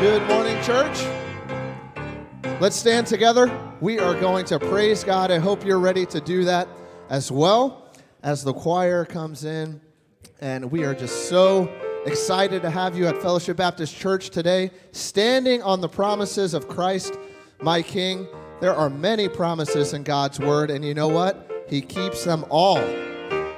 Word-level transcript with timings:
Good 0.00 0.22
morning, 0.28 0.62
church. 0.62 1.04
Let's 2.60 2.76
stand 2.76 3.08
together. 3.08 3.50
We 3.80 3.98
are 3.98 4.14
going 4.14 4.44
to 4.44 4.60
praise 4.60 5.02
God. 5.02 5.32
I 5.32 5.38
hope 5.38 5.64
you're 5.64 5.80
ready 5.80 6.06
to 6.06 6.20
do 6.20 6.44
that 6.44 6.68
as 7.10 7.32
well 7.32 7.92
as 8.22 8.44
the 8.44 8.52
choir 8.52 9.04
comes 9.04 9.42
in. 9.42 9.80
And 10.40 10.70
we 10.70 10.84
are 10.84 10.94
just 10.94 11.28
so 11.28 11.68
excited 12.06 12.62
to 12.62 12.70
have 12.70 12.96
you 12.96 13.08
at 13.08 13.20
Fellowship 13.20 13.56
Baptist 13.56 13.96
Church 13.96 14.30
today, 14.30 14.70
standing 14.92 15.64
on 15.64 15.80
the 15.80 15.88
promises 15.88 16.54
of 16.54 16.68
Christ, 16.68 17.18
my 17.60 17.82
King. 17.82 18.28
There 18.60 18.76
are 18.76 18.88
many 18.88 19.28
promises 19.28 19.94
in 19.94 20.04
God's 20.04 20.38
word, 20.38 20.70
and 20.70 20.84
you 20.84 20.94
know 20.94 21.08
what? 21.08 21.66
He 21.68 21.80
keeps 21.80 22.22
them 22.22 22.44
all. 22.50 22.80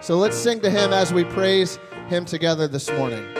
So 0.01 0.17
let's 0.17 0.39
sing 0.39 0.61
to 0.61 0.71
Him 0.71 0.95
as 0.95 1.13
we 1.13 1.25
praise 1.25 1.79
Him 2.09 2.25
together 2.25 2.67
this 2.67 2.91
morning. 2.93 3.40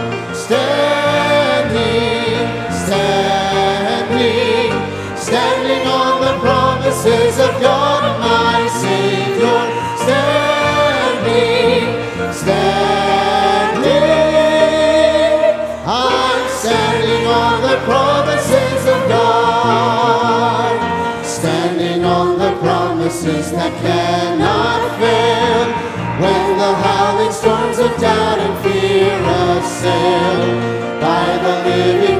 By 31.01 31.37
the 31.43 31.53
living 31.69 32.10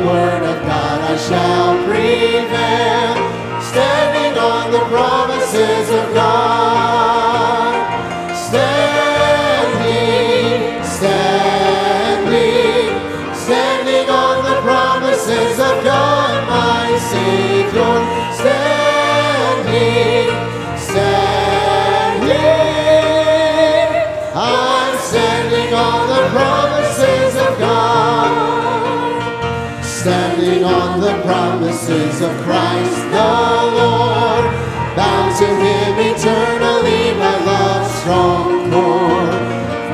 eternally, 36.22 37.18
my 37.18 37.36
love's 37.46 37.90
strong 37.96 38.70
core, 38.70 39.34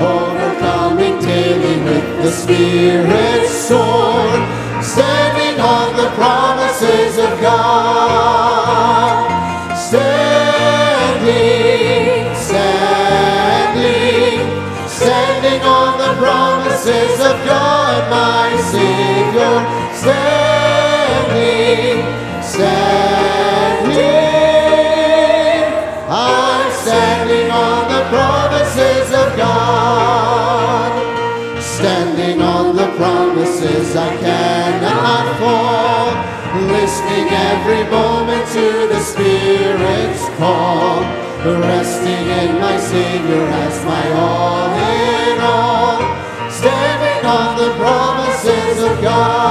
overcoming 0.04 1.18
daily 1.22 1.78
with 1.86 2.08
the 2.22 2.30
Spirit's 2.30 3.50
sword, 3.50 4.42
standing 4.84 5.58
on 5.62 5.96
the 5.96 6.10
promises 6.16 7.18
of 7.18 7.40
God. 7.40 8.68
Standing, 9.78 11.16
standing, 12.36 13.88
standing 14.90 15.62
on 15.62 15.98
the 15.98 16.14
promises 16.20 17.20
of 17.22 17.46
God, 17.46 17.67
every 37.70 37.92
moment 37.92 38.48
to 38.48 38.88
the 38.88 39.00
Spirit's 39.02 40.30
call, 40.38 41.02
resting 41.44 42.28
in 42.28 42.62
my 42.62 42.78
Savior 42.78 43.44
as 43.44 43.84
my 43.84 44.12
all 44.14 44.72
in 44.72 45.42
all, 45.42 46.00
standing 46.50 47.26
on 47.26 47.58
the 47.58 47.76
promises 47.76 48.84
of 48.84 49.02
God. 49.02 49.47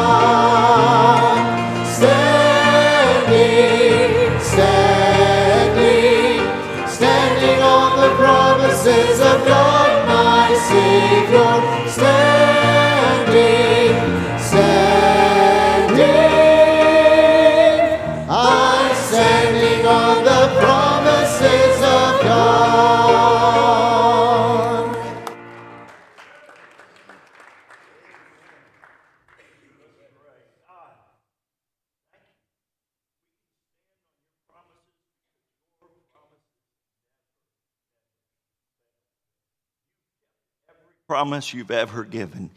Promise 41.17 41.55
you've 41.55 41.71
ever 41.71 42.05
given. 42.05 42.51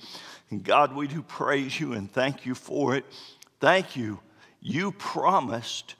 And 0.49 0.61
God, 0.61 0.93
we 0.93 1.07
do 1.07 1.21
praise 1.21 1.79
you 1.79 1.93
and 1.93 2.11
thank 2.11 2.45
you 2.45 2.53
for 2.53 2.93
it. 2.93 3.05
Thank 3.61 3.95
you. 3.95 4.19
You 4.59 4.91
promised 4.91 5.95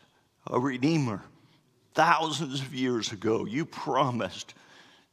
a 0.46 0.60
Redeemer 0.60 1.22
thousands 1.94 2.60
of 2.60 2.76
years 2.76 3.14
ago. 3.14 3.46
You 3.46 3.64
promised 3.64 4.56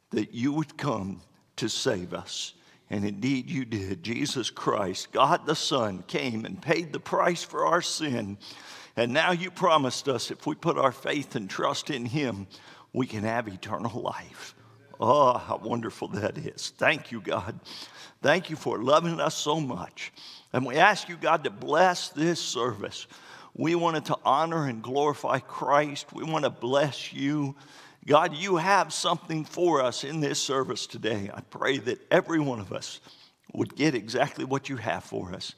that 0.09 0.33
you 0.33 0.51
would 0.51 0.77
come 0.77 1.21
to 1.55 1.69
save 1.69 2.13
us. 2.13 2.53
And 2.89 3.05
indeed, 3.05 3.49
you 3.49 3.63
did. 3.63 4.03
Jesus 4.03 4.49
Christ, 4.49 5.13
God 5.13 5.45
the 5.45 5.55
Son, 5.55 6.03
came 6.05 6.43
and 6.43 6.61
paid 6.61 6.91
the 6.91 6.99
price 6.99 7.43
for 7.43 7.65
our 7.65 7.81
sin. 7.81 8.37
And 8.97 9.13
now 9.13 9.31
you 9.31 9.51
promised 9.51 10.09
us 10.09 10.31
if 10.31 10.45
we 10.45 10.55
put 10.55 10.77
our 10.77 10.91
faith 10.91 11.37
and 11.37 11.49
trust 11.49 11.91
in 11.91 12.07
Him, 12.07 12.45
we 12.91 13.07
can 13.07 13.23
have 13.23 13.47
eternal 13.47 14.01
life. 14.01 14.53
Oh, 14.99 15.37
how 15.37 15.57
wonderful 15.57 16.07
that 16.09 16.37
is. 16.37 16.73
Thank 16.77 17.11
you, 17.11 17.21
God. 17.21 17.59
Thank 18.21 18.49
you 18.49 18.55
for 18.55 18.81
loving 18.81 19.19
us 19.19 19.35
so 19.35 19.59
much. 19.59 20.11
And 20.53 20.65
we 20.65 20.75
ask 20.75 21.07
you, 21.07 21.17
God, 21.17 21.43
to 21.43 21.49
bless 21.49 22.09
this 22.09 22.39
service. 22.39 23.07
We 23.53 23.75
wanted 23.75 24.05
to 24.05 24.17
honor 24.23 24.67
and 24.67 24.81
glorify 24.81 25.39
Christ. 25.39 26.13
We 26.13 26.23
want 26.23 26.45
to 26.45 26.49
bless 26.49 27.13
you. 27.13 27.55
God, 28.05 28.35
you 28.35 28.55
have 28.55 28.93
something 28.93 29.43
for 29.43 29.81
us 29.81 30.03
in 30.03 30.19
this 30.19 30.41
service 30.41 30.87
today. 30.87 31.29
I 31.33 31.41
pray 31.41 31.77
that 31.79 31.99
every 32.11 32.39
one 32.39 32.59
of 32.59 32.71
us 32.71 33.01
would 33.53 33.75
get 33.75 33.95
exactly 33.95 34.45
what 34.45 34.69
you 34.69 34.77
have 34.77 35.03
for 35.03 35.33
us. 35.33 35.53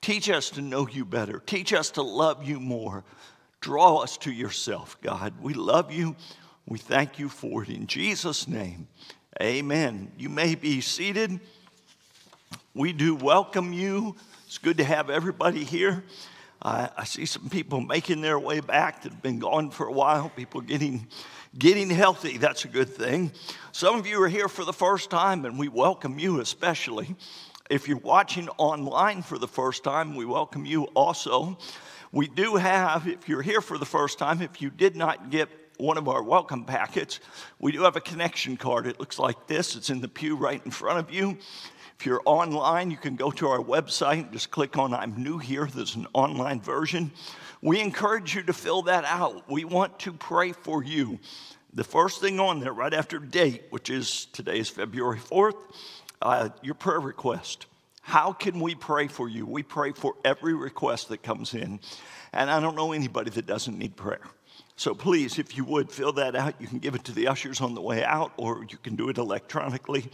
Teach 0.00 0.28
us 0.28 0.50
to 0.50 0.60
know 0.60 0.86
you 0.86 1.04
better. 1.04 1.40
Teach 1.46 1.72
us 1.72 1.90
to 1.92 2.02
love 2.02 2.46
you 2.46 2.60
more. 2.60 3.04
Draw 3.60 3.98
us 3.98 4.18
to 4.18 4.30
yourself, 4.32 4.98
God. 5.00 5.32
We 5.40 5.54
love 5.54 5.90
you. 5.90 6.16
We 6.66 6.78
thank 6.78 7.18
you 7.18 7.28
for 7.28 7.62
it. 7.62 7.68
In 7.68 7.86
Jesus' 7.86 8.48
name, 8.48 8.88
amen. 9.40 10.10
You 10.16 10.30
may 10.30 10.54
be 10.54 10.80
seated. 10.80 11.38
We 12.74 12.94
do 12.94 13.14
welcome 13.14 13.74
you. 13.74 14.16
It's 14.46 14.56
good 14.56 14.78
to 14.78 14.84
have 14.84 15.10
everybody 15.10 15.62
here. 15.62 16.04
I, 16.62 16.88
I 16.96 17.04
see 17.04 17.26
some 17.26 17.50
people 17.50 17.82
making 17.82 18.22
their 18.22 18.38
way 18.38 18.60
back 18.60 19.02
that 19.02 19.12
have 19.12 19.22
been 19.22 19.40
gone 19.40 19.70
for 19.70 19.86
a 19.86 19.92
while, 19.92 20.30
people 20.30 20.62
getting, 20.62 21.06
getting 21.58 21.90
healthy. 21.90 22.38
That's 22.38 22.64
a 22.64 22.68
good 22.68 22.88
thing. 22.88 23.32
Some 23.72 23.96
of 23.98 24.06
you 24.06 24.22
are 24.22 24.28
here 24.28 24.48
for 24.48 24.64
the 24.64 24.72
first 24.72 25.10
time, 25.10 25.44
and 25.44 25.58
we 25.58 25.68
welcome 25.68 26.18
you 26.18 26.40
especially. 26.40 27.14
If 27.68 27.88
you're 27.88 27.98
watching 27.98 28.48
online 28.56 29.20
for 29.20 29.36
the 29.36 29.48
first 29.48 29.84
time, 29.84 30.16
we 30.16 30.24
welcome 30.24 30.64
you 30.64 30.84
also. 30.94 31.58
We 32.10 32.26
do 32.26 32.56
have, 32.56 33.06
if 33.06 33.28
you're 33.28 33.42
here 33.42 33.60
for 33.60 33.76
the 33.76 33.84
first 33.84 34.18
time, 34.18 34.40
if 34.40 34.62
you 34.62 34.70
did 34.70 34.96
not 34.96 35.28
get 35.28 35.50
one 35.78 35.98
of 35.98 36.08
our 36.08 36.22
welcome 36.22 36.64
packets, 36.64 37.20
we 37.58 37.72
do 37.72 37.82
have 37.82 37.96
a 37.96 38.00
connection 38.00 38.56
card. 38.56 38.86
It 38.86 39.00
looks 39.00 39.18
like 39.18 39.46
this, 39.46 39.76
it's 39.76 39.90
in 39.90 40.00
the 40.00 40.08
pew 40.08 40.36
right 40.36 40.60
in 40.64 40.70
front 40.70 40.98
of 40.98 41.12
you. 41.12 41.38
If 41.98 42.06
you're 42.06 42.22
online, 42.24 42.90
you 42.90 42.96
can 42.96 43.16
go 43.16 43.30
to 43.32 43.48
our 43.48 43.60
website, 43.60 44.32
just 44.32 44.50
click 44.50 44.76
on 44.76 44.92
I'm 44.92 45.22
new 45.22 45.38
here. 45.38 45.66
There's 45.66 45.94
an 45.94 46.06
online 46.12 46.60
version. 46.60 47.12
We 47.62 47.80
encourage 47.80 48.34
you 48.34 48.42
to 48.42 48.52
fill 48.52 48.82
that 48.82 49.04
out. 49.04 49.48
We 49.48 49.64
want 49.64 50.00
to 50.00 50.12
pray 50.12 50.52
for 50.52 50.82
you. 50.82 51.18
The 51.72 51.84
first 51.84 52.20
thing 52.20 52.38
on 52.40 52.60
there, 52.60 52.72
right 52.72 52.92
after 52.92 53.18
date, 53.18 53.64
which 53.70 53.90
is 53.90 54.26
today 54.26 54.58
is 54.58 54.68
February 54.68 55.18
4th, 55.18 55.56
uh, 56.20 56.50
your 56.62 56.74
prayer 56.74 57.00
request. 57.00 57.66
How 58.00 58.32
can 58.32 58.60
we 58.60 58.74
pray 58.74 59.08
for 59.08 59.28
you? 59.28 59.46
We 59.46 59.62
pray 59.62 59.92
for 59.92 60.14
every 60.24 60.52
request 60.52 61.08
that 61.08 61.22
comes 61.22 61.54
in. 61.54 61.80
And 62.32 62.50
I 62.50 62.60
don't 62.60 62.76
know 62.76 62.92
anybody 62.92 63.30
that 63.30 63.46
doesn't 63.46 63.78
need 63.78 63.96
prayer. 63.96 64.20
So 64.76 64.94
please, 64.94 65.38
if 65.38 65.56
you 65.56 65.64
would, 65.64 65.90
fill 65.90 66.12
that 66.14 66.34
out. 66.34 66.54
You 66.60 66.66
can 66.66 66.78
give 66.78 66.94
it 66.94 67.04
to 67.04 67.12
the 67.12 67.28
ushers 67.28 67.60
on 67.60 67.74
the 67.74 67.80
way 67.80 68.04
out, 68.04 68.32
or 68.36 68.64
you 68.68 68.78
can 68.78 68.96
do 68.96 69.08
it 69.08 69.18
electronically. 69.18 70.10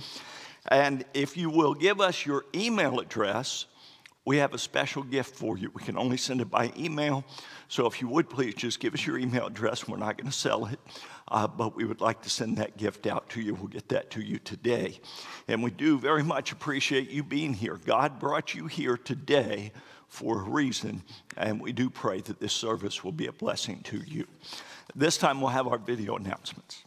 And 0.69 1.05
if 1.15 1.37
you 1.37 1.49
will 1.49 1.75
give 1.75 2.01
us 2.01 2.27
your 2.27 2.45
email 2.55 3.01
address, 3.01 3.67
we 4.27 4.37
have 4.37 4.53
a 4.53 4.59
special 4.59 5.03
gift 5.03 5.35
for 5.35 5.57
you. 5.57 5.71
We 5.75 5.83
can 5.83 5.97
only 5.97 6.19
send 6.19 6.43
it 6.43 6.51
by 6.51 6.73
email. 6.77 7.25
So 7.69 7.87
if 7.87 8.03
you 8.03 8.09
would 8.09 8.29
please 8.29 8.55
just 8.55 8.79
give 8.79 8.93
us 8.93 9.07
your 9.07 9.19
email 9.19 9.47
address. 9.47 9.89
We're 9.89 9.97
not 9.97 10.19
going 10.19 10.31
to 10.31 10.37
sell 10.37 10.67
it, 10.67 10.79
uh, 11.29 11.47
but 11.47 11.75
we 11.75 11.85
would 11.85 12.03
like 12.03 12.21
to 12.23 12.31
send 12.31 12.59
that 12.59 12.77
gift 12.77 13.07
out 13.07 13.31
to 13.31 13.41
you. 13.41 13.55
We'll 13.55 13.69
get 13.69 13.89
that 13.89 14.11
to 14.11 14.21
you 14.21 14.39
today. 14.39 15.01
And 15.49 15.63
we 15.63 15.71
do 15.71 15.99
very 15.99 16.23
much 16.23 16.53
appreciate 16.53 17.11
you 17.11 17.23
being 17.23 17.55
here. 17.55 17.79
God 17.87 18.21
brought 18.21 18.55
you 18.55 18.67
here 18.67 18.99
today 18.99 19.73
for 20.11 20.43
a 20.43 20.51
reason, 20.51 21.03
and 21.37 21.61
we 21.61 21.73
do 21.73 21.89
pray 21.89 22.21
that 22.21 22.41
this 22.41 22.53
service 22.53 23.03
will 23.03 23.13
be 23.13 23.29
a 23.29 23.33
blessing 23.33 23.81
to 23.85 23.99
you. 24.07 24.27
This 24.95 25.17
time 25.17 25.41
we'll 25.41 25.51
have 25.51 25.69
our 25.69 25.79
video 25.79 26.17
announcements. 26.17 26.83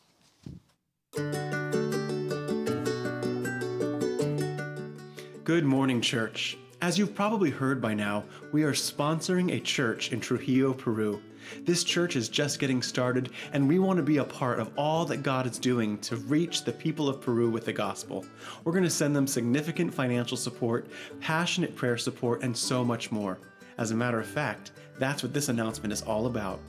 Good 5.44 5.66
morning, 5.66 6.02
church. 6.02 6.58
As 6.82 7.00
you've 7.00 7.16
probably 7.16 7.50
heard 7.50 7.82
by 7.82 7.94
now, 7.94 8.26
we 8.52 8.64
are 8.64 8.74
sponsoring 8.74 9.54
a 9.54 9.60
church 9.60 10.12
in 10.12 10.20
Trujillo, 10.20 10.74
Peru. 10.74 11.22
This 11.62 11.84
church 11.84 12.16
is 12.16 12.30
just 12.30 12.60
getting 12.60 12.82
started, 12.82 13.30
and 13.52 13.68
we 13.68 13.80
want 13.80 13.98
to 13.98 14.04
be 14.04 14.18
a 14.18 14.24
part 14.24 14.60
of 14.60 14.72
all 14.78 15.06
that 15.06 15.24
God 15.24 15.46
is 15.46 15.60
doing 15.60 15.98
to 16.00 16.16
reach 16.16 16.64
the 16.64 16.72
people 16.72 17.10
of 17.10 17.22
Peru 17.22 17.50
with 17.50 17.66
the 17.66 17.74
gospel. 17.74 18.26
We're 18.64 18.74
going 18.74 18.84
to 18.84 18.90
send 18.90 19.16
them 19.16 19.28
significant 19.28 19.94
financial 19.94 20.38
support, 20.38 20.88
passionate 21.20 21.76
prayer 21.76 21.98
support, 21.98 22.44
and 22.44 22.56
so 22.56 22.84
much 22.84 23.12
more. 23.12 23.40
As 23.78 23.92
a 23.92 23.96
matter 23.96 24.20
of 24.20 24.28
fact, 24.28 24.72
that's 25.00 25.24
what 25.24 25.34
this 25.34 25.50
announcement 25.50 25.92
is 25.92 26.02
all 26.02 26.28
about. 26.28 26.60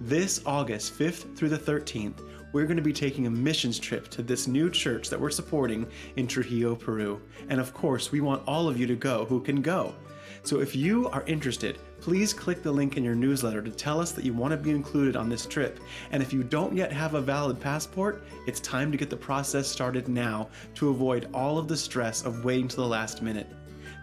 This 0.00 0.42
August 0.44 0.98
5th 0.98 1.36
through 1.36 1.48
the 1.48 1.58
13th, 1.58 2.20
we're 2.52 2.64
going 2.64 2.76
to 2.76 2.82
be 2.82 2.92
taking 2.92 3.26
a 3.26 3.30
missions 3.30 3.78
trip 3.78 4.08
to 4.08 4.22
this 4.22 4.46
new 4.46 4.70
church 4.70 5.10
that 5.10 5.20
we're 5.20 5.30
supporting 5.30 5.86
in 6.16 6.26
Trujillo, 6.26 6.74
Peru. 6.74 7.20
And 7.48 7.60
of 7.60 7.74
course, 7.74 8.12
we 8.12 8.20
want 8.20 8.42
all 8.46 8.68
of 8.68 8.78
you 8.78 8.86
to 8.86 8.94
go 8.94 9.24
who 9.26 9.40
can 9.40 9.60
go. 9.62 9.94
So 10.46 10.60
if 10.60 10.76
you 10.76 11.08
are 11.08 11.24
interested, 11.26 11.76
please 12.00 12.32
click 12.32 12.62
the 12.62 12.70
link 12.70 12.96
in 12.96 13.02
your 13.02 13.16
newsletter 13.16 13.60
to 13.60 13.70
tell 13.72 14.00
us 14.00 14.12
that 14.12 14.24
you 14.24 14.32
want 14.32 14.52
to 14.52 14.56
be 14.56 14.70
included 14.70 15.16
on 15.16 15.28
this 15.28 15.44
trip. 15.44 15.80
And 16.12 16.22
if 16.22 16.32
you 16.32 16.44
don't 16.44 16.76
yet 16.76 16.92
have 16.92 17.14
a 17.14 17.20
valid 17.20 17.60
passport, 17.60 18.22
it's 18.46 18.60
time 18.60 18.92
to 18.92 18.96
get 18.96 19.10
the 19.10 19.16
process 19.16 19.66
started 19.66 20.06
now 20.06 20.48
to 20.76 20.90
avoid 20.90 21.28
all 21.34 21.58
of 21.58 21.66
the 21.66 21.76
stress 21.76 22.24
of 22.24 22.44
waiting 22.44 22.68
to 22.68 22.76
the 22.76 22.86
last 22.86 23.22
minute. 23.22 23.48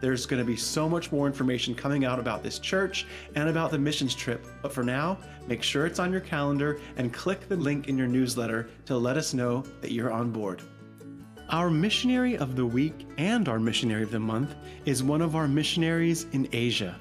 There's 0.01 0.25
going 0.25 0.42
to 0.42 0.45
be 0.45 0.57
so 0.57 0.90
much 0.90 1.13
more 1.13 1.28
information 1.28 1.74
coming 1.74 2.04
out 2.04 2.19
about 2.19 2.44
this 2.44 2.60
church 2.60 3.06
and 3.36 3.48
about 3.48 3.72
the 3.72 3.80
missions 3.80 4.13
trip. 4.13 4.45
But 4.62 4.74
for 4.74 4.84
now, 4.84 5.19
make 5.48 5.63
sure 5.63 5.86
it's 5.86 6.00
on 6.00 6.12
your 6.12 6.19
calendar 6.19 6.81
and 6.98 7.13
click 7.13 7.48
the 7.48 7.56
link 7.56 7.88
in 7.88 7.98
your 7.98 8.07
newsletter 8.07 8.69
to 8.88 8.98
let 8.98 9.16
us 9.16 9.34
know 9.34 9.63
that 9.80 9.94
you're 9.94 10.12
on 10.12 10.30
board. 10.30 10.62
Our 11.54 11.70
missionary 11.70 12.36
of 12.36 12.56
the 12.56 12.66
week 12.66 13.06
and 13.20 13.48
our 13.48 13.60
missionary 13.60 14.02
of 14.02 14.10
the 14.10 14.20
month 14.20 14.56
is 14.86 15.04
one 15.04 15.22
of 15.22 15.36
our 15.36 15.48
missionaries 15.48 16.26
in 16.32 16.50
Asia. 16.52 17.00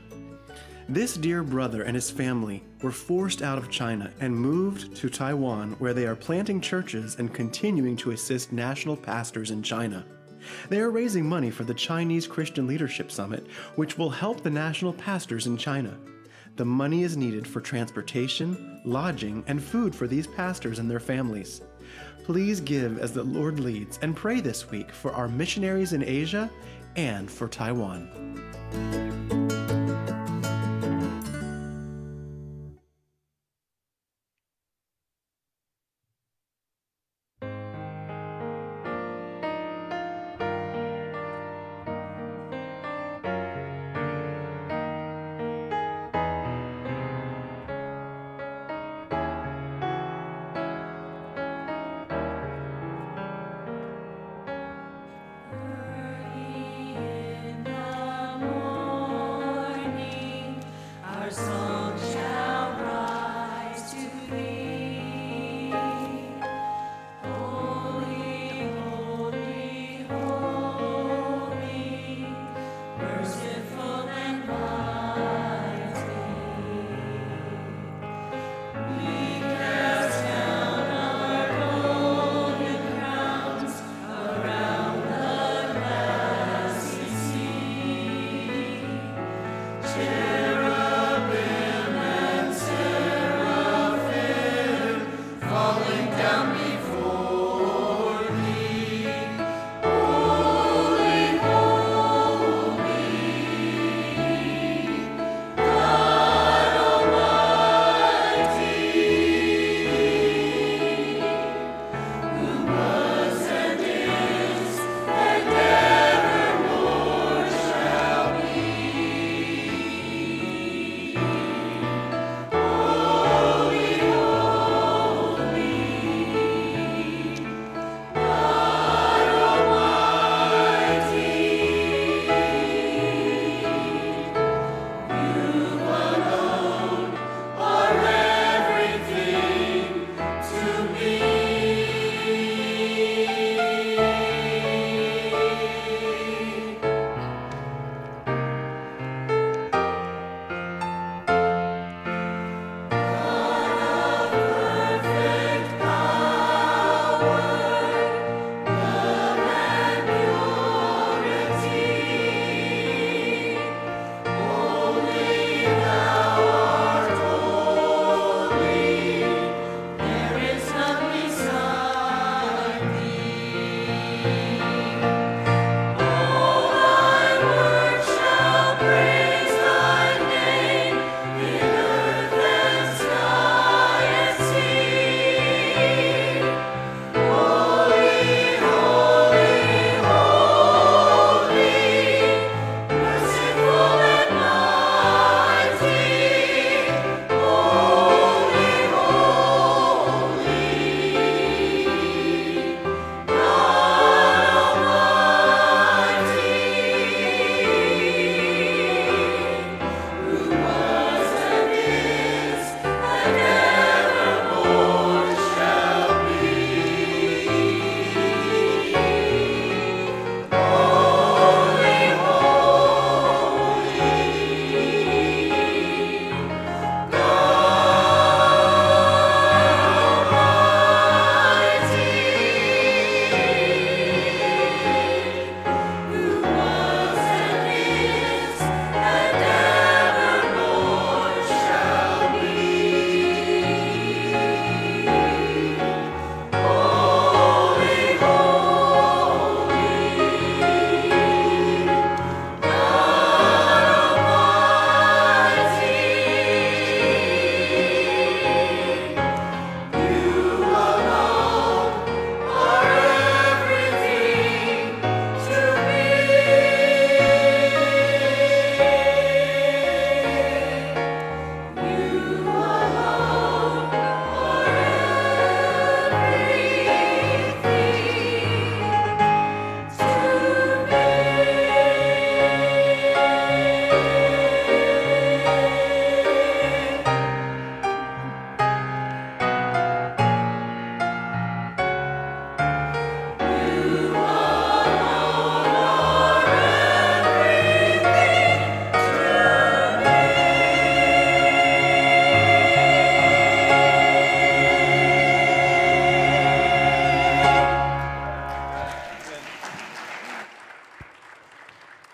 This 0.91 1.17
dear 1.17 1.43
brother 1.43 1.85
and 1.85 1.95
his 1.95 2.11
family 2.11 2.63
were 2.83 2.93
forced 2.93 3.41
out 3.41 3.57
of 3.57 3.71
China 3.71 4.13
and 4.21 4.37
moved 4.37 4.95
to 4.97 5.09
Taiwan, 5.09 5.73
where 5.79 5.95
they 5.95 6.07
are 6.07 6.15
planting 6.15 6.61
churches 6.61 7.17
and 7.19 7.33
continuing 7.33 7.97
to 7.97 8.11
assist 8.11 8.53
national 8.53 8.95
pastors 8.95 9.51
in 9.51 9.63
China. 9.63 10.05
They 10.69 10.81
are 10.81 10.91
raising 10.91 11.27
money 11.27 11.51
for 11.51 11.65
the 11.65 11.73
Chinese 11.73 12.27
Christian 12.27 12.67
Leadership 12.67 13.11
Summit, 13.11 13.47
which 13.77 13.97
will 13.97 14.11
help 14.11 14.43
the 14.43 14.51
national 14.51 14.93
pastors 14.93 15.47
in 15.47 15.57
China. 15.57 15.97
The 16.57 16.67
money 16.67 17.05
is 17.05 17.17
needed 17.17 17.47
for 17.47 17.63
transportation, 17.63 18.83
lodging, 18.85 19.45
and 19.47 19.63
food 19.63 19.95
for 19.95 20.07
these 20.07 20.27
pastors 20.27 20.79
and 20.79 20.91
their 20.91 21.01
families. 21.01 21.63
Please 22.25 22.61
give 22.61 22.99
as 22.99 23.13
the 23.13 23.25
Lord 23.25 23.59
leads 23.59 23.99
and 24.03 24.15
pray 24.15 24.41
this 24.41 24.71
week 24.71 24.93
for 24.93 25.13
our 25.13 25.29
missionaries 25.29 25.93
in 25.93 26.05
Asia 26.05 26.51
and 26.97 27.31
for 27.31 27.49
Taiwan. 27.49 29.52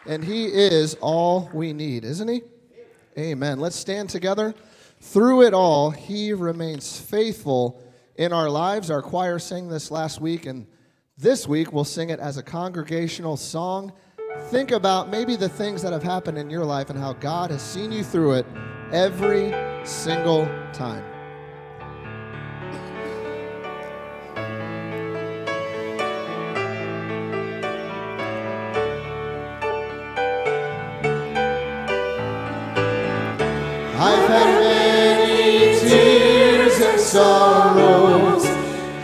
and 0.08 0.24
He 0.24 0.46
is 0.46 0.94
all 1.00 1.48
we 1.52 1.72
need, 1.72 2.04
isn't 2.04 2.28
He? 2.28 2.42
Amen. 3.16 3.60
Let's 3.60 3.76
stand 3.76 4.10
together. 4.10 4.54
Through 5.00 5.42
it 5.42 5.54
all, 5.54 5.90
He 5.90 6.32
remains 6.32 6.98
faithful 6.98 7.80
in 8.16 8.32
our 8.32 8.50
lives. 8.50 8.90
Our 8.90 9.02
choir 9.02 9.38
sang 9.38 9.68
this 9.68 9.90
last 9.90 10.20
week, 10.20 10.46
and 10.46 10.66
this 11.16 11.46
week 11.46 11.72
we'll 11.72 11.84
sing 11.84 12.10
it 12.10 12.18
as 12.18 12.36
a 12.36 12.42
congregational 12.42 13.36
song. 13.36 13.92
Think 14.50 14.70
about 14.70 15.08
maybe 15.08 15.36
the 15.36 15.48
things 15.48 15.82
that 15.82 15.92
have 15.92 16.02
happened 16.02 16.38
in 16.38 16.48
your 16.48 16.64
life 16.64 16.90
and 16.90 16.98
how 16.98 17.12
God 17.12 17.50
has 17.50 17.62
seen 17.62 17.92
you 17.92 18.02
through 18.02 18.34
it 18.34 18.46
every 18.92 19.54
single 19.84 20.46
time. 20.72 21.17
sorrows. 37.12 38.44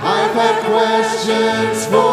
I've 0.00 0.34
had 0.34 0.56
questions 0.66 1.86
for 1.86 2.03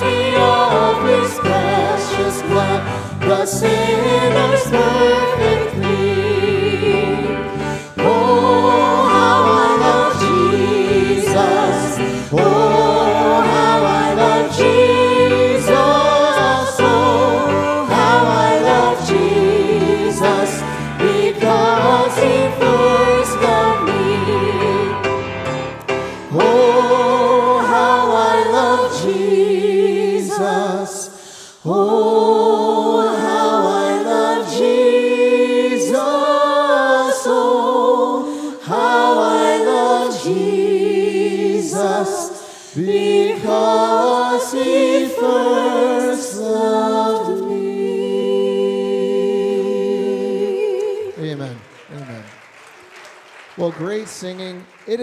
of 0.00 1.04
His 1.06 1.38
precious 1.38 2.42
blood, 2.42 3.20
the 3.20 3.46
sinner's 3.46 4.70
blood. 4.70 5.21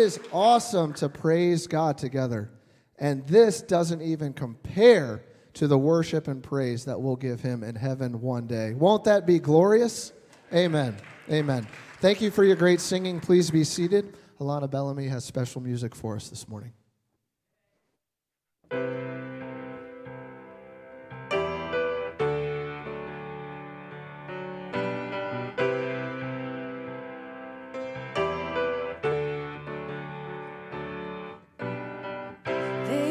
is 0.09 0.19
awesome 0.31 0.91
to 0.93 1.07
praise 1.07 1.67
God 1.67 1.97
together. 1.97 2.49
And 2.97 3.25
this 3.27 3.61
doesn't 3.61 4.01
even 4.01 4.33
compare 4.33 5.23
to 5.53 5.67
the 5.67 5.77
worship 5.77 6.27
and 6.27 6.41
praise 6.41 6.85
that 6.85 6.99
we'll 6.99 7.15
give 7.15 7.41
him 7.41 7.63
in 7.63 7.75
heaven 7.75 8.19
one 8.19 8.47
day. 8.47 8.73
Won't 8.73 9.03
that 9.03 9.27
be 9.27 9.37
glorious? 9.37 10.11
Amen. 10.51 10.97
Amen. 11.29 11.67
Thank 11.99 12.21
you 12.21 12.31
for 12.31 12.43
your 12.43 12.55
great 12.55 12.81
singing. 12.81 13.19
Please 13.19 13.51
be 13.51 13.63
seated. 13.63 14.17
Alana 14.39 14.69
Bellamy 14.69 15.07
has 15.09 15.25
special 15.25 15.61
music 15.61 15.93
for 15.93 16.15
us 16.15 16.29
this 16.29 16.47
morning. 16.47 16.73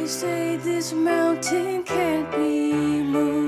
say 0.08 0.56
this 0.56 0.94
mountain 0.94 1.82
can't 1.82 2.30
be 2.32 2.72
moved. 3.02 3.47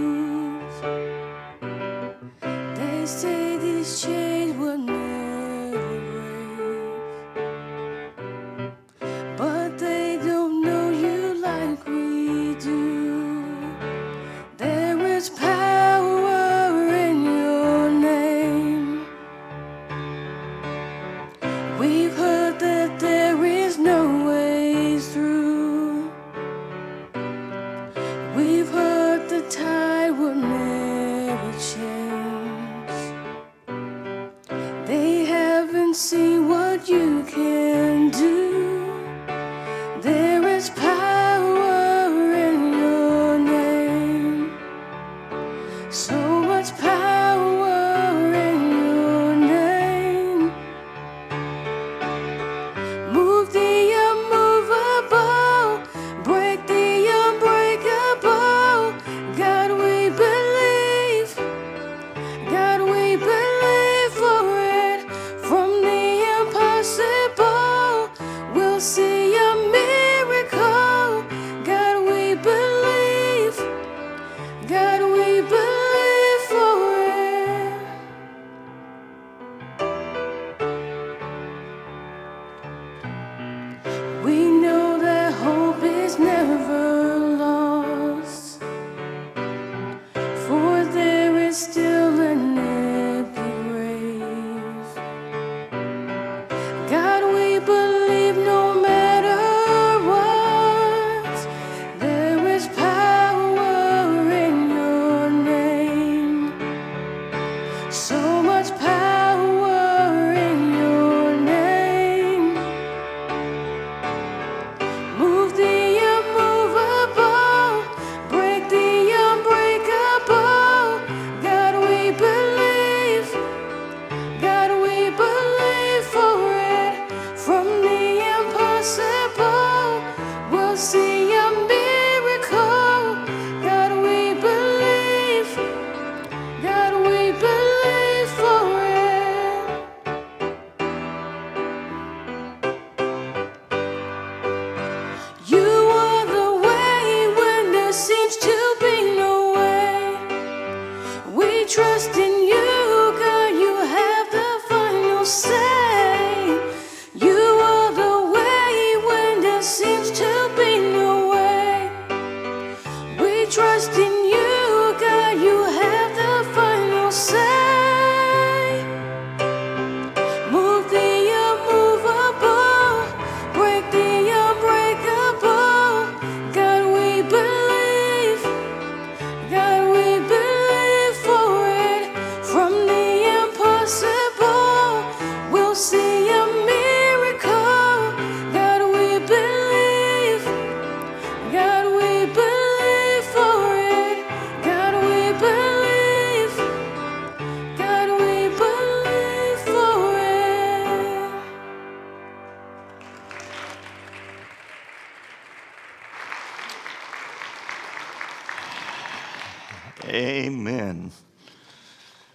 Amen. 210.10 211.12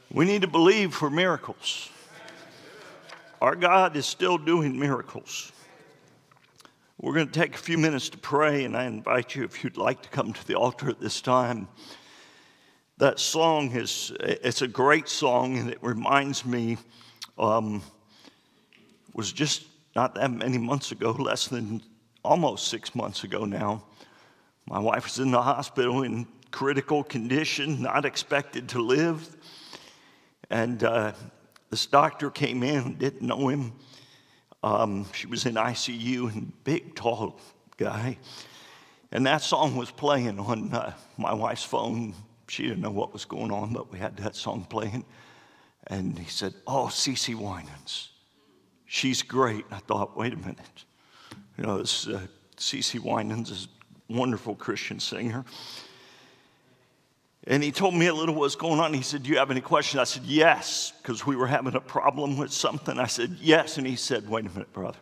We 0.10 0.24
need 0.24 0.44
to 0.44 0.48
believe 0.48 0.94
for 0.94 1.10
miracles. 1.10 1.90
Our 3.42 3.56
God 3.56 3.98
is 3.98 4.06
still 4.06 4.38
doing 4.38 4.80
miracles. 4.80 5.52
We're 7.02 7.14
going 7.14 7.28
to 7.28 7.38
take 7.38 7.54
a 7.54 7.58
few 7.58 7.78
minutes 7.78 8.08
to 8.10 8.18
pray, 8.18 8.64
and 8.64 8.78
I 8.78 8.86
invite 8.86 9.36
you, 9.36 9.44
if 9.44 9.62
you'd 9.62 9.76
like 9.76 10.02
to 10.04 10.10
come 10.10 10.32
to 10.32 10.48
the 10.48 10.56
altar 10.56 10.90
at 10.90 11.02
this 11.02 11.20
time. 11.20 11.68
That 12.98 13.20
song 13.20 13.72
is 13.76 14.14
it's 14.22 14.62
a 14.62 14.70
great 14.70 15.10
song, 15.10 15.58
and 15.58 15.70
it 15.70 15.80
reminds 15.82 16.46
me 16.46 16.78
um, 17.38 17.82
was 19.14 19.34
just 19.34 19.66
not 19.98 20.16
that 20.16 20.32
many 20.32 20.58
months 20.58 20.94
ago, 20.94 21.12
less 21.12 21.50
than 21.50 21.82
almost 22.24 22.70
six 22.70 22.96
months 22.96 23.26
ago 23.26 23.44
now. 23.44 23.84
My 24.66 24.80
wife 24.80 25.04
was 25.04 25.20
in 25.20 25.32
the 25.32 25.42
hospital 25.42 26.04
in 26.04 26.26
critical 26.56 27.04
condition, 27.04 27.82
not 27.82 28.06
expected 28.06 28.70
to 28.70 28.80
live, 28.80 29.36
and 30.50 30.86
uh, 30.86 31.12
this 31.70 31.86
doctor 31.86 32.32
came 32.32 32.64
in, 32.64 32.98
didn't 32.98 33.22
know 33.22 33.50
him. 33.50 33.74
Um, 34.64 35.06
she 35.12 35.28
was 35.28 35.46
in 35.46 35.56
ICU, 35.56 36.34
and 36.34 36.54
big, 36.64 36.96
tall 36.96 37.42
guy. 37.76 38.18
And 39.12 39.26
that 39.26 39.42
song 39.42 39.76
was 39.76 39.92
playing 39.92 40.40
on 40.40 40.74
uh, 40.74 40.94
my 41.18 41.34
wife's 41.34 41.66
phone. 41.66 42.14
She 42.48 42.64
didn't 42.64 42.80
know 42.80 42.90
what 42.90 43.12
was 43.12 43.26
going 43.26 43.52
on, 43.52 43.74
but 43.74 43.92
we 43.92 44.00
had 44.00 44.16
that 44.18 44.38
song 44.38 44.66
playing. 44.70 45.04
And 45.88 46.18
he 46.18 46.30
said, 46.30 46.54
Oh, 46.66 46.86
CeCe 46.90 47.36
Winans. 47.36 48.12
She's 48.86 49.22
great. 49.22 49.66
I 49.72 49.80
thought, 49.80 50.16
wait 50.16 50.32
a 50.32 50.38
minute. 50.38 50.86
You 51.58 51.66
know, 51.66 51.80
this 51.80 52.08
uh, 52.08 52.28
CeCe 52.56 53.02
Winans 53.02 53.52
is 53.52 53.68
a 54.10 54.14
wonderful 54.14 54.56
Christian 54.56 55.02
singer. 55.02 55.44
And 57.48 57.62
he 57.64 57.72
told 57.72 57.94
me 57.94 58.08
a 58.08 58.14
little 58.14 58.34
what's 58.34 58.56
going 58.56 58.80
on. 58.80 58.94
He 58.94 59.04
said, 59.04 59.24
Do 59.24 59.30
you 59.30 59.38
have 59.38 59.52
any 59.52 59.62
questions? 59.62 60.02
I 60.02 60.06
said, 60.06 60.24
Yes, 60.24 60.94
because 61.02 61.26
we 61.26 61.36
were 61.36 61.48
having 61.48 61.76
a 61.76 61.82
problem 61.82 62.38
with 62.38 62.52
something. 62.52 62.98
I 62.98 63.06
said, 63.06 63.38
Yes. 63.40 63.78
And 63.78 63.86
he 63.86 63.96
said, 63.96 64.28
Wait 64.28 64.46
a 64.46 64.50
minute, 64.50 64.74
brother. 64.74 64.98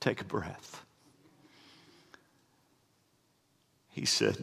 Take 0.00 0.20
a 0.20 0.24
breath. 0.24 0.84
He 3.90 4.04
said, 4.04 4.36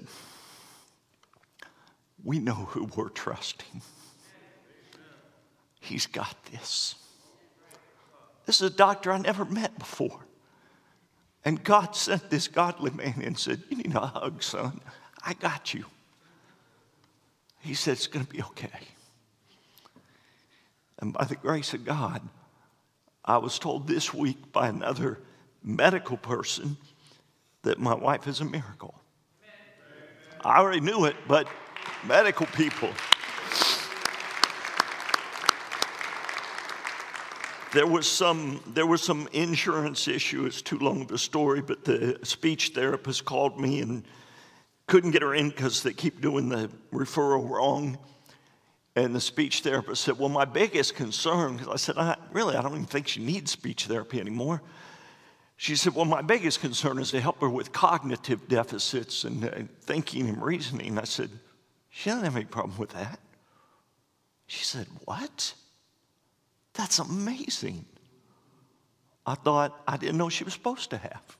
We 2.24 2.40
know 2.40 2.54
who 2.54 2.90
we're 2.96 3.10
trusting. 3.10 3.82
He's 5.82 6.06
got 6.06 6.38
this. 6.46 6.96
This 8.46 8.62
is 8.62 8.72
a 8.72 8.74
doctor 8.74 9.12
I 9.12 9.18
never 9.18 9.44
met 9.44 9.78
before. 9.78 10.22
And 11.44 11.62
God 11.62 11.98
sent 11.98 12.30
this 12.30 12.48
godly 12.48 12.92
man 12.92 13.22
and 13.22 13.38
said, 13.38 13.62
You 13.70 13.76
need 13.76 13.94
a 13.94 14.00
hug, 14.00 14.42
son. 14.42 14.80
I 15.26 15.34
got 15.34 15.74
you. 15.74 15.86
He 17.64 17.74
said, 17.74 17.94
It's 17.94 18.08
going 18.08 18.26
to 18.26 18.32
be 18.32 18.42
okay. 18.42 18.88
And 21.00 21.14
by 21.14 21.26
the 21.26 21.36
grace 21.36 21.74
of 21.74 21.86
God, 21.86 22.22
I 23.26 23.38
was 23.38 23.58
told 23.58 23.88
this 23.88 24.14
week 24.14 24.52
by 24.52 24.68
another 24.68 25.20
medical 25.64 26.18
person 26.18 26.78
that 27.64 27.80
my 27.80 27.94
wife 27.94 28.28
is 28.28 28.42
a 28.42 28.46
miracle. 28.46 28.96
I 30.44 30.60
already 30.60 30.82
knew 30.82 31.06
it, 31.06 31.16
but 31.26 31.48
medical 32.06 32.46
people. 32.48 32.90
There 37.72 37.88
was 37.88 38.08
some 38.08 38.62
there 38.68 38.86
was 38.86 39.02
some 39.02 39.28
insurance 39.32 40.08
issue. 40.08 40.46
It's 40.46 40.62
too 40.62 40.78
long 40.78 41.02
of 41.02 41.12
a 41.12 41.18
story, 41.18 41.62
but 41.62 41.86
the 41.86 42.20
speech 42.24 42.70
therapist 42.76 43.26
called 43.26 43.60
me 43.60 43.82
and 43.82 44.04
couldn't 44.88 45.12
get 45.12 45.22
her 45.22 45.34
in 45.34 45.50
because 45.50 45.84
they 45.84 45.94
keep 45.94 46.22
doing 46.22 46.50
the 46.50 46.70
referral 46.92 47.50
wrong. 47.50 47.98
And 48.96 49.16
the 49.16 49.22
speech 49.22 49.62
therapist 49.62 50.04
said, 50.04 50.20
Well, 50.20 50.30
my 50.30 50.46
biggest 50.46 50.96
concern, 50.96 51.58
because 51.58 51.68
I 51.74 51.78
said, 51.78 51.98
I, 51.98 52.16
Really, 52.32 52.56
I 52.56 52.62
don't 52.62 52.74
even 52.74 52.86
think 52.86 53.08
she 53.08 53.24
needs 53.24 53.52
speech 53.52 53.88
therapy 53.88 54.20
anymore. 54.20 54.62
She 55.56 55.76
said, 55.76 55.96
Well, 55.96 56.06
my 56.06 56.22
biggest 56.22 56.60
concern 56.60 57.00
is 57.00 57.12
to 57.12 57.22
help 57.22 57.42
her 57.42 57.50
with 57.50 57.72
cognitive 57.72 58.48
deficits 58.48 59.24
and 59.24 59.46
uh, 59.46 59.52
thinking 59.82 60.30
and 60.30 60.42
reasoning. 60.42 61.00
I 61.00 61.06
said, 61.06 61.30
She 61.90 62.10
doesn't 62.10 62.26
have 62.26 62.36
any 62.36 62.46
problem 62.46 62.78
with 62.78 62.92
that. 62.92 63.20
She 64.46 64.64
said, 64.64 64.88
What? 65.06 65.54
That's 66.74 67.00
amazing. 67.00 67.86
I 69.26 69.36
thought 69.36 69.82
I 69.88 69.98
didn't 69.98 70.18
know 70.18 70.30
she 70.30 70.44
was 70.44 70.54
supposed 70.54 70.90
to 70.90 70.98
have. 70.98 71.38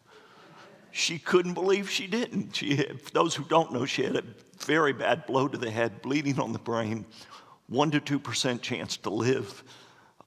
She 0.96 1.18
couldn't 1.18 1.56
believe 1.56 1.90
she 1.90 2.06
didn't. 2.06 2.56
She 2.56 2.76
had, 2.76 3.00
those 3.14 3.34
who 3.34 3.44
don't 3.46 3.74
know, 3.74 3.84
she 3.84 4.04
had 4.04 4.16
a 4.16 4.24
very 4.60 4.94
bad 4.94 5.26
blow 5.26 5.48
to 5.48 5.58
the 5.58 5.72
head, 5.72 6.04
bleeding 6.04 6.40
on 6.40 6.54
the 6.54 6.60
brain, 6.60 7.04
one 7.68 7.90
to 7.92 8.00
two 8.00 8.20
percent 8.20 8.62
chance 8.62 8.96
to 8.98 9.10
live. 9.10 9.64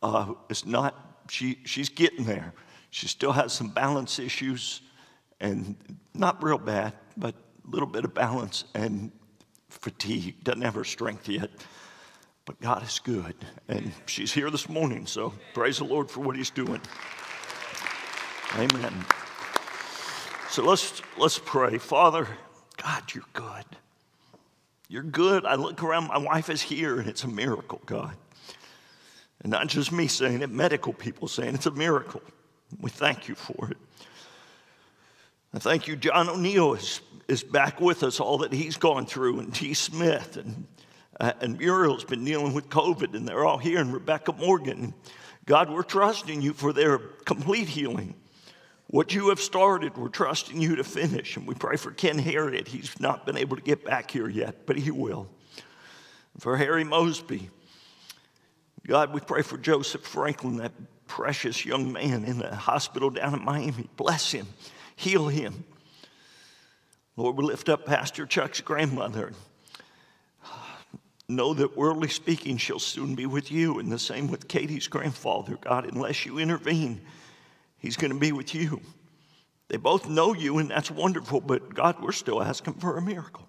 Uh, 0.02 0.34
it's 0.50 0.66
not. 0.66 1.22
She 1.30 1.60
she's 1.64 1.88
getting 1.88 2.24
there. 2.24 2.52
She 2.90 3.06
still 3.06 3.30
has 3.30 3.52
some 3.52 3.68
balance 3.68 4.18
issues, 4.18 4.80
and 5.40 5.76
not 6.14 6.42
real 6.42 6.58
bad, 6.58 6.94
but 7.16 7.36
a 7.36 7.70
little 7.70 7.88
bit 7.88 8.04
of 8.04 8.12
balance 8.12 8.64
and 8.74 9.12
fatigue. 9.68 10.42
Doesn't 10.42 10.62
have 10.62 10.74
her 10.74 10.84
strength 10.84 11.28
yet. 11.28 11.50
But 12.44 12.60
God 12.60 12.82
is 12.82 12.98
good. 12.98 13.36
And 13.68 13.92
she's 14.06 14.32
here 14.32 14.50
this 14.50 14.68
morning, 14.68 15.06
so 15.06 15.32
praise 15.54 15.78
the 15.78 15.84
Lord 15.84 16.10
for 16.10 16.20
what 16.20 16.36
He's 16.36 16.50
doing. 16.50 16.80
Amen. 18.56 19.04
So 20.56 20.64
let's, 20.64 21.02
let's 21.18 21.38
pray. 21.38 21.76
Father, 21.76 22.26
God, 22.82 23.02
you're 23.14 23.26
good. 23.34 23.66
You're 24.88 25.02
good. 25.02 25.44
I 25.44 25.56
look 25.56 25.82
around, 25.82 26.08
my 26.08 26.16
wife 26.16 26.48
is 26.48 26.62
here, 26.62 26.98
and 26.98 27.10
it's 27.10 27.24
a 27.24 27.28
miracle, 27.28 27.82
God. 27.84 28.16
And 29.42 29.52
not 29.52 29.66
just 29.66 29.92
me 29.92 30.06
saying 30.06 30.40
it, 30.40 30.48
medical 30.48 30.94
people 30.94 31.28
saying 31.28 31.56
it's 31.56 31.66
a 31.66 31.70
miracle. 31.70 32.22
We 32.80 32.88
thank 32.88 33.28
you 33.28 33.34
for 33.34 33.68
it. 33.70 33.76
I 35.52 35.58
thank 35.58 35.88
you, 35.88 35.94
John 35.94 36.26
O'Neill 36.26 36.72
is, 36.72 37.02
is 37.28 37.44
back 37.44 37.78
with 37.78 38.02
us, 38.02 38.18
all 38.18 38.38
that 38.38 38.54
he's 38.54 38.78
gone 38.78 39.04
through, 39.04 39.40
and 39.40 39.54
T. 39.54 39.74
Smith, 39.74 40.38
and, 40.38 40.66
uh, 41.20 41.34
and 41.42 41.58
Muriel's 41.58 42.04
been 42.04 42.24
dealing 42.24 42.54
with 42.54 42.70
COVID, 42.70 43.12
and 43.12 43.28
they're 43.28 43.44
all 43.44 43.58
here, 43.58 43.78
and 43.78 43.92
Rebecca 43.92 44.32
Morgan. 44.32 44.94
God, 45.44 45.68
we're 45.68 45.82
trusting 45.82 46.40
you 46.40 46.54
for 46.54 46.72
their 46.72 46.96
complete 46.96 47.68
healing. 47.68 48.14
What 48.88 49.14
you 49.14 49.30
have 49.30 49.40
started, 49.40 49.96
we're 49.96 50.08
trusting 50.08 50.60
you 50.60 50.76
to 50.76 50.84
finish. 50.84 51.36
And 51.36 51.46
we 51.46 51.54
pray 51.54 51.76
for 51.76 51.90
Ken 51.90 52.18
Harriet. 52.18 52.68
He's 52.68 52.98
not 53.00 53.26
been 53.26 53.36
able 53.36 53.56
to 53.56 53.62
get 53.62 53.84
back 53.84 54.10
here 54.10 54.28
yet, 54.28 54.66
but 54.66 54.76
he 54.76 54.90
will. 54.90 55.28
For 56.38 56.56
Harry 56.56 56.84
Mosby, 56.84 57.50
God, 58.86 59.12
we 59.12 59.20
pray 59.20 59.42
for 59.42 59.58
Joseph 59.58 60.02
Franklin, 60.02 60.58
that 60.58 60.72
precious 61.08 61.64
young 61.64 61.92
man 61.92 62.24
in 62.24 62.38
the 62.38 62.54
hospital 62.54 63.10
down 63.10 63.34
in 63.34 63.44
Miami. 63.44 63.88
Bless 63.96 64.30
him, 64.32 64.46
heal 64.94 65.28
him. 65.28 65.64
Lord, 67.16 67.36
we 67.36 67.44
lift 67.44 67.68
up 67.68 67.86
Pastor 67.86 68.26
Chuck's 68.26 68.60
grandmother. 68.60 69.32
Know 71.28 71.54
that 71.54 71.76
worldly 71.76 72.08
speaking, 72.08 72.56
she'll 72.56 72.78
soon 72.78 73.16
be 73.16 73.26
with 73.26 73.50
you, 73.50 73.80
and 73.80 73.90
the 73.90 73.98
same 73.98 74.28
with 74.28 74.46
Katie's 74.46 74.86
grandfather, 74.86 75.56
God, 75.60 75.86
unless 75.86 76.24
you 76.24 76.38
intervene. 76.38 77.00
He's 77.86 77.96
going 77.96 78.12
to 78.12 78.18
be 78.18 78.32
with 78.32 78.52
you. 78.52 78.80
They 79.68 79.76
both 79.76 80.08
know 80.08 80.34
you, 80.34 80.58
and 80.58 80.70
that's 80.70 80.90
wonderful, 80.90 81.40
but 81.40 81.72
God, 81.72 82.02
we're 82.02 82.10
still 82.10 82.42
asking 82.42 82.74
for 82.74 82.98
a 82.98 83.02
miracle 83.02 83.48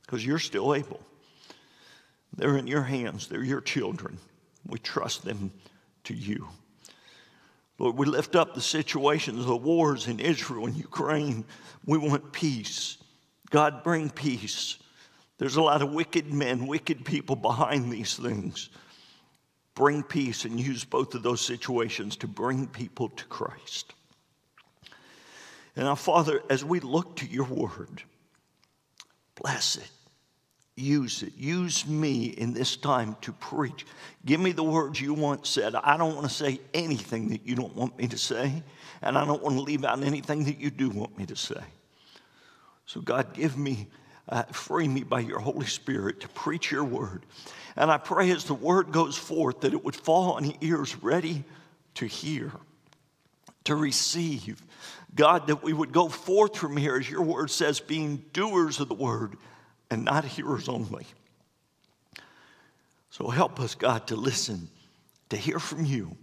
because 0.00 0.24
you're 0.24 0.38
still 0.38 0.74
able. 0.74 0.98
They're 2.34 2.56
in 2.56 2.66
your 2.66 2.84
hands, 2.84 3.28
they're 3.28 3.44
your 3.44 3.60
children. 3.60 4.18
We 4.66 4.78
trust 4.78 5.26
them 5.26 5.52
to 6.04 6.14
you. 6.14 6.48
Lord, 7.78 7.98
we 7.98 8.06
lift 8.06 8.34
up 8.34 8.54
the 8.54 8.62
situations, 8.62 9.44
the 9.44 9.54
wars 9.54 10.06
in 10.06 10.20
Israel 10.20 10.64
and 10.64 10.74
Ukraine. 10.74 11.44
We 11.84 11.98
want 11.98 12.32
peace. 12.32 12.96
God, 13.50 13.84
bring 13.84 14.08
peace. 14.08 14.78
There's 15.36 15.56
a 15.56 15.62
lot 15.62 15.82
of 15.82 15.92
wicked 15.92 16.32
men, 16.32 16.66
wicked 16.66 17.04
people 17.04 17.36
behind 17.36 17.92
these 17.92 18.14
things 18.14 18.70
bring 19.80 20.02
peace 20.02 20.44
and 20.44 20.60
use 20.60 20.84
both 20.84 21.14
of 21.14 21.22
those 21.22 21.40
situations 21.40 22.14
to 22.14 22.26
bring 22.26 22.66
people 22.66 23.08
to 23.08 23.24
Christ. 23.24 23.94
And 25.74 25.86
now, 25.86 25.94
Father, 25.94 26.42
as 26.50 26.62
we 26.62 26.80
look 26.80 27.16
to 27.16 27.26
your 27.26 27.46
word, 27.46 28.02
bless 29.36 29.76
it, 29.76 29.90
use 30.76 31.22
it, 31.22 31.32
use 31.34 31.86
me 31.86 32.26
in 32.26 32.52
this 32.52 32.76
time 32.76 33.16
to 33.22 33.32
preach. 33.32 33.86
Give 34.26 34.38
me 34.38 34.52
the 34.52 34.62
words 34.62 35.00
you 35.00 35.14
want 35.14 35.46
said. 35.46 35.74
I 35.74 35.96
don't 35.96 36.14
want 36.14 36.28
to 36.28 36.34
say 36.34 36.60
anything 36.74 37.30
that 37.30 37.46
you 37.46 37.54
don't 37.54 37.74
want 37.74 37.96
me 37.96 38.06
to 38.08 38.18
say, 38.18 38.62
and 39.00 39.16
I 39.16 39.24
don't 39.24 39.42
want 39.42 39.56
to 39.56 39.62
leave 39.62 39.86
out 39.86 40.04
anything 40.04 40.44
that 40.44 40.60
you 40.60 40.68
do 40.68 40.90
want 40.90 41.16
me 41.16 41.24
to 41.24 41.36
say. 41.36 41.62
So, 42.84 43.00
God, 43.00 43.32
give 43.32 43.56
me, 43.56 43.86
uh, 44.28 44.42
free 44.52 44.88
me 44.88 45.04
by 45.04 45.20
your 45.20 45.38
Holy 45.38 45.64
Spirit 45.64 46.20
to 46.20 46.28
preach 46.28 46.70
your 46.70 46.84
word. 46.84 47.24
And 47.76 47.90
I 47.90 47.98
pray 47.98 48.30
as 48.30 48.44
the 48.44 48.54
word 48.54 48.92
goes 48.92 49.16
forth 49.16 49.60
that 49.60 49.72
it 49.72 49.84
would 49.84 49.96
fall 49.96 50.32
on 50.32 50.52
ears 50.60 50.96
ready 51.02 51.44
to 51.94 52.06
hear, 52.06 52.52
to 53.64 53.74
receive. 53.74 54.62
God, 55.14 55.48
that 55.48 55.62
we 55.62 55.72
would 55.72 55.92
go 55.92 56.08
forth 56.08 56.56
from 56.56 56.76
here, 56.76 56.96
as 56.96 57.08
your 57.08 57.22
word 57.22 57.50
says, 57.50 57.80
being 57.80 58.24
doers 58.32 58.80
of 58.80 58.88
the 58.88 58.94
word 58.94 59.36
and 59.90 60.04
not 60.04 60.24
hearers 60.24 60.68
only. 60.68 61.06
So 63.10 63.28
help 63.28 63.58
us, 63.58 63.74
God, 63.74 64.06
to 64.08 64.16
listen, 64.16 64.68
to 65.30 65.36
hear 65.36 65.58
from 65.58 65.84
you, 65.84 66.16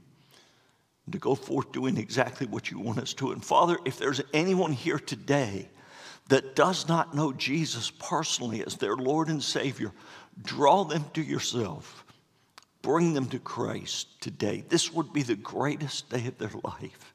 to 1.12 1.18
go 1.18 1.36
forth 1.36 1.72
doing 1.72 1.98
exactly 1.98 2.48
what 2.48 2.72
you 2.72 2.80
want 2.80 3.00
us 3.00 3.14
to. 3.16 3.32
And 3.32 3.44
Father, 3.44 3.78
if 3.86 3.98
there's 3.98 4.22
anyone 4.34 4.72
here 4.72 5.00
today 5.00 5.70
that 6.30 6.56
does 6.56 6.88
not 6.88 7.14
know 7.14 7.32
Jesus 7.34 7.92
personally 7.92 8.64
as 8.66 8.76
their 8.76 8.96
Lord 8.96 9.28
and 9.28 9.42
Savior, 9.42 9.92
draw 10.42 10.84
them 10.84 11.06
to 11.14 11.22
yourself. 11.22 12.06
Bring 12.82 13.14
them 13.14 13.28
to 13.28 13.40
Christ 13.40 14.22
today. 14.22 14.64
This 14.68 14.94
would 14.94 15.12
be 15.12 15.24
the 15.24 15.36
greatest 15.36 16.10
day 16.10 16.28
of 16.28 16.38
their 16.38 16.52
life 16.64 17.14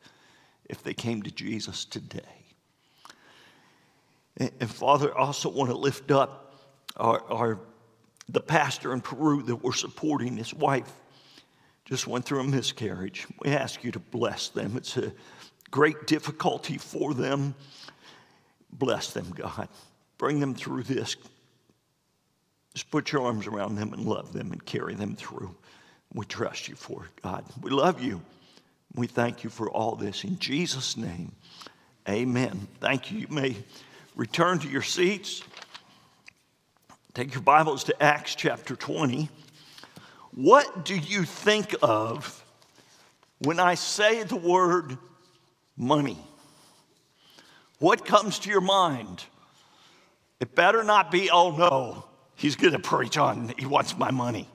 if 0.66 0.82
they 0.82 0.94
came 0.94 1.22
to 1.22 1.30
Jesus 1.30 1.85
today. 1.85 2.20
And, 4.37 4.50
and 4.61 4.70
Father, 4.70 5.16
I 5.16 5.22
also 5.22 5.48
want 5.48 5.70
to 5.70 5.76
lift 5.76 6.11
up 6.11 6.54
our, 6.96 7.22
our, 7.30 7.61
the 8.28 8.40
pastor 8.40 8.92
in 8.92 9.00
Peru 9.00 9.42
that 9.44 9.56
we're 9.56 9.72
supporting. 9.72 10.37
His 10.37 10.52
wife 10.52 10.92
just 11.85 12.06
went 12.06 12.24
through 12.24 12.40
a 12.40 12.44
miscarriage. 12.44 13.26
We 13.40 13.50
ask 13.50 13.82
you 13.85 13.92
to 13.92 13.98
bless 13.98 14.48
them. 14.48 14.76
It's 14.76 14.96
a 14.96 15.12
great 15.70 16.06
difficulty 16.06 16.78
for 16.78 17.14
them. 17.14 17.54
Bless 18.72 19.12
them, 19.12 19.32
God. 19.35 19.68
Bring 20.18 20.40
them 20.40 20.54
through 20.54 20.85
this. 20.85 21.16
Just 22.74 22.90
put 22.90 23.12
your 23.12 23.22
arms 23.22 23.46
around 23.46 23.76
them 23.76 23.92
and 23.92 24.04
love 24.04 24.32
them 24.32 24.52
and 24.52 24.64
carry 24.64 24.94
them 24.94 25.14
through. 25.14 25.54
We 26.14 26.24
trust 26.26 26.68
you 26.68 26.74
for 26.74 27.04
it, 27.04 27.22
God. 27.22 27.44
We 27.61 27.70
love 27.70 28.02
you. 28.02 28.22
We 28.94 29.06
thank 29.06 29.44
you 29.44 29.50
for 29.50 29.70
all 29.70 29.94
this. 29.96 30.24
In 30.24 30.38
Jesus' 30.38 30.96
name, 30.96 31.32
amen. 32.08 32.68
Thank 32.80 33.11
you. 33.11 33.20
You 33.20 33.28
may 33.28 33.56
return 34.14 34.58
to 34.61 34.68
your 34.68 34.82
seats. 34.82 35.42
Take 37.14 37.32
your 37.32 37.42
Bibles 37.42 37.85
to 37.85 38.02
Acts 38.02 38.35
chapter 38.35 38.76
20. 38.76 39.28
What 40.35 40.85
do 40.85 40.96
you 40.96 41.24
think 41.24 41.74
of 41.82 42.42
when 43.40 43.61
I 43.61 43.74
say 43.74 44.22
the 44.22 44.37
word 44.37 44.96
money? 45.76 46.18
What 47.78 48.04
comes 48.04 48.38
to 48.40 48.50
your 48.50 48.61
mind? 48.62 49.24
It 50.40 50.54
better 50.54 50.82
not 50.82 51.11
be, 51.11 51.30
oh 51.30 51.50
no, 51.50 52.04
he's 52.42 52.57
going 52.57 52.72
to 52.72 52.81
preach 52.81 53.16
on, 53.16 53.55
he 53.57 53.66
wants 53.66 53.96
my 53.96 54.11
money. 54.11 54.48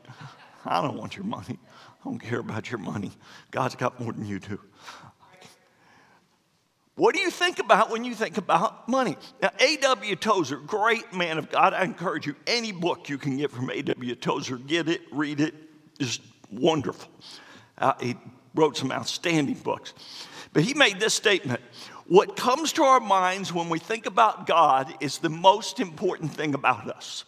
I 0.66 0.82
don't 0.82 0.98
want 0.98 1.16
your 1.16 1.26
money. 1.26 1.58
I 1.58 2.04
don't 2.04 2.20
care 2.20 2.40
about 2.40 2.70
your 2.70 2.80
money. 2.80 3.12
God's 3.52 3.76
got 3.76 4.00
more 4.00 4.12
than 4.12 4.26
you 4.26 4.40
do. 4.40 4.60
What 6.96 7.14
do 7.14 7.22
you 7.22 7.30
think 7.30 7.60
about 7.60 7.92
when 7.92 8.04
you 8.04 8.14
think 8.14 8.38
about 8.38 8.90
money? 8.90 9.18
Now, 9.42 9.52
A.W. 9.60 10.16
Tozer, 10.16 10.58
great 10.58 11.14
man 11.14 11.38
of 11.38 11.50
God. 11.50 11.74
I 11.74 11.84
encourage 11.84 12.26
you, 12.26 12.36
any 12.48 12.72
book 12.72 13.08
you 13.08 13.18
can 13.20 13.38
get 13.38 13.52
from 13.52 13.70
A.W. 13.70 14.16
Tozer, 14.16 14.58
get 14.58 14.90
it, 14.90 15.02
read 15.12 15.40
it. 15.40 15.54
Just 16.00 16.22
wonderful. 16.52 17.10
Uh, 17.78 17.94
he 18.02 18.16
wrote 18.56 18.76
some 18.76 18.92
outstanding 18.92 19.56
books. 19.56 19.94
But 20.54 20.64
he 20.64 20.74
made 20.74 21.00
this 21.00 21.14
statement 21.14 21.62
What 22.08 22.36
comes 22.36 22.74
to 22.74 22.84
our 22.84 23.00
minds 23.00 23.54
when 23.54 23.70
we 23.70 23.78
think 23.80 24.08
about 24.08 24.48
God 24.48 24.92
is 25.00 25.20
the 25.20 25.30
most 25.30 25.80
important 25.80 26.34
thing 26.34 26.56
about 26.56 26.90
us. 26.90 27.26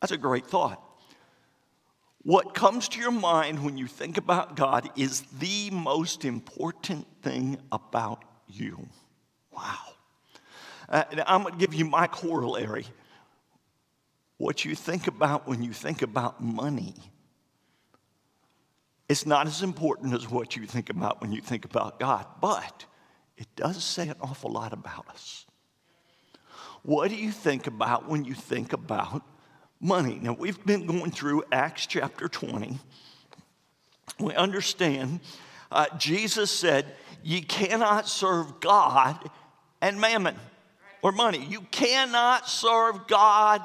That's 0.00 0.12
a 0.12 0.16
great 0.16 0.46
thought. 0.46 0.82
What 2.22 2.54
comes 2.54 2.88
to 2.90 3.00
your 3.00 3.12
mind 3.12 3.64
when 3.64 3.76
you 3.78 3.86
think 3.86 4.18
about 4.18 4.56
God 4.56 4.90
is 4.96 5.22
the 5.38 5.70
most 5.70 6.24
important 6.24 7.06
thing 7.22 7.58
about 7.70 8.24
you. 8.48 8.88
Wow. 9.52 9.78
Uh, 10.88 11.04
I'm 11.26 11.42
going 11.42 11.54
to 11.54 11.58
give 11.58 11.72
you 11.72 11.84
my 11.84 12.06
corollary. 12.06 12.86
What 14.38 14.64
you 14.64 14.74
think 14.74 15.06
about 15.06 15.46
when 15.46 15.62
you 15.62 15.72
think 15.72 16.02
about 16.02 16.42
money 16.42 16.94
it's 19.08 19.26
not 19.26 19.46
as 19.46 19.62
important 19.62 20.14
as 20.14 20.28
what 20.28 20.56
you 20.56 20.66
think 20.66 20.90
about 20.90 21.20
when 21.20 21.32
you 21.32 21.40
think 21.40 21.64
about 21.64 22.00
God, 22.00 22.26
but 22.40 22.84
it 23.36 23.46
does 23.54 23.82
say 23.82 24.08
an 24.08 24.16
awful 24.20 24.50
lot 24.50 24.72
about 24.72 25.08
us. 25.08 25.46
What 26.82 27.10
do 27.10 27.16
you 27.16 27.30
think 27.30 27.66
about 27.66 28.08
when 28.08 28.24
you 28.24 28.34
think 28.34 28.72
about 28.72 29.22
money. 29.80 30.18
Now, 30.22 30.32
we've 30.32 30.64
been 30.64 30.86
going 30.86 31.10
through 31.10 31.44
Acts 31.52 31.86
chapter 31.86 32.28
20. 32.28 32.78
We 34.18 34.34
understand 34.34 35.20
uh, 35.70 35.86
Jesus 35.98 36.50
said, 36.50 36.86
You 37.22 37.42
cannot 37.42 38.08
serve 38.08 38.60
God 38.60 39.18
and 39.80 40.00
mammon 40.00 40.36
or 41.02 41.12
money. 41.12 41.44
You 41.44 41.60
cannot 41.70 42.48
serve 42.48 43.06
God 43.06 43.62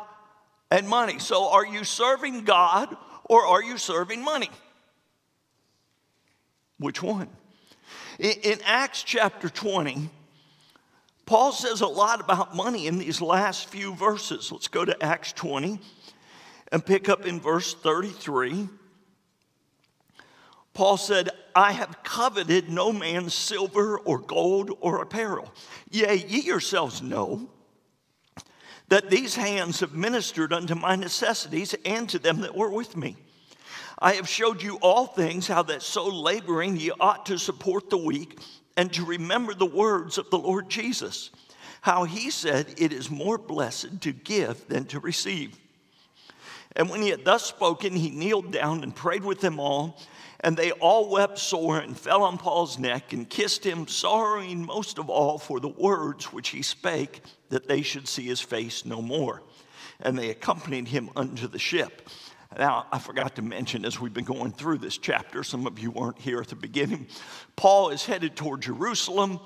and 0.69 0.87
money. 0.87 1.19
So, 1.19 1.49
are 1.49 1.65
you 1.65 1.83
serving 1.83 2.43
God 2.43 2.95
or 3.25 3.45
are 3.45 3.63
you 3.63 3.77
serving 3.77 4.23
money? 4.23 4.49
Which 6.79 7.03
one? 7.03 7.29
In, 8.19 8.31
in 8.43 8.59
Acts 8.65 9.03
chapter 9.03 9.47
20, 9.47 10.09
Paul 11.25 11.51
says 11.51 11.81
a 11.81 11.87
lot 11.87 12.19
about 12.19 12.55
money 12.55 12.87
in 12.87 12.97
these 12.97 13.21
last 13.21 13.69
few 13.69 13.93
verses. 13.95 14.51
Let's 14.51 14.67
go 14.67 14.83
to 14.83 15.01
Acts 15.03 15.31
20 15.33 15.79
and 16.71 16.85
pick 16.85 17.09
up 17.09 17.25
in 17.25 17.39
verse 17.39 17.73
33. 17.73 18.69
Paul 20.73 20.97
said, 20.97 21.29
I 21.53 21.73
have 21.73 22.03
coveted 22.03 22.69
no 22.69 22.93
man's 22.93 23.33
silver 23.33 23.97
or 23.99 24.19
gold 24.19 24.77
or 24.79 25.01
apparel. 25.01 25.51
Yea, 25.89 26.15
ye 26.15 26.41
yourselves 26.41 27.01
know 27.01 27.49
that 28.87 29.09
these 29.09 29.35
hands 29.35 29.81
have 29.81 29.93
ministered 29.93 30.53
unto 30.53 30.75
my 30.75 30.95
necessities 30.95 31.75
and 31.85 32.09
to 32.09 32.19
them 32.19 32.41
that 32.41 32.55
were 32.55 32.69
with 32.69 32.95
me. 32.95 33.17
I 33.99 34.13
have 34.13 34.27
showed 34.27 34.63
you 34.63 34.77
all 34.77 35.05
things, 35.05 35.47
how 35.47 35.63
that 35.63 35.81
so 35.83 36.07
laboring 36.07 36.75
ye 36.75 36.91
ought 36.99 37.25
to 37.27 37.37
support 37.37 37.89
the 37.89 37.97
weak 37.97 38.39
and 38.75 38.91
to 38.93 39.05
remember 39.05 39.53
the 39.53 39.65
words 39.65 40.17
of 40.17 40.29
the 40.29 40.39
Lord 40.39 40.69
Jesus, 40.69 41.29
how 41.81 42.05
he 42.05 42.31
said, 42.31 42.73
It 42.77 42.91
is 42.91 43.11
more 43.11 43.37
blessed 43.37 44.01
to 44.01 44.11
give 44.11 44.67
than 44.67 44.85
to 44.85 44.99
receive. 44.99 45.57
And 46.75 46.89
when 46.89 47.01
he 47.01 47.09
had 47.09 47.25
thus 47.25 47.45
spoken, 47.45 47.95
he 47.95 48.09
kneeled 48.09 48.51
down 48.51 48.83
and 48.83 48.95
prayed 48.95 49.23
with 49.23 49.41
them 49.41 49.59
all. 49.59 49.99
And 50.39 50.57
they 50.57 50.71
all 50.71 51.09
wept 51.09 51.37
sore 51.37 51.77
and 51.79 51.97
fell 51.97 52.23
on 52.23 52.37
Paul's 52.37 52.79
neck 52.79 53.13
and 53.13 53.29
kissed 53.29 53.63
him, 53.63 53.87
sorrowing 53.87 54.65
most 54.65 54.97
of 54.97 55.09
all 55.09 55.37
for 55.37 55.59
the 55.59 55.67
words 55.67 56.33
which 56.33 56.49
he 56.49 56.63
spake, 56.63 57.21
that 57.49 57.67
they 57.67 57.83
should 57.83 58.07
see 58.07 58.23
his 58.23 58.41
face 58.41 58.85
no 58.85 59.01
more. 59.01 59.43
And 59.99 60.17
they 60.17 60.31
accompanied 60.31 60.87
him 60.87 61.11
unto 61.15 61.47
the 61.47 61.59
ship. 61.59 62.09
Now, 62.57 62.87
I 62.91 62.99
forgot 62.99 63.35
to 63.35 63.41
mention 63.41 63.85
as 63.85 63.99
we've 63.99 64.13
been 64.13 64.25
going 64.25 64.51
through 64.51 64.79
this 64.79 64.97
chapter, 64.97 65.43
some 65.43 65.67
of 65.67 65.79
you 65.79 65.91
weren't 65.91 66.19
here 66.19 66.41
at 66.41 66.47
the 66.47 66.55
beginning. 66.55 67.07
Paul 67.55 67.91
is 67.91 68.05
headed 68.05 68.35
toward 68.35 68.61
Jerusalem. 68.61 69.39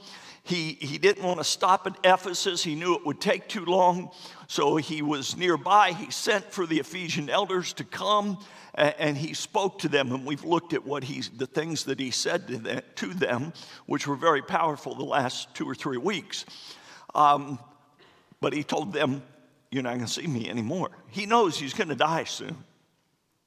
He, 0.44 0.78
he 0.80 0.98
didn't 0.98 1.24
want 1.24 1.40
to 1.40 1.44
stop 1.44 1.88
at 1.88 1.98
Ephesus. 2.04 2.64
He 2.64 2.76
knew 2.76 2.96
it 2.96 3.06
would 3.06 3.20
take 3.20 3.50
too 3.50 3.66
long. 3.66 4.12
So 4.48 4.76
he 4.78 5.02
was 5.02 5.36
nearby. 5.36 5.92
He 5.92 6.12
sent 6.12 6.52
for 6.52 6.66
the 6.66 6.80
Ephesian 6.80 7.30
elders 7.30 7.74
to 7.74 7.84
come 7.84 8.38
and 8.76 9.18
he 9.18 9.34
spoke 9.34 9.80
to 9.80 9.90
them. 9.90 10.12
And 10.12 10.26
we've 10.26 10.44
looked 10.44 10.74
at 10.74 10.86
what 10.86 11.04
he, 11.04 11.22
the 11.36 11.48
things 11.48 11.86
that 11.86 12.00
he 12.00 12.12
said 12.12 12.84
to 12.96 13.08
them, 13.08 13.54
which 13.86 14.08
were 14.08 14.16
very 14.16 14.42
powerful 14.42 14.96
the 14.96 15.04
last 15.04 15.54
two 15.56 15.68
or 15.68 15.76
three 15.76 15.98
weeks. 15.98 16.46
Um, 17.14 17.60
but 18.42 18.54
he 18.54 18.64
told 18.64 18.94
them, 18.94 19.24
You're 19.72 19.84
not 19.84 19.96
going 19.96 20.06
to 20.06 20.12
see 20.12 20.28
me 20.28 20.50
anymore. 20.50 20.92
He 21.10 21.26
knows 21.26 21.58
he's 21.58 21.74
going 21.74 21.90
to 21.90 21.96
die 21.96 22.26
soon. 22.26 22.58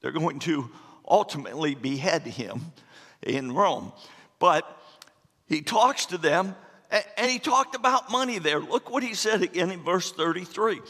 They're 0.01 0.11
going 0.11 0.39
to 0.39 0.69
ultimately 1.07 1.75
behead 1.75 2.23
him 2.23 2.71
in 3.21 3.51
Rome. 3.51 3.93
But 4.39 4.65
he 5.47 5.61
talks 5.61 6.07
to 6.07 6.17
them 6.17 6.55
and 6.91 7.29
he 7.29 7.39
talked 7.39 7.75
about 7.75 8.11
money 8.11 8.39
there. 8.39 8.59
Look 8.59 8.89
what 8.89 9.03
he 9.03 9.13
said 9.13 9.41
again 9.41 9.71
in 9.71 9.83
verse 9.83 10.11
33 10.11 10.81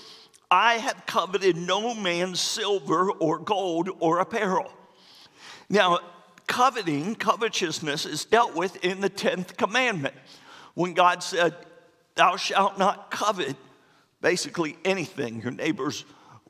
I 0.52 0.76
have 0.76 1.06
coveted 1.06 1.58
no 1.58 1.93
man's 1.93 2.39
silver 2.39 3.12
or 3.12 3.38
gold 3.38 3.89
or 4.00 4.20
apparel. 4.20 4.72
Now, 5.70 6.00
coveting, 6.47 7.14
covetousness, 7.16 8.06
is 8.06 8.26
dealt 8.26 8.56
with 8.56 8.84
in 8.84 9.02
the 9.02 9.10
10th 9.10 9.58
commandment. 9.58 10.16
When 10.74 10.93
God 10.93 11.22
said, 11.22 11.56
Thou 12.16 12.36
shalt 12.36 12.78
not 12.78 13.12
covet 13.12 13.56
basically 14.22 14.78
anything, 14.84 15.41
your 15.41 15.52
neighbor's 15.52 16.04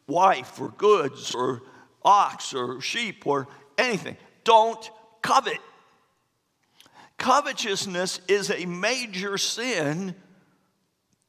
wife 0.08 0.60
or 0.60 0.70
goods 0.70 1.36
or 1.36 1.62
ox 2.04 2.54
or 2.54 2.82
sheep 2.82 3.28
or 3.28 3.47
anything. 3.78 4.18
Don't 4.43 4.89
covet. 5.22 5.60
Covetousness 7.20 8.22
is 8.28 8.49
a 8.49 8.65
major 8.65 9.38
sin 9.38 10.15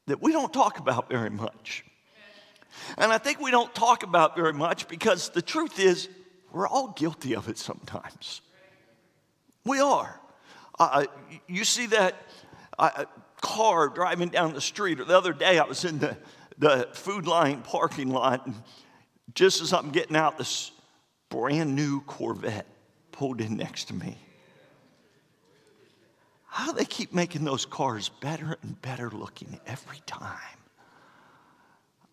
that 0.06 0.22
we 0.22 0.32
don't 0.32 0.52
talk 0.52 0.78
about 0.78 1.10
very 1.10 1.30
much. 1.30 1.84
And 2.96 3.12
I 3.12 3.18
think 3.18 3.40
we 3.40 3.50
don't 3.50 3.74
talk 3.74 4.02
about 4.02 4.36
very 4.36 4.52
much 4.52 4.88
because 4.88 5.30
the 5.30 5.42
truth 5.42 5.78
is, 5.78 6.08
we're 6.52 6.66
all 6.66 6.88
guilty 6.96 7.34
of 7.34 7.48
it 7.48 7.58
sometimes. 7.58 8.40
We 9.64 9.80
are. 9.80 10.20
Uh, 10.78 11.04
you 11.46 11.64
see 11.64 11.86
that 11.86 12.14
uh, 12.78 13.04
car 13.40 13.88
driving 13.88 14.28
down 14.28 14.54
the 14.54 14.60
street, 14.60 15.00
or 15.00 15.04
the 15.04 15.16
other 15.16 15.32
day 15.32 15.58
I 15.58 15.64
was 15.64 15.84
in 15.84 15.98
the, 15.98 16.16
the 16.58 16.88
Food 16.92 17.26
Lion 17.26 17.62
parking 17.62 18.10
lot, 18.10 18.46
and 18.46 18.54
just 19.34 19.60
as 19.60 19.72
I'm 19.72 19.90
getting 19.90 20.16
out 20.16 20.38
this 20.38 20.70
brand 21.28 21.76
new 21.76 22.00
Corvette 22.02 22.66
pulled 23.12 23.40
in 23.40 23.56
next 23.56 23.84
to 23.88 23.94
me. 23.94 24.16
How 26.50 26.72
they 26.72 26.84
keep 26.84 27.14
making 27.14 27.44
those 27.44 27.64
cars 27.64 28.10
better 28.20 28.58
and 28.62 28.80
better 28.82 29.08
looking 29.10 29.60
every 29.66 30.00
time? 30.06 30.36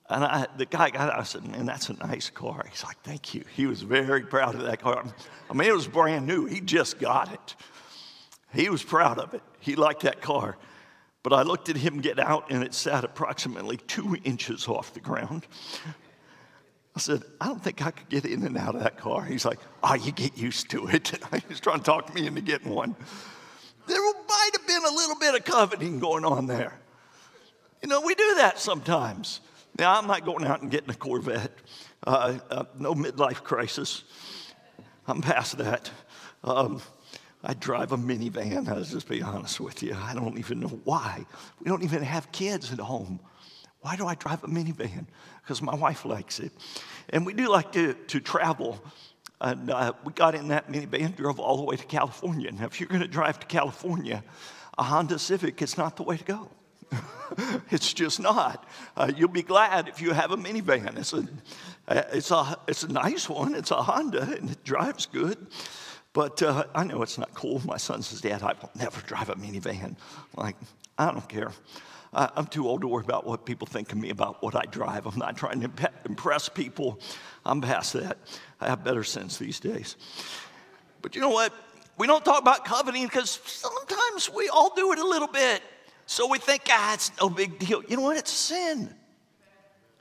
And 0.09 0.23
I, 0.23 0.47
the 0.55 0.65
guy 0.65 0.89
got 0.89 1.11
out, 1.11 1.19
I 1.19 1.23
said, 1.23 1.45
man, 1.45 1.65
that's 1.65 1.89
a 1.89 1.93
nice 1.93 2.29
car. 2.29 2.65
He's 2.69 2.83
like, 2.83 2.97
thank 3.03 3.33
you. 3.33 3.43
He 3.55 3.65
was 3.65 3.81
very 3.81 4.21
proud 4.21 4.55
of 4.55 4.61
that 4.61 4.81
car. 4.81 5.03
I 5.49 5.53
mean, 5.53 5.67
it 5.67 5.73
was 5.73 5.87
brand 5.87 6.27
new. 6.27 6.45
He 6.45 6.61
just 6.61 6.99
got 6.99 7.33
it. 7.33 7.55
He 8.53 8.69
was 8.69 8.83
proud 8.83 9.19
of 9.19 9.33
it. 9.33 9.41
He 9.59 9.75
liked 9.75 10.03
that 10.03 10.21
car. 10.21 10.55
But 11.23 11.33
I 11.33 11.41
looked 11.41 11.67
at 11.67 11.75
him 11.75 11.99
get 11.99 12.19
out, 12.19 12.51
and 12.51 12.63
it 12.63 12.73
sat 12.73 13.03
approximately 13.03 13.77
two 13.77 14.15
inches 14.23 14.67
off 14.67 14.93
the 14.93 15.01
ground. 15.01 15.45
I 16.95 16.99
said, 16.99 17.23
I 17.41 17.47
don't 17.47 17.61
think 17.61 17.85
I 17.85 17.91
could 17.91 18.07
get 18.07 18.23
in 18.23 18.43
and 18.43 18.57
out 18.57 18.75
of 18.75 18.83
that 18.83 18.97
car. 18.97 19.25
He's 19.25 19.45
like, 19.45 19.59
oh, 19.83 19.95
you 19.95 20.11
get 20.11 20.37
used 20.37 20.69
to 20.69 20.87
it. 20.87 21.11
He's 21.49 21.59
trying 21.59 21.79
to 21.79 21.83
talk 21.83 22.13
me 22.15 22.27
into 22.27 22.41
getting 22.41 22.69
one. 22.69 22.95
There 23.87 24.01
might 24.47 24.59
have 24.59 24.67
been 24.67 24.85
a 24.85 24.95
little 24.95 25.15
bit 25.15 25.35
of 25.35 25.43
coveting 25.43 25.99
going 25.99 26.23
on 26.23 26.47
there. 26.47 26.73
You 27.81 27.89
know, 27.89 28.01
we 28.01 28.15
do 28.15 28.35
that 28.37 28.59
sometimes. 28.59 29.41
Now, 29.77 29.97
I'm 29.97 30.07
not 30.07 30.25
going 30.25 30.45
out 30.45 30.61
and 30.61 30.71
getting 30.71 30.89
a 30.89 30.93
Corvette. 30.93 31.51
Uh, 32.05 32.39
uh, 32.49 32.63
no 32.77 32.93
midlife 32.93 33.43
crisis. 33.43 34.03
I'm 35.07 35.21
past 35.21 35.57
that. 35.57 35.91
Um, 36.43 36.81
I 37.43 37.53
drive 37.55 37.91
a 37.91 37.97
minivan, 37.97 38.67
I'll 38.69 38.83
just 38.83 39.09
be 39.09 39.21
honest 39.21 39.59
with 39.59 39.83
you. 39.83 39.95
I 39.95 40.13
don't 40.13 40.37
even 40.37 40.59
know 40.61 40.79
why. 40.85 41.25
We 41.59 41.69
don't 41.69 41.83
even 41.83 42.01
have 42.01 42.31
kids 42.31 42.71
at 42.71 42.79
home. 42.79 43.19
Why 43.81 43.95
do 43.95 44.07
I 44.07 44.15
drive 44.15 44.43
a 44.43 44.47
minivan? 44.47 45.07
Because 45.43 45.61
my 45.61 45.75
wife 45.75 46.05
likes 46.05 46.39
it. 46.39 46.51
And 47.09 47.25
we 47.25 47.33
do 47.33 47.49
like 47.49 47.73
to, 47.73 47.93
to 47.93 48.19
travel. 48.19 48.81
And 49.39 49.69
uh, 49.69 49.93
we 50.03 50.13
got 50.13 50.33
in 50.35 50.47
that 50.47 50.71
minivan, 50.71 51.15
drove 51.15 51.39
all 51.39 51.57
the 51.57 51.63
way 51.63 51.75
to 51.75 51.85
California. 51.85 52.51
Now, 52.51 52.65
if 52.65 52.79
you're 52.79 52.89
going 52.89 53.01
to 53.01 53.07
drive 53.07 53.39
to 53.39 53.47
California, 53.47 54.23
a 54.77 54.83
Honda 54.83 55.19
Civic 55.19 55.61
is 55.61 55.77
not 55.77 55.95
the 55.95 56.03
way 56.03 56.17
to 56.17 56.23
go. 56.23 56.49
it's 57.71 57.93
just 57.93 58.19
not. 58.19 58.65
Uh, 58.95 59.11
you'll 59.15 59.27
be 59.27 59.43
glad 59.43 59.87
if 59.87 60.01
you 60.01 60.11
have 60.11 60.31
a 60.31 60.37
minivan. 60.37 60.97
It's 60.97 61.13
a, 61.13 61.27
uh, 61.87 62.03
it's, 62.13 62.31
a, 62.31 62.57
it's 62.67 62.83
a 62.83 62.87
nice 62.87 63.29
one, 63.29 63.53
it's 63.53 63.71
a 63.71 63.81
Honda, 63.81 64.21
and 64.21 64.49
it 64.49 64.63
drives 64.63 65.05
good. 65.05 65.37
But 66.13 66.41
uh, 66.41 66.63
I 66.73 66.83
know 66.83 67.03
it's 67.03 67.17
not 67.17 67.33
cool. 67.35 67.61
My 67.65 67.77
son 67.77 68.01
says, 68.01 68.21
Dad, 68.21 68.41
I 68.41 68.53
will 68.59 68.71
never 68.75 69.01
drive 69.01 69.29
a 69.29 69.35
minivan. 69.35 69.97
Like, 70.35 70.55
I 70.97 71.11
don't 71.11 71.27
care. 71.29 71.51
I'm 72.13 72.47
too 72.47 72.67
old 72.67 72.81
to 72.81 72.87
worry 72.87 73.03
about 73.03 73.27
what 73.27 73.45
people 73.45 73.67
think 73.67 73.91
of 73.91 73.97
me 73.99 74.09
about 74.09 74.41
what 74.41 74.55
I 74.55 74.63
drive. 74.71 75.05
I'm 75.05 75.19
not 75.19 75.37
trying 75.37 75.61
to 75.61 75.91
impress 76.05 76.49
people. 76.49 76.99
I'm 77.45 77.61
past 77.61 77.93
that. 77.93 78.17
I 78.59 78.67
have 78.67 78.83
better 78.83 79.03
sense 79.03 79.37
these 79.37 79.59
days. 79.59 79.95
But 81.01 81.15
you 81.15 81.21
know 81.21 81.29
what? 81.29 81.53
We 81.97 82.07
don't 82.07 82.23
talk 82.23 82.41
about 82.41 82.65
coveting 82.65 83.03
because 83.03 83.39
sometimes 83.45 84.29
we 84.33 84.49
all 84.49 84.73
do 84.75 84.91
it 84.91 84.99
a 84.99 85.07
little 85.07 85.27
bit. 85.27 85.61
So 86.05 86.27
we 86.27 86.37
think, 86.37 86.63
ah, 86.69 86.93
it's 86.93 87.11
no 87.19 87.29
big 87.29 87.59
deal. 87.59 87.83
You 87.87 87.97
know 87.97 88.03
what? 88.03 88.17
It's 88.17 88.31
sin. 88.31 88.93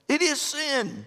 It 0.09 0.23
is 0.23 0.41
sin. 0.41 1.05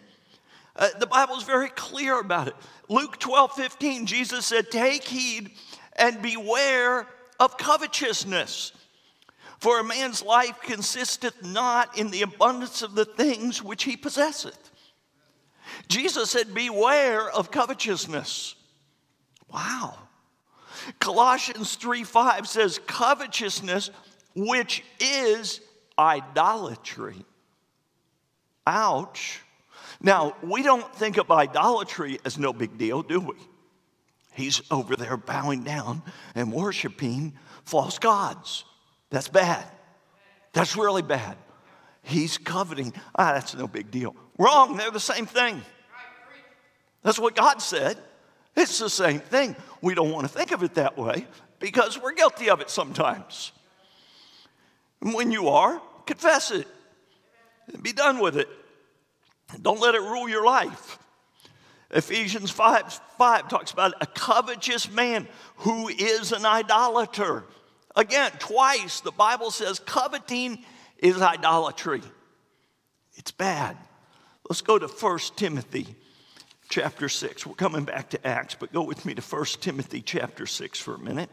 Uh, 0.75 0.89
the 0.99 1.07
Bible 1.07 1.35
is 1.35 1.43
very 1.43 1.69
clear 1.69 2.19
about 2.19 2.47
it. 2.47 2.55
Luke 2.89 3.19
12, 3.19 3.53
15, 3.53 4.05
Jesus 4.05 4.45
said, 4.45 4.71
Take 4.71 5.03
heed 5.03 5.51
and 5.95 6.21
beware 6.21 7.07
of 7.39 7.57
covetousness. 7.57 8.73
For 9.59 9.79
a 9.79 9.83
man's 9.83 10.23
life 10.23 10.59
consisteth 10.61 11.43
not 11.43 11.97
in 11.97 12.11
the 12.11 12.21
abundance 12.21 12.81
of 12.81 12.95
the 12.95 13.05
things 13.05 13.61
which 13.61 13.83
he 13.83 13.97
possesseth. 13.97 14.68
Jesus 15.89 16.29
said, 16.29 16.53
Beware 16.53 17.29
of 17.29 17.51
covetousness. 17.51 18.55
Wow. 19.51 19.97
Colossians 20.99 21.75
3 21.75 22.03
5 22.03 22.47
says, 22.47 22.79
Covetousness 22.87 23.89
which 24.35 24.83
is 24.99 25.61
idolatry. 25.97 27.25
Ouch. 28.65 29.41
Now, 30.01 30.35
we 30.41 30.61
don't 30.61 30.95
think 30.95 31.17
of 31.17 31.29
idolatry 31.29 32.19
as 32.23 32.37
no 32.37 32.53
big 32.53 32.77
deal, 32.77 33.01
do 33.01 33.19
we? 33.19 33.35
He's 34.33 34.61
over 34.71 34.95
there 34.95 35.17
bowing 35.17 35.63
down 35.63 36.03
and 36.35 36.53
worshiping 36.53 37.33
false 37.65 37.99
gods. 37.99 38.63
That's 39.09 39.27
bad. 39.27 39.65
That's 40.53 40.77
really 40.77 41.01
bad. 41.01 41.35
He's 42.03 42.37
coveting. 42.37 42.93
Ah, 43.15 43.33
that's 43.33 43.55
no 43.55 43.67
big 43.67 43.91
deal. 43.91 44.15
Wrong, 44.37 44.77
they're 44.77 44.91
the 44.91 44.99
same 44.99 45.25
thing. 45.25 45.61
That's 47.03 47.19
what 47.19 47.35
God 47.35 47.61
said. 47.61 47.97
It's 48.55 48.79
the 48.79 48.89
same 48.89 49.19
thing. 49.19 49.55
We 49.81 49.95
don't 49.95 50.11
want 50.11 50.27
to 50.27 50.33
think 50.33 50.51
of 50.51 50.63
it 50.63 50.75
that 50.75 50.97
way 50.97 51.27
because 51.59 52.01
we're 52.01 52.13
guilty 52.13 52.49
of 52.49 52.61
it 52.61 52.69
sometimes. 52.69 53.51
And 55.01 55.13
when 55.13 55.31
you 55.31 55.49
are, 55.49 55.81
confess 56.05 56.51
it 56.51 56.67
and 57.73 57.81
be 57.81 57.93
done 57.93 58.19
with 58.19 58.37
it. 58.37 58.49
Don't 59.61 59.79
let 59.79 59.95
it 59.95 60.01
rule 60.01 60.27
your 60.27 60.45
life. 60.45 60.99
Ephesians 61.91 62.51
5, 62.51 63.01
5 63.17 63.47
talks 63.49 63.71
about 63.71 63.93
a 64.01 64.05
covetous 64.05 64.91
man 64.91 65.27
who 65.57 65.87
is 65.87 66.31
an 66.31 66.45
idolater. 66.45 67.45
Again, 67.95 68.31
twice 68.37 68.99
the 68.99 69.11
Bible 69.11 69.49
says 69.49 69.79
coveting 69.79 70.63
is 70.99 71.21
idolatry. 71.21 72.01
It's 73.15 73.31
bad. 73.31 73.75
Let's 74.47 74.61
go 74.61 74.77
to 74.77 74.87
1 74.87 75.19
Timothy 75.35 75.95
chapter 76.69 77.09
6. 77.09 77.45
We're 77.45 77.55
coming 77.55 77.83
back 77.83 78.11
to 78.11 78.27
Acts, 78.27 78.55
but 78.55 78.71
go 78.71 78.83
with 78.83 79.05
me 79.05 79.15
to 79.15 79.21
1 79.21 79.45
Timothy 79.59 80.01
chapter 80.01 80.45
6 80.45 80.79
for 80.79 80.95
a 80.95 80.99
minute. 80.99 81.29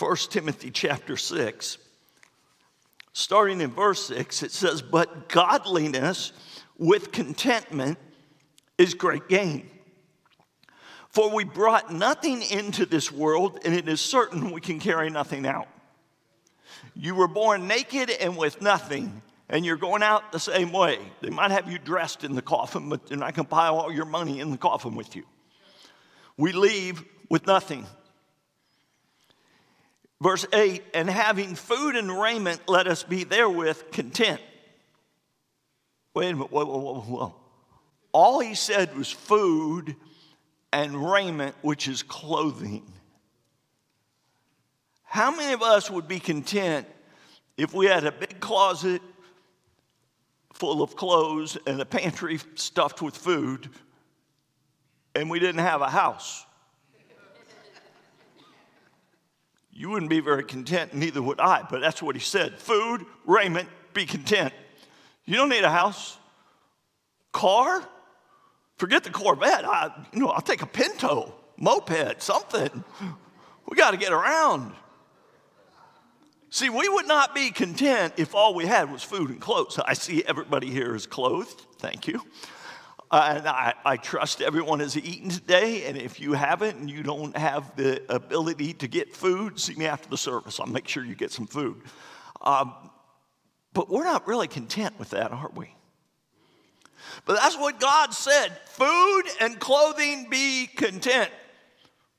1 0.00 0.16
Timothy 0.30 0.70
chapter 0.70 1.14
6, 1.14 1.76
starting 3.12 3.60
in 3.60 3.70
verse 3.70 4.06
6, 4.06 4.42
it 4.42 4.50
says, 4.50 4.80
But 4.80 5.28
godliness 5.28 6.32
with 6.78 7.12
contentment 7.12 7.98
is 8.78 8.94
great 8.94 9.28
gain. 9.28 9.68
For 11.10 11.28
we 11.28 11.44
brought 11.44 11.92
nothing 11.92 12.42
into 12.42 12.86
this 12.86 13.10
world, 13.10 13.58
and 13.64 13.74
it 13.74 13.88
is 13.88 14.00
certain 14.00 14.52
we 14.52 14.60
can 14.60 14.78
carry 14.78 15.10
nothing 15.10 15.46
out. 15.46 15.68
You 16.94 17.14
were 17.14 17.28
born 17.28 17.66
naked 17.66 18.10
and 18.10 18.36
with 18.36 18.62
nothing, 18.62 19.22
and 19.48 19.64
you're 19.64 19.76
going 19.76 20.02
out 20.02 20.30
the 20.30 20.38
same 20.38 20.72
way. 20.72 20.98
They 21.20 21.30
might 21.30 21.50
have 21.50 21.70
you 21.70 21.78
dressed 21.78 22.22
in 22.22 22.36
the 22.36 22.42
coffin, 22.42 22.88
but 22.88 23.06
they're 23.06 23.18
not 23.18 23.34
going 23.34 23.46
to 23.46 23.50
pile 23.50 23.78
all 23.78 23.92
your 23.92 24.04
money 24.04 24.38
in 24.38 24.52
the 24.52 24.56
coffin 24.56 24.94
with 24.94 25.16
you. 25.16 25.24
We 26.36 26.52
leave 26.52 27.04
with 27.28 27.46
nothing. 27.46 27.86
Verse 30.20 30.46
8, 30.52 30.82
and 30.94 31.10
having 31.10 31.54
food 31.56 31.96
and 31.96 32.20
raiment, 32.20 32.60
let 32.68 32.86
us 32.86 33.02
be 33.02 33.24
therewith 33.24 33.90
content. 33.90 34.40
Wait 36.14 36.30
a 36.30 36.34
minute, 36.34 36.52
whoa, 36.52 36.64
whoa, 36.64 36.78
whoa, 36.78 37.00
whoa. 37.00 37.34
All 38.12 38.40
he 38.40 38.54
said 38.54 38.96
was 38.96 39.10
food 39.10 39.96
and 40.72 41.10
raiment, 41.10 41.54
which 41.62 41.88
is 41.88 42.02
clothing. 42.02 42.92
How 45.04 45.30
many 45.30 45.52
of 45.52 45.62
us 45.62 45.90
would 45.90 46.06
be 46.06 46.20
content 46.20 46.86
if 47.56 47.74
we 47.74 47.86
had 47.86 48.04
a 48.04 48.12
big 48.12 48.38
closet 48.38 49.02
full 50.52 50.82
of 50.82 50.94
clothes 50.94 51.58
and 51.66 51.80
a 51.80 51.84
pantry 51.84 52.38
stuffed 52.54 53.02
with 53.02 53.16
food 53.16 53.68
and 55.14 55.28
we 55.28 55.40
didn't 55.40 55.62
have 55.62 55.82
a 55.82 55.90
house? 55.90 56.46
you 59.72 59.88
wouldn't 59.88 60.10
be 60.10 60.20
very 60.20 60.44
content, 60.44 60.92
neither 60.92 61.22
would 61.22 61.40
I. 61.40 61.66
But 61.68 61.80
that's 61.80 62.02
what 62.02 62.14
he 62.14 62.20
said 62.20 62.58
food, 62.58 63.04
raiment, 63.24 63.68
be 63.94 64.04
content. 64.04 64.52
You 65.24 65.36
don't 65.36 65.48
need 65.48 65.64
a 65.64 65.70
house. 65.70 66.18
Car? 67.32 67.82
Forget 68.80 69.04
the 69.04 69.10
Corvette. 69.10 69.66
I, 69.66 69.90
you 70.10 70.20
know, 70.20 70.28
I'll 70.28 70.40
take 70.40 70.62
a 70.62 70.66
Pinto, 70.66 71.34
moped, 71.58 72.22
something. 72.22 72.82
We 73.68 73.76
got 73.76 73.90
to 73.90 73.98
get 73.98 74.10
around. 74.10 74.72
See, 76.48 76.70
we 76.70 76.88
would 76.88 77.06
not 77.06 77.34
be 77.34 77.50
content 77.50 78.14
if 78.16 78.34
all 78.34 78.54
we 78.54 78.64
had 78.64 78.90
was 78.90 79.02
food 79.02 79.28
and 79.28 79.38
clothes. 79.38 79.78
I 79.78 79.92
see 79.92 80.24
everybody 80.26 80.70
here 80.70 80.94
is 80.94 81.06
clothed. 81.06 81.66
Thank 81.76 82.08
you. 82.08 82.22
Uh, 83.10 83.34
and 83.36 83.46
I, 83.46 83.74
I, 83.84 83.96
trust 83.98 84.40
everyone 84.40 84.80
has 84.80 84.96
eaten 84.96 85.28
today. 85.28 85.84
And 85.84 85.98
if 85.98 86.18
you 86.18 86.32
haven't 86.32 86.78
and 86.78 86.90
you 86.90 87.02
don't 87.02 87.36
have 87.36 87.76
the 87.76 88.02
ability 88.10 88.72
to 88.72 88.88
get 88.88 89.14
food, 89.14 89.60
see 89.60 89.74
me 89.74 89.84
after 89.84 90.08
the 90.08 90.16
service. 90.16 90.58
I'll 90.58 90.66
make 90.66 90.88
sure 90.88 91.04
you 91.04 91.14
get 91.14 91.32
some 91.32 91.46
food. 91.46 91.82
Um, 92.40 92.72
but 93.74 93.90
we're 93.90 94.04
not 94.04 94.26
really 94.26 94.48
content 94.48 94.98
with 94.98 95.10
that, 95.10 95.32
are 95.32 95.50
we? 95.54 95.74
But 97.24 97.36
that's 97.36 97.56
what 97.56 97.80
God 97.80 98.12
said 98.12 98.56
food 98.66 99.22
and 99.40 99.58
clothing 99.58 100.28
be 100.30 100.66
content. 100.66 101.30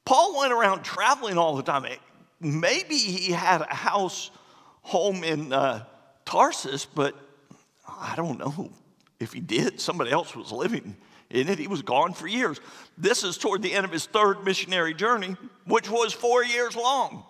Paul 0.06 0.40
went 0.40 0.52
around 0.52 0.84
traveling 0.84 1.38
all 1.38 1.56
the 1.56 1.64
time. 1.64 1.86
Maybe 2.40 2.96
he 2.98 3.32
had 3.32 3.62
a 3.62 3.74
house 3.74 4.32
home 4.82 5.24
in 5.24 5.54
uh, 5.54 5.86
Tarsus, 6.26 6.86
but 6.86 7.16
I 7.88 8.16
don't 8.16 8.40
know 8.40 8.72
if 9.20 9.32
he 9.32 9.40
did. 9.40 9.80
Somebody 9.80 10.12
else 10.12 10.36
was 10.36 10.52
living 10.52 10.96
in 11.30 11.50
it. 11.50 11.60
He 11.60 11.68
was 11.68 11.82
gone 11.82 12.14
for 12.14 12.28
years. 12.28 12.60
This 12.98 13.24
is 13.24 13.38
toward 13.38 13.62
the 13.62 13.74
end 13.74 13.86
of 13.86 13.92
his 13.92 14.06
third 14.06 14.44
missionary 14.44 14.94
journey, 14.94 15.36
which 15.66 15.90
was 15.90 16.14
four 16.14 16.44
years 16.44 16.76
long. 16.76 17.24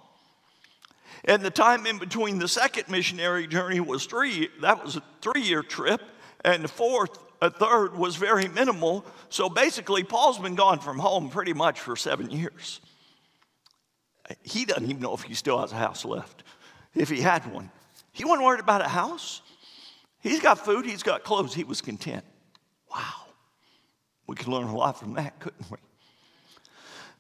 And 1.26 1.44
the 1.44 1.52
time 1.52 1.86
in 1.86 2.00
between 2.00 2.40
the 2.40 2.48
second 2.48 2.90
missionary 2.90 3.48
journey 3.48 3.80
was 3.80 4.06
three, 4.06 4.50
that 4.62 4.84
was 4.84 4.96
a 4.96 5.04
three 5.22 5.42
year 5.42 5.62
trip. 5.62 6.02
And 6.44 6.64
the 6.64 6.68
fourth, 6.68 7.20
a 7.42 7.50
third 7.50 7.98
was 7.98 8.16
very 8.16 8.48
minimal. 8.48 9.06
So 9.30 9.50
basically, 9.50 10.04
Paul's 10.04 10.38
been 10.38 10.56
gone 10.56 10.80
from 10.80 11.00
home 11.00 11.30
pretty 11.30 11.54
much 11.54 11.80
for 11.80 11.96
seven 11.96 12.30
years. 12.30 12.80
He 14.44 14.66
doesn't 14.66 14.86
even 14.86 15.02
know 15.02 15.14
if 15.14 15.24
he 15.24 15.34
still 15.34 15.60
has 15.60 15.72
a 15.72 15.76
house 15.76 16.06
left, 16.06 16.44
if 16.96 17.10
he 17.10 17.20
had 17.20 17.52
one. 17.52 17.72
He 18.14 18.24
wasn't 18.24 18.46
worried 18.46 18.60
about 18.60 18.82
a 18.82 18.88
house. 18.88 19.42
He's 20.20 20.40
got 20.40 20.64
food, 20.64 20.86
he's 20.86 21.04
got 21.04 21.24
clothes, 21.24 21.54
he 21.54 21.64
was 21.64 21.82
content. 21.82 22.24
Wow. 22.94 23.02
We 24.28 24.36
could 24.36 24.48
learn 24.48 24.68
a 24.68 24.76
lot 24.76 25.00
from 25.00 25.16
that, 25.16 25.40
couldn't 25.40 25.70
we? 25.72 25.78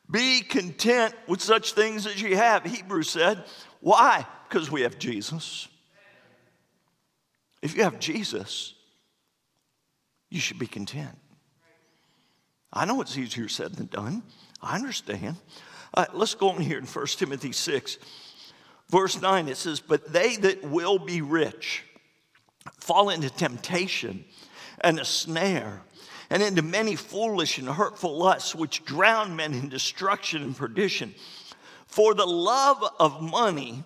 Be 0.09 0.41
content 0.41 1.15
with 1.27 1.41
such 1.41 1.73
things 1.73 2.05
as 2.05 2.21
you 2.21 2.35
have, 2.35 2.63
Hebrews 2.63 3.09
said. 3.09 3.43
Why? 3.79 4.25
Because 4.47 4.69
we 4.69 4.81
have 4.81 4.99
Jesus. 4.99 5.67
If 7.61 7.75
you 7.75 7.83
have 7.83 7.99
Jesus, 7.99 8.75
you 10.31 10.39
should 10.39 10.57
be 10.57 10.65
content. 10.65 11.15
I 12.73 12.85
know 12.85 13.01
it's 13.01 13.17
easier 13.17 13.49
said 13.49 13.75
than 13.75 13.87
done. 13.87 14.23
I 14.61 14.75
understand. 14.75 15.35
Uh, 15.93 16.05
let's 16.13 16.33
go 16.33 16.49
on 16.51 16.61
here 16.61 16.79
in 16.79 16.85
1 16.85 17.05
Timothy 17.07 17.51
6, 17.51 17.97
verse 18.89 19.21
9. 19.21 19.49
It 19.49 19.57
says, 19.57 19.81
But 19.81 20.11
they 20.11 20.37
that 20.37 20.63
will 20.63 20.97
be 20.97 21.21
rich 21.21 21.83
fall 22.79 23.09
into 23.09 23.29
temptation 23.29 24.23
and 24.81 24.99
a 24.99 25.05
snare 25.05 25.81
and 26.29 26.41
into 26.41 26.61
many 26.61 26.95
foolish 26.95 27.57
and 27.57 27.67
hurtful 27.67 28.17
lusts, 28.17 28.55
which 28.55 28.85
drown 28.85 29.35
men 29.35 29.53
in 29.53 29.67
destruction 29.67 30.41
and 30.41 30.55
perdition. 30.55 31.13
For 31.87 32.13
the 32.13 32.25
love 32.25 32.81
of 32.99 33.21
money 33.21 33.83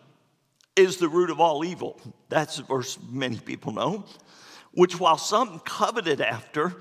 is 0.76 0.98
the 0.98 1.10
root 1.10 1.32
of 1.32 1.40
all 1.40 1.66
evil. 1.66 2.00
That's 2.30 2.60
a 2.60 2.64
verse 2.64 3.00
many 3.10 3.40
people 3.40 3.72
know. 3.72 4.06
Which, 4.76 5.00
while 5.00 5.18
some 5.18 5.60
coveted 5.60 6.22
after, 6.22 6.76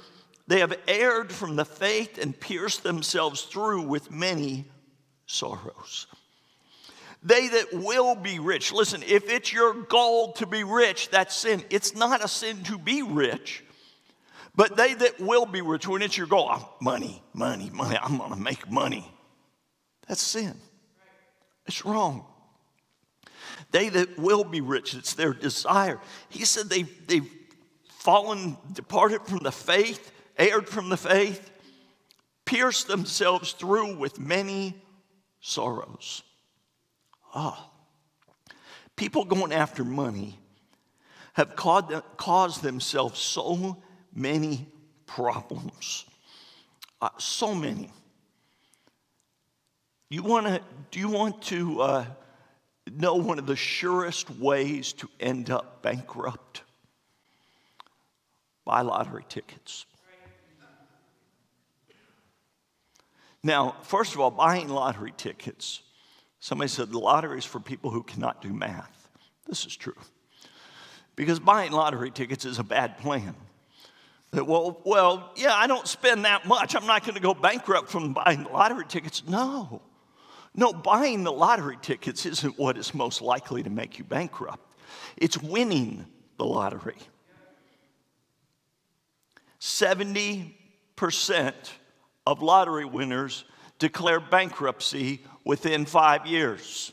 they 0.46 0.60
have 0.60 0.76
erred 0.86 1.32
from 1.32 1.56
the 1.56 1.64
faith 1.64 2.18
and 2.18 2.38
pierced 2.38 2.82
themselves 2.82 3.42
through 3.42 3.82
with 3.82 4.10
many 4.10 4.66
sorrows. 5.26 6.06
They 7.22 7.48
that 7.48 7.72
will 7.72 8.14
be 8.14 8.38
rich, 8.38 8.70
listen, 8.70 9.02
if 9.06 9.30
it's 9.30 9.50
your 9.50 9.72
goal 9.72 10.32
to 10.34 10.46
be 10.46 10.62
rich, 10.62 11.08
that's 11.08 11.34
sin. 11.34 11.64
It's 11.70 11.94
not 11.94 12.22
a 12.22 12.28
sin 12.28 12.62
to 12.64 12.76
be 12.76 13.00
rich, 13.02 13.64
but 14.54 14.76
they 14.76 14.92
that 14.92 15.18
will 15.20 15.46
be 15.46 15.62
rich, 15.62 15.88
when 15.88 16.02
it's 16.02 16.18
your 16.18 16.26
goal, 16.26 16.52
money, 16.82 17.22
money, 17.32 17.70
money, 17.72 17.96
I'm 18.02 18.18
gonna 18.18 18.36
make 18.36 18.70
money. 18.70 19.10
That's 20.06 20.20
sin. 20.20 20.54
It's 21.66 21.86
wrong. 21.86 22.26
They 23.70 23.88
that 23.88 24.18
will 24.18 24.44
be 24.44 24.60
rich, 24.60 24.92
it's 24.92 25.14
their 25.14 25.32
desire. 25.32 26.00
He 26.28 26.44
said 26.44 26.68
they, 26.68 26.82
they've 26.82 27.30
fallen, 28.04 28.58
departed 28.74 29.22
from 29.22 29.38
the 29.38 29.50
faith, 29.50 30.12
erred 30.36 30.68
from 30.68 30.90
the 30.90 30.96
faith, 30.96 31.50
pierced 32.44 32.86
themselves 32.86 33.52
through 33.52 33.96
with 33.96 34.20
many 34.20 34.74
sorrows. 35.40 36.22
Ah, 37.34 37.70
people 38.94 39.24
going 39.24 39.52
after 39.52 39.84
money 39.84 40.38
have 41.32 41.56
caused 41.56 42.62
themselves 42.62 43.18
so 43.18 43.82
many 44.14 44.68
problems. 45.06 46.04
Uh, 47.00 47.08
so 47.16 47.54
many. 47.54 47.90
You 50.10 50.22
wanna, 50.22 50.60
do 50.90 51.00
you 51.00 51.08
want 51.08 51.40
to 51.44 51.80
uh, 51.80 52.04
know 52.92 53.14
one 53.14 53.38
of 53.38 53.46
the 53.46 53.56
surest 53.56 54.28
ways 54.28 54.92
to 54.94 55.08
end 55.18 55.48
up 55.48 55.82
bankrupt? 55.82 56.63
Buy 58.64 58.80
lottery 58.82 59.24
tickets. 59.28 59.86
Now, 63.42 63.76
first 63.82 64.14
of 64.14 64.20
all, 64.20 64.30
buying 64.30 64.68
lottery 64.68 65.12
tickets. 65.16 65.82
Somebody 66.40 66.68
said 66.68 66.90
the 66.90 66.98
lottery 66.98 67.38
is 67.38 67.44
for 67.44 67.60
people 67.60 67.90
who 67.90 68.02
cannot 68.02 68.40
do 68.40 68.52
math. 68.52 69.08
This 69.46 69.66
is 69.66 69.76
true. 69.76 69.96
Because 71.14 71.38
buying 71.40 71.72
lottery 71.72 72.10
tickets 72.10 72.44
is 72.44 72.58
a 72.58 72.64
bad 72.64 72.98
plan. 72.98 73.34
That, 74.30 74.46
well, 74.46 74.80
well, 74.84 75.30
yeah, 75.36 75.54
I 75.54 75.66
don't 75.66 75.86
spend 75.86 76.24
that 76.24 76.46
much. 76.46 76.74
I'm 76.74 76.86
not 76.86 77.02
going 77.02 77.14
to 77.14 77.20
go 77.20 77.34
bankrupt 77.34 77.88
from 77.90 78.14
buying 78.14 78.44
lottery 78.44 78.84
tickets. 78.88 79.22
No. 79.28 79.82
No, 80.56 80.72
buying 80.72 81.22
the 81.22 81.32
lottery 81.32 81.76
tickets 81.80 82.26
isn't 82.26 82.58
what 82.58 82.78
is 82.78 82.94
most 82.94 83.20
likely 83.20 83.62
to 83.62 83.70
make 83.70 83.98
you 83.98 84.04
bankrupt. 84.04 84.74
It's 85.16 85.40
winning 85.40 86.06
the 86.38 86.44
lottery. 86.44 86.96
70% 89.64 90.52
of 92.26 92.42
lottery 92.42 92.84
winners 92.84 93.46
declare 93.78 94.20
bankruptcy 94.20 95.22
within 95.42 95.86
five 95.86 96.26
years. 96.26 96.92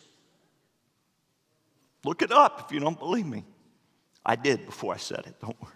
Look 2.05 2.21
it 2.21 2.31
up 2.31 2.63
if 2.65 2.71
you 2.73 2.79
don't 2.79 2.97
believe 2.97 3.25
me. 3.25 3.43
I 4.25 4.37
did 4.37 4.65
before 4.65 4.93
I 4.93 4.97
said 4.97 5.25
it, 5.27 5.35
don't 5.41 5.61
worry. 5.61 5.73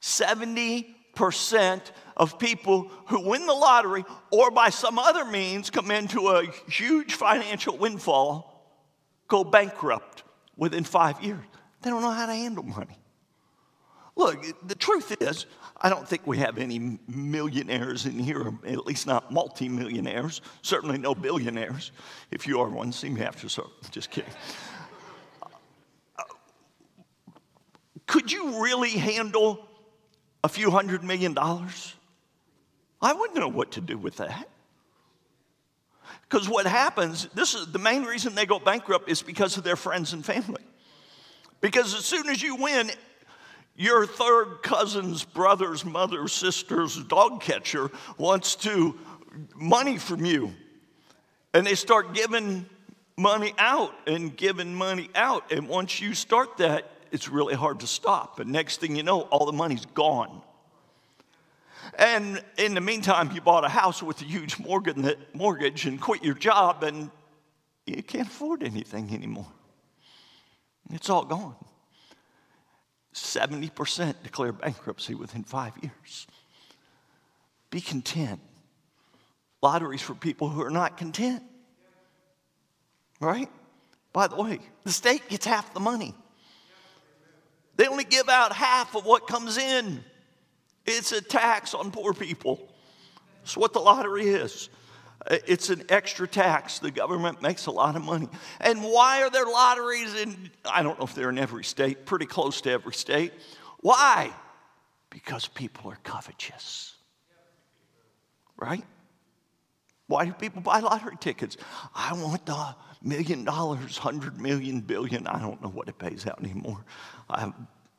70% 0.00 1.80
of 2.16 2.38
people 2.38 2.90
who 3.08 3.28
win 3.28 3.44
the 3.44 3.52
lottery 3.52 4.06
or 4.30 4.50
by 4.50 4.70
some 4.70 4.98
other 4.98 5.26
means 5.26 5.68
come 5.68 5.90
into 5.90 6.28
a 6.28 6.46
huge 6.70 7.12
financial 7.12 7.76
windfall 7.76 8.54
go 9.28 9.44
bankrupt 9.44 10.22
within 10.56 10.84
five 10.84 11.22
years. 11.22 11.44
They 11.82 11.90
don't 11.90 12.00
know 12.00 12.10
how 12.10 12.24
to 12.24 12.34
handle 12.34 12.62
money. 12.62 12.96
Look, 14.16 14.66
the 14.66 14.74
truth 14.74 15.14
is, 15.20 15.44
I 15.76 15.90
don't 15.90 16.08
think 16.08 16.26
we 16.26 16.38
have 16.38 16.56
any 16.56 16.98
millionaires 17.06 18.06
in 18.06 18.18
here, 18.18 18.50
at 18.66 18.86
least 18.86 19.06
not 19.06 19.30
multimillionaires, 19.30 20.40
certainly 20.62 20.96
no 20.96 21.14
billionaires. 21.14 21.92
If 22.30 22.46
you 22.46 22.60
are 22.60 22.68
one, 22.68 22.92
see 22.92 23.10
me 23.10 23.20
after 23.20 23.48
service. 23.50 23.90
Just 23.90 24.10
kidding. 24.10 24.32
Could 28.06 28.32
you 28.32 28.62
really 28.62 28.90
handle 28.90 29.68
a 30.42 30.48
few 30.48 30.70
hundred 30.70 31.04
million 31.04 31.34
dollars? 31.34 31.94
I 33.02 33.12
wouldn't 33.12 33.38
know 33.38 33.48
what 33.48 33.72
to 33.72 33.82
do 33.82 33.98
with 33.98 34.16
that. 34.16 34.48
Because 36.22 36.48
what 36.48 36.66
happens, 36.66 37.28
this 37.34 37.54
is 37.54 37.66
the 37.66 37.78
main 37.78 38.04
reason 38.04 38.34
they 38.34 38.46
go 38.46 38.58
bankrupt 38.58 39.10
is 39.10 39.22
because 39.22 39.58
of 39.58 39.64
their 39.64 39.76
friends 39.76 40.12
and 40.14 40.24
family. 40.24 40.62
Because 41.60 41.94
as 41.94 42.04
soon 42.04 42.28
as 42.28 42.42
you 42.42 42.56
win, 42.56 42.90
your 43.76 44.06
third 44.06 44.62
cousin's 44.62 45.24
brother's 45.24 45.84
mother's 45.84 46.32
sister's 46.32 47.02
dog 47.04 47.40
catcher 47.40 47.90
wants 48.18 48.56
to 48.56 48.98
money 49.54 49.98
from 49.98 50.24
you. 50.24 50.52
And 51.52 51.66
they 51.66 51.74
start 51.74 52.14
giving 52.14 52.66
money 53.16 53.54
out 53.58 53.94
and 54.06 54.36
giving 54.36 54.74
money 54.74 55.10
out. 55.14 55.52
And 55.52 55.68
once 55.68 56.00
you 56.00 56.14
start 56.14 56.58
that, 56.58 56.90
it's 57.12 57.28
really 57.28 57.54
hard 57.54 57.80
to 57.80 57.86
stop. 57.86 58.40
And 58.40 58.50
next 58.50 58.80
thing 58.80 58.96
you 58.96 59.02
know, 59.02 59.22
all 59.22 59.46
the 59.46 59.52
money's 59.52 59.86
gone. 59.86 60.42
And 61.98 62.42
in 62.58 62.74
the 62.74 62.80
meantime, 62.80 63.30
you 63.32 63.40
bought 63.40 63.64
a 63.64 63.68
house 63.68 64.02
with 64.02 64.20
a 64.20 64.24
huge 64.24 64.58
mortgage 64.58 65.86
and 65.86 66.00
quit 66.00 66.24
your 66.24 66.34
job, 66.34 66.82
and 66.82 67.10
you 67.86 68.02
can't 68.02 68.26
afford 68.26 68.62
anything 68.62 69.14
anymore. 69.14 69.46
It's 70.92 71.08
all 71.08 71.24
gone. 71.24 71.56
70% 73.16 74.22
declare 74.22 74.52
bankruptcy 74.52 75.14
within 75.14 75.42
five 75.42 75.72
years. 75.82 76.26
Be 77.70 77.80
content. 77.80 78.40
Lotteries 79.62 80.02
for 80.02 80.14
people 80.14 80.48
who 80.48 80.62
are 80.62 80.70
not 80.70 80.96
content. 80.96 81.42
Right? 83.20 83.48
By 84.12 84.28
the 84.28 84.36
way, 84.36 84.60
the 84.84 84.92
state 84.92 85.28
gets 85.28 85.46
half 85.46 85.72
the 85.72 85.80
money. 85.80 86.14
They 87.76 87.86
only 87.86 88.04
give 88.04 88.28
out 88.28 88.52
half 88.52 88.94
of 88.94 89.04
what 89.04 89.26
comes 89.26 89.58
in. 89.58 90.02
It's 90.84 91.12
a 91.12 91.20
tax 91.20 91.74
on 91.74 91.90
poor 91.90 92.12
people. 92.12 92.68
That's 93.42 93.56
what 93.56 93.72
the 93.72 93.80
lottery 93.80 94.28
is. 94.28 94.68
It's 95.28 95.70
an 95.70 95.84
extra 95.88 96.28
tax. 96.28 96.78
The 96.78 96.90
government 96.90 97.42
makes 97.42 97.66
a 97.66 97.70
lot 97.70 97.96
of 97.96 98.04
money. 98.04 98.28
And 98.60 98.82
why 98.82 99.22
are 99.22 99.30
there 99.30 99.44
lotteries 99.44 100.14
in, 100.14 100.50
I 100.64 100.82
don't 100.82 100.98
know 100.98 101.04
if 101.04 101.14
they're 101.14 101.30
in 101.30 101.38
every 101.38 101.64
state, 101.64 102.06
pretty 102.06 102.26
close 102.26 102.60
to 102.62 102.70
every 102.70 102.94
state. 102.94 103.32
Why? 103.80 104.32
Because 105.10 105.48
people 105.48 105.90
are 105.90 105.98
covetous. 106.02 106.94
Right? 108.56 108.84
Why 110.06 110.24
do 110.26 110.32
people 110.32 110.62
buy 110.62 110.78
lottery 110.80 111.16
tickets? 111.18 111.56
I 111.94 112.12
want 112.12 112.46
the 112.46 112.76
million 113.02 113.44
dollars, 113.44 113.98
hundred 113.98 114.40
million, 114.40 114.80
billion. 114.80 115.26
I 115.26 115.40
don't 115.40 115.60
know 115.60 115.68
what 115.68 115.88
it 115.88 115.98
pays 115.98 116.26
out 116.26 116.40
anymore. 116.42 116.84
I, 117.28 117.52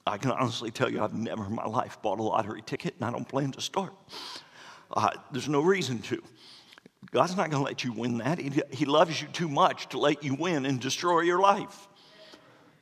I 0.05 0.17
can 0.17 0.31
honestly 0.31 0.71
tell 0.71 0.89
you, 0.89 1.03
I've 1.03 1.13
never 1.13 1.45
in 1.45 1.53
my 1.53 1.65
life 1.65 2.01
bought 2.01 2.19
a 2.19 2.23
lottery 2.23 2.61
ticket, 2.65 2.95
and 2.95 3.05
I 3.05 3.11
don't 3.11 3.27
plan 3.27 3.51
to 3.51 3.61
start. 3.61 3.93
Uh, 4.91 5.09
there's 5.31 5.49
no 5.49 5.61
reason 5.61 5.99
to. 6.03 6.23
God's 7.11 7.37
not 7.37 7.49
going 7.49 7.63
to 7.63 7.69
let 7.69 7.83
you 7.83 7.93
win 7.93 8.17
that. 8.19 8.39
He, 8.39 8.51
he 8.71 8.85
loves 8.85 9.21
you 9.21 9.27
too 9.29 9.47
much 9.47 9.89
to 9.89 9.99
let 9.99 10.23
you 10.23 10.35
win 10.35 10.65
and 10.65 10.79
destroy 10.79 11.21
your 11.21 11.39
life. 11.39 11.87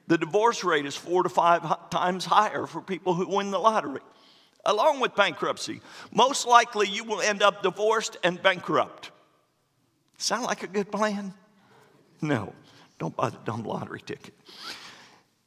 The 0.08 0.18
divorce 0.18 0.64
rate 0.64 0.86
is 0.86 0.96
four 0.96 1.24
to 1.24 1.30
five 1.30 1.90
times 1.90 2.26
higher 2.26 2.66
for 2.66 2.82
people 2.82 3.14
who 3.14 3.28
win 3.28 3.52
the 3.52 3.60
lottery, 3.60 4.02
along 4.66 5.00
with 5.00 5.16
bankruptcy. 5.16 5.82
Most 6.12 6.48
likely, 6.48 6.88
you 6.88 7.04
will 7.04 7.22
end 7.22 7.42
up 7.42 7.64
divorced 7.64 8.18
and 8.24 8.42
bankrupt. 8.42 9.12
Sound 10.18 10.44
like 10.44 10.64
a 10.64 10.68
good 10.68 10.92
plan? 10.92 11.34
No, 12.22 12.54
don't 13.00 13.16
buy 13.16 13.30
the 13.30 13.40
dumb 13.46 13.64
lottery 13.64 14.02
ticket. 14.02 14.34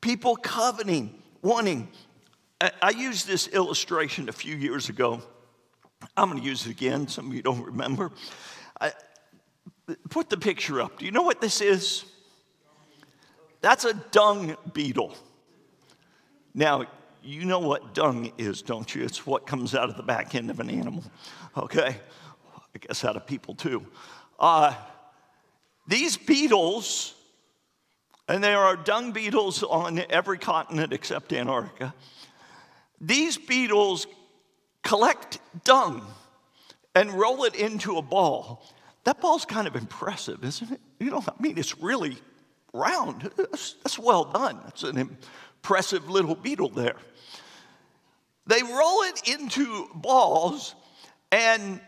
People 0.01 0.37
coveting, 0.37 1.23
wanting. 1.43 1.89
I, 2.61 2.71
I 2.83 2.91
used 2.91 3.27
this 3.27 3.49
illustration 3.49 4.29
a 4.29 4.33
few 4.33 4.57
years 4.57 4.89
ago. 4.89 5.23
I'm 6.17 6.31
going 6.31 6.41
to 6.41 6.49
use 6.49 6.67
it 6.67 6.71
again. 6.71 7.09
Some 7.09 7.29
of 7.29 7.35
you 7.35 7.43
don't 7.43 7.65
remember. 7.65 8.13
I, 8.81 8.93
put 10.11 10.29
the 10.29 10.37
picture 10.37 10.81
up. 10.81 10.99
Do 10.99 11.05
you 11.05 11.11
know 11.11 11.23
what 11.23 11.41
this 11.41 11.61
is? 11.61 12.05
That's 13.61 13.85
a 13.85 13.95
dung 13.95 14.57
beetle. 14.73 15.15
Now, 16.55 16.87
you 17.23 17.45
know 17.45 17.59
what 17.59 17.95
dung 17.95 18.33
is, 18.39 18.63
don't 18.63 18.95
you? 18.95 19.05
It's 19.05 19.27
what 19.27 19.47
comes 19.47 19.75
out 19.75 19.89
of 19.89 19.97
the 19.97 20.03
back 20.03 20.35
end 20.35 20.51
of 20.51 20.61
an 20.61 20.71
animal, 20.71 21.05
okay? 21.57 21.97
I 22.75 22.79
guess 22.79 23.05
out 23.05 23.17
of 23.17 23.27
people 23.27 23.55
too. 23.55 23.85
Uh, 24.39 24.75
these 25.87 26.17
beetles, 26.17 27.15
and 28.29 28.43
there 28.43 28.59
are 28.59 28.77
dung 28.77 29.13
beetles 29.13 29.63
on 29.63 30.03
every 30.11 30.39
continent 30.39 30.93
except 30.93 31.33
Antarctica, 31.33 31.95
these 33.01 33.37
beetles 33.37 34.07
collect 34.83 35.39
dung 35.65 36.07
and 36.99 37.13
roll 37.13 37.45
it 37.45 37.55
into 37.55 37.97
a 37.97 38.03
ball. 38.03 38.65
That 39.05 39.21
ball's 39.21 39.45
kind 39.45 39.69
of 39.69 39.77
impressive, 39.77 40.43
isn't 40.43 40.73
it? 40.73 40.81
You 40.99 41.13
know, 41.13 41.23
I 41.27 41.41
mean, 41.41 41.57
it's 41.57 41.79
really 41.79 42.17
round. 42.73 43.31
That's, 43.37 43.75
that's 43.85 43.99
well 43.99 44.25
done. 44.25 44.59
That's 44.65 44.83
an 44.83 44.99
impressive 44.99 46.11
little 46.11 46.35
beetle 46.35 46.71
there. 46.71 46.97
They 48.49 48.63
roll 48.63 49.03
it 49.03 49.29
into 49.29 49.87
balls, 49.95 50.75
and 51.31 51.81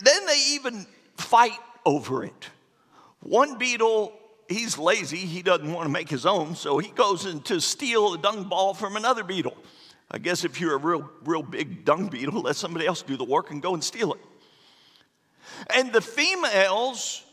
then 0.00 0.26
they 0.26 0.42
even 0.50 0.86
fight 1.16 1.58
over 1.86 2.24
it. 2.24 2.48
One 3.20 3.58
beetle, 3.58 4.12
he's 4.48 4.76
lazy, 4.76 5.18
he 5.18 5.42
doesn't 5.42 5.72
want 5.72 5.86
to 5.86 5.92
make 5.92 6.08
his 6.08 6.26
own, 6.26 6.56
so 6.56 6.78
he 6.78 6.88
goes 6.90 7.26
in 7.26 7.42
to 7.42 7.60
steal 7.60 8.14
a 8.14 8.18
dung 8.18 8.48
ball 8.48 8.74
from 8.74 8.96
another 8.96 9.22
beetle. 9.22 9.56
I 10.10 10.18
guess 10.18 10.44
if 10.44 10.60
you're 10.60 10.74
a 10.74 10.78
real, 10.78 11.08
real 11.24 11.42
big 11.42 11.84
dung 11.84 12.08
beetle, 12.08 12.42
let 12.42 12.56
somebody 12.56 12.86
else 12.86 13.02
do 13.02 13.16
the 13.16 13.24
work 13.24 13.52
and 13.52 13.62
go 13.62 13.74
and 13.74 13.84
steal 13.84 14.14
it. 14.14 14.20
And 15.74 15.92
the 15.92 16.00
females 16.00 17.24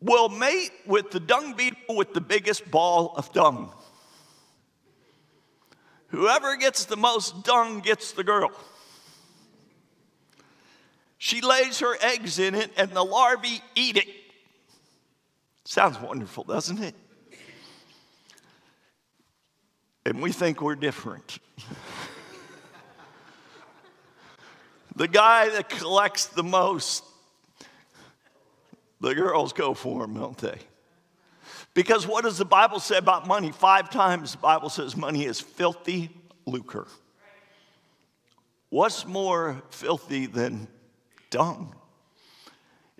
will 0.00 0.28
mate 0.28 0.72
with 0.86 1.10
the 1.10 1.20
dung 1.20 1.54
beetle 1.54 1.96
with 1.96 2.12
the 2.12 2.20
biggest 2.20 2.70
ball 2.70 3.14
of 3.16 3.32
dung. 3.32 3.72
Whoever 6.08 6.56
gets 6.56 6.84
the 6.84 6.96
most 6.96 7.44
dung 7.44 7.80
gets 7.80 8.12
the 8.12 8.22
girl. 8.22 8.52
She 11.18 11.40
lays 11.40 11.80
her 11.80 11.96
eggs 12.02 12.38
in 12.38 12.54
it, 12.54 12.70
and 12.76 12.90
the 12.90 13.02
larvae 13.02 13.62
eat 13.74 13.96
it. 13.96 14.08
Sounds 15.64 15.98
wonderful, 15.98 16.44
doesn't 16.44 16.82
it? 16.82 16.94
And 20.04 20.20
we 20.20 20.32
think 20.32 20.60
we're 20.60 20.74
different. 20.74 21.38
the 24.96 25.08
guy 25.08 25.48
that 25.48 25.70
collects 25.70 26.26
the 26.26 26.44
most 26.44 27.04
the 29.04 29.14
girls 29.14 29.52
go 29.52 29.74
for 29.74 30.00
them, 30.00 30.14
don't 30.14 30.38
they? 30.38 30.58
Because 31.74 32.06
what 32.06 32.24
does 32.24 32.38
the 32.38 32.44
Bible 32.44 32.80
say 32.80 32.96
about 32.96 33.26
money? 33.26 33.50
Five 33.50 33.90
times 33.90 34.32
the 34.32 34.38
Bible 34.38 34.68
says 34.68 34.96
money 34.96 35.24
is 35.24 35.40
filthy 35.40 36.10
lucre. 36.46 36.86
What's 38.70 39.06
more 39.06 39.62
filthy 39.70 40.26
than 40.26 40.68
dung? 41.30 41.74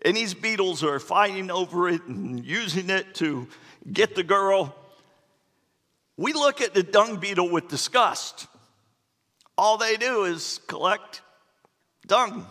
And 0.05 0.17
these 0.17 0.35
beetles 0.35 0.85
are 0.85 0.99
fighting 1.01 1.51
over 1.51 1.89
it 1.89 2.05
and 2.05 2.45
using 2.45 2.91
it 2.91 3.15
to 3.17 3.49
get 3.91 4.15
the 4.15 4.23
girl. 4.23 4.77
We 6.17 6.33
look 6.33 6.61
at 6.61 6.75
the 6.75 6.83
dung 6.83 7.17
beetle 7.17 7.51
with 7.51 7.69
disgust. 7.69 8.47
All 9.57 9.79
they 9.79 9.97
do 9.97 10.25
is 10.25 10.61
collect 10.67 11.23
dung. 12.07 12.47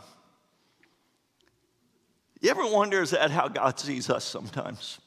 You 2.43 2.49
ever 2.49 2.67
wonder, 2.67 3.01
is 3.01 3.11
that 3.11 3.31
how 3.31 3.47
God 3.47 3.79
sees 3.79 4.09
us 4.09 4.25
sometimes? 4.25 4.99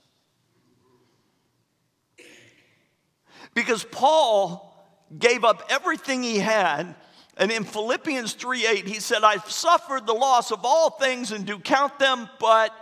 Because 3.53 3.85
Paul 3.85 4.75
gave 5.19 5.45
up 5.45 5.63
everything 5.69 6.23
he 6.23 6.39
had, 6.39 6.95
and 7.37 7.53
in 7.53 7.65
Philippians 7.65 8.33
3 8.33 8.67
8, 8.67 8.87
he 8.87 9.01
said, 9.01 9.23
I've 9.23 9.51
suffered 9.51 10.07
the 10.07 10.15
loss 10.15 10.51
of 10.51 10.61
all 10.65 10.89
things 10.89 11.31
and 11.31 11.45
do 11.45 11.59
count 11.59 11.99
them 11.99 12.27
but 12.41 12.73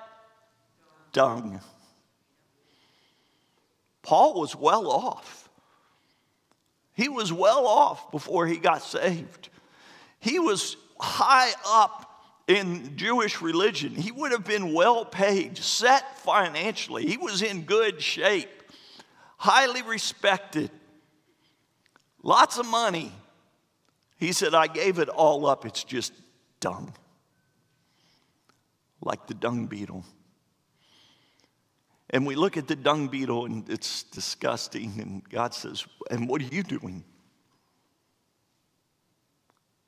dung. 1.13 1.61
Paul 4.03 4.41
was 4.41 4.55
well 4.55 4.89
off. 4.89 5.51
He 6.93 7.09
was 7.09 7.33
well 7.33 7.67
off 7.67 8.13
before 8.13 8.47
he 8.47 8.59
got 8.59 8.83
saved. 8.83 9.49
He 10.21 10.39
was 10.39 10.77
high 11.01 11.51
up 11.67 12.14
in 12.47 12.97
Jewish 12.97 13.41
religion. 13.41 13.95
He 13.95 14.11
would 14.11 14.33
have 14.33 14.45
been 14.45 14.73
well 14.73 15.05
paid, 15.05 15.57
set 15.59 16.19
financially. 16.19 17.07
He 17.07 17.17
was 17.17 17.43
in 17.43 17.63
good 17.63 18.03
shape, 18.03 18.51
highly 19.37 19.83
respected, 19.83 20.71
lots 22.23 22.59
of 22.59 22.67
money. 22.67 23.13
He 24.17 24.33
said, 24.33 24.55
I 24.55 24.67
gave 24.67 24.99
it 24.99 25.09
all 25.09 25.47
up. 25.47 25.65
It's 25.67 25.85
just 25.85 26.13
dung, 26.61 26.95
like 29.01 29.27
the 29.27 29.35
dung 29.35 29.67
beetle. 29.67 30.05
And 32.11 32.27
we 32.27 32.37
look 32.37 32.57
at 32.57 32.69
the 32.69 32.77
dung 32.77 33.09
beetle 33.09 33.47
and 33.47 33.69
it's 33.69 34.05
disgusting. 34.05 35.01
And 35.01 35.29
God 35.29 35.53
says, 35.53 35.85
And 36.11 36.29
what 36.29 36.41
are 36.43 36.45
you 36.45 36.63
doing? 36.63 37.05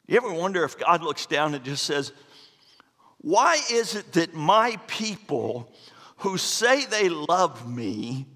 You 0.09 0.17
ever 0.17 0.33
wonder 0.33 0.65
if 0.65 0.79
God 0.79 1.03
looks 1.03 1.27
down 1.27 1.55
and 1.55 1.65
just 1.65 1.85
says, 1.85 2.13
why 3.19 3.59
is 3.71 3.95
it 3.95 4.13
that 4.13 4.35
my 4.35 4.79
people 4.87 5.73
who 6.19 6.39
say 6.39 6.85
they 6.87 7.09
love 7.09 7.69
me 7.69 8.27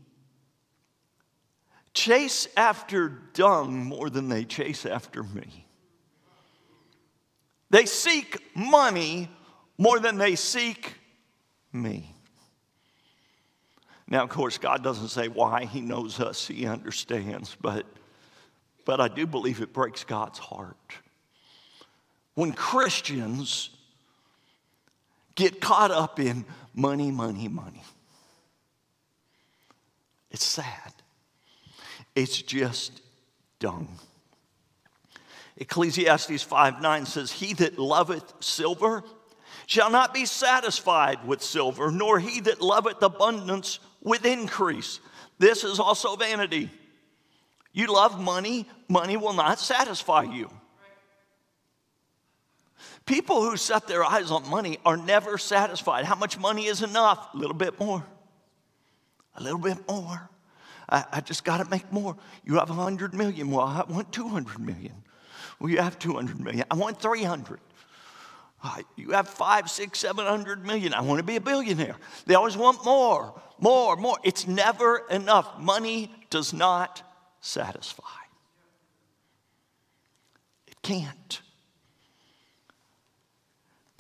chase 1.94 2.48
after 2.56 3.08
dung 3.32 3.84
more 3.84 4.10
than 4.10 4.28
they 4.28 4.44
chase 4.44 4.86
after 4.86 5.22
me? 5.22 5.66
They 7.70 7.86
seek 7.86 8.42
money 8.56 9.28
more 9.78 10.00
than 10.00 10.18
they 10.18 10.34
seek 10.34 10.94
me. 11.72 12.14
Now, 14.08 14.24
of 14.24 14.28
course, 14.28 14.58
God 14.58 14.82
doesn't 14.82 15.08
say 15.08 15.28
why. 15.28 15.66
He 15.66 15.80
knows 15.80 16.18
us, 16.18 16.48
He 16.48 16.66
understands, 16.66 17.56
but, 17.60 17.86
but 18.84 19.00
I 19.00 19.06
do 19.06 19.24
believe 19.24 19.60
it 19.60 19.72
breaks 19.72 20.02
God's 20.02 20.40
heart. 20.40 20.76
When 22.34 22.52
Christians 22.52 23.70
get 25.40 25.60
caught 25.60 25.90
up 25.90 26.20
in 26.20 26.44
money, 26.74 27.10
money, 27.10 27.48
money. 27.48 27.82
It's 30.30 30.44
sad. 30.44 30.92
It's 32.14 32.40
just 32.42 33.00
dung. 33.58 33.88
Ecclesiastes 35.56 36.42
5 36.42 36.80
9 36.80 37.06
says, 37.06 37.32
He 37.32 37.54
that 37.54 37.78
loveth 37.78 38.32
silver 38.40 39.02
shall 39.66 39.90
not 39.90 40.12
be 40.12 40.26
satisfied 40.26 41.26
with 41.26 41.42
silver, 41.42 41.90
nor 41.90 42.18
he 42.18 42.40
that 42.40 42.60
loveth 42.60 43.02
abundance 43.02 43.78
with 44.02 44.24
increase. 44.24 45.00
This 45.38 45.64
is 45.64 45.80
also 45.80 46.16
vanity. 46.16 46.70
You 47.72 47.86
love 47.86 48.20
money, 48.20 48.66
money 48.88 49.16
will 49.16 49.32
not 49.32 49.58
satisfy 49.58 50.22
you. 50.22 50.50
People 53.06 53.42
who 53.42 53.56
set 53.56 53.88
their 53.88 54.04
eyes 54.04 54.30
on 54.30 54.48
money 54.48 54.78
are 54.84 54.96
never 54.96 55.38
satisfied. 55.38 56.04
How 56.04 56.14
much 56.14 56.38
money 56.38 56.66
is 56.66 56.82
enough? 56.82 57.34
A 57.34 57.36
little 57.36 57.54
bit 57.54 57.78
more. 57.80 58.04
A 59.36 59.42
little 59.42 59.58
bit 59.58 59.78
more. 59.88 60.28
I, 60.88 61.04
I 61.12 61.20
just 61.20 61.44
got 61.44 61.58
to 61.58 61.68
make 61.70 61.92
more. 61.92 62.16
You 62.44 62.58
have 62.58 62.68
100 62.68 63.14
million. 63.14 63.50
Well, 63.50 63.66
I 63.66 63.84
want 63.88 64.12
200 64.12 64.58
million. 64.60 64.94
Well, 65.58 65.70
you 65.70 65.78
have 65.78 65.98
200 65.98 66.40
million. 66.40 66.64
I 66.70 66.76
want 66.76 67.00
300. 67.00 67.60
Uh, 68.62 68.82
You 68.96 69.12
have 69.12 69.28
five, 69.28 69.70
six, 69.70 69.98
seven 69.98 70.26
hundred 70.26 70.64
million. 70.64 70.92
I 70.92 71.00
want 71.00 71.18
to 71.18 71.24
be 71.24 71.36
a 71.36 71.40
billionaire. 71.40 71.96
They 72.26 72.34
always 72.34 72.56
want 72.56 72.84
more, 72.84 73.40
more, 73.58 73.96
more. 73.96 74.18
It's 74.22 74.46
never 74.46 75.06
enough. 75.10 75.58
Money 75.58 76.12
does 76.28 76.52
not 76.52 77.02
satisfy. 77.40 78.02
It 80.66 80.80
can't. 80.82 81.40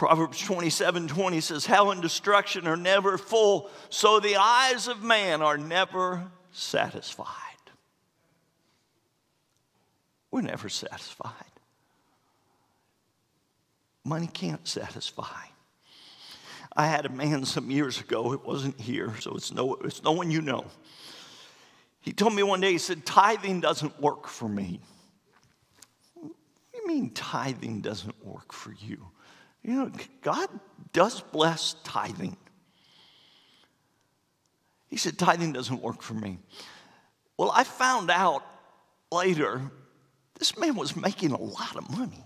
Proverbs 0.00 0.40
27 0.40 1.08
20 1.08 1.40
says, 1.42 1.66
Hell 1.66 1.90
and 1.90 2.00
destruction 2.00 2.66
are 2.66 2.74
never 2.74 3.18
full, 3.18 3.68
so 3.90 4.18
the 4.18 4.36
eyes 4.36 4.88
of 4.88 5.02
man 5.02 5.42
are 5.42 5.58
never 5.58 6.24
satisfied. 6.52 7.26
We're 10.30 10.40
never 10.40 10.70
satisfied. 10.70 11.34
Money 14.02 14.26
can't 14.32 14.66
satisfy. 14.66 15.44
I 16.74 16.86
had 16.86 17.04
a 17.04 17.10
man 17.10 17.44
some 17.44 17.70
years 17.70 18.00
ago, 18.00 18.32
it 18.32 18.42
wasn't 18.42 18.80
here, 18.80 19.12
so 19.20 19.34
it's 19.34 19.52
no, 19.52 19.74
it's 19.84 20.02
no 20.02 20.12
one 20.12 20.30
you 20.30 20.40
know. 20.40 20.64
He 22.00 22.14
told 22.14 22.32
me 22.32 22.42
one 22.42 22.62
day, 22.62 22.72
he 22.72 22.78
said, 22.78 23.04
Tithing 23.04 23.60
doesn't 23.60 24.00
work 24.00 24.28
for 24.28 24.48
me. 24.48 24.80
What 26.14 26.32
do 26.72 26.78
you 26.78 26.86
mean 26.86 27.10
tithing 27.10 27.82
doesn't 27.82 28.24
work 28.24 28.54
for 28.54 28.72
you? 28.72 29.10
You 29.62 29.74
know, 29.74 29.92
God 30.22 30.48
does 30.92 31.20
bless 31.20 31.76
tithing. 31.84 32.36
He 34.88 34.96
said, 34.96 35.18
Tithing 35.18 35.52
doesn't 35.52 35.80
work 35.80 36.02
for 36.02 36.14
me. 36.14 36.38
Well, 37.36 37.52
I 37.54 37.64
found 37.64 38.10
out 38.10 38.44
later 39.12 39.62
this 40.38 40.58
man 40.58 40.74
was 40.74 40.96
making 40.96 41.32
a 41.32 41.40
lot 41.40 41.76
of 41.76 41.96
money. 41.96 42.24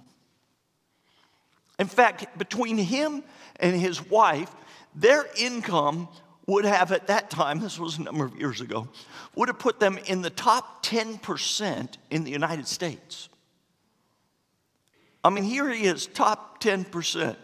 In 1.79 1.87
fact, 1.87 2.39
between 2.39 2.79
him 2.79 3.23
and 3.61 3.79
his 3.79 4.05
wife, 4.09 4.51
their 4.95 5.27
income 5.37 6.09
would 6.47 6.65
have, 6.65 6.93
at 6.93 7.09
that 7.09 7.31
time, 7.31 7.59
this 7.59 7.79
was 7.79 7.99
a 7.99 8.03
number 8.03 8.25
of 8.25 8.37
years 8.37 8.61
ago, 8.61 8.89
would 9.35 9.49
have 9.49 9.59
put 9.59 9.81
them 9.81 9.99
in 10.07 10.23
the 10.23 10.31
top 10.31 10.85
10% 10.85 11.97
in 12.11 12.25
the 12.25 12.31
United 12.31 12.69
States. 12.69 13.29
I 15.25 15.31
mean, 15.31 15.45
here 15.45 15.71
he 15.71 15.87
is, 15.87 16.07
top 16.07 16.63
10%. 16.63 17.37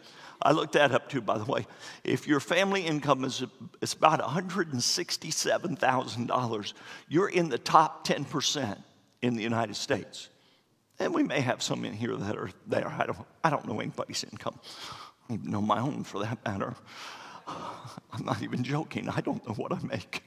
I 0.42 0.52
looked 0.52 0.74
that 0.74 0.92
up 0.92 1.08
too, 1.08 1.20
by 1.20 1.38
the 1.38 1.44
way. 1.44 1.66
If 2.04 2.28
your 2.28 2.38
family 2.40 2.82
income 2.82 3.24
is 3.24 3.42
about 3.82 4.20
$167,000, 4.20 6.72
you're 7.08 7.28
in 7.28 7.48
the 7.48 7.58
top 7.58 8.06
10% 8.06 8.80
in 9.22 9.36
the 9.36 9.42
United 9.42 9.74
States. 9.76 10.28
And 10.98 11.14
we 11.14 11.22
may 11.22 11.40
have 11.40 11.62
some 11.62 11.84
in 11.84 11.92
here 11.94 12.16
that 12.16 12.36
are 12.36 12.50
there. 12.66 12.88
I 12.88 13.06
don't, 13.06 13.18
I 13.42 13.50
don't 13.50 13.66
know 13.66 13.80
anybody's 13.80 14.24
income. 14.24 14.60
I 14.62 14.66
don't 15.28 15.40
even 15.40 15.50
know 15.50 15.62
my 15.62 15.80
own 15.80 16.04
for 16.04 16.20
that 16.20 16.44
matter. 16.44 16.74
I'm 17.48 18.24
not 18.24 18.42
even 18.42 18.62
joking. 18.62 19.08
I 19.08 19.22
don't 19.22 19.42
know 19.48 19.54
what 19.54 19.72
I 19.72 19.78
make. 19.82 20.22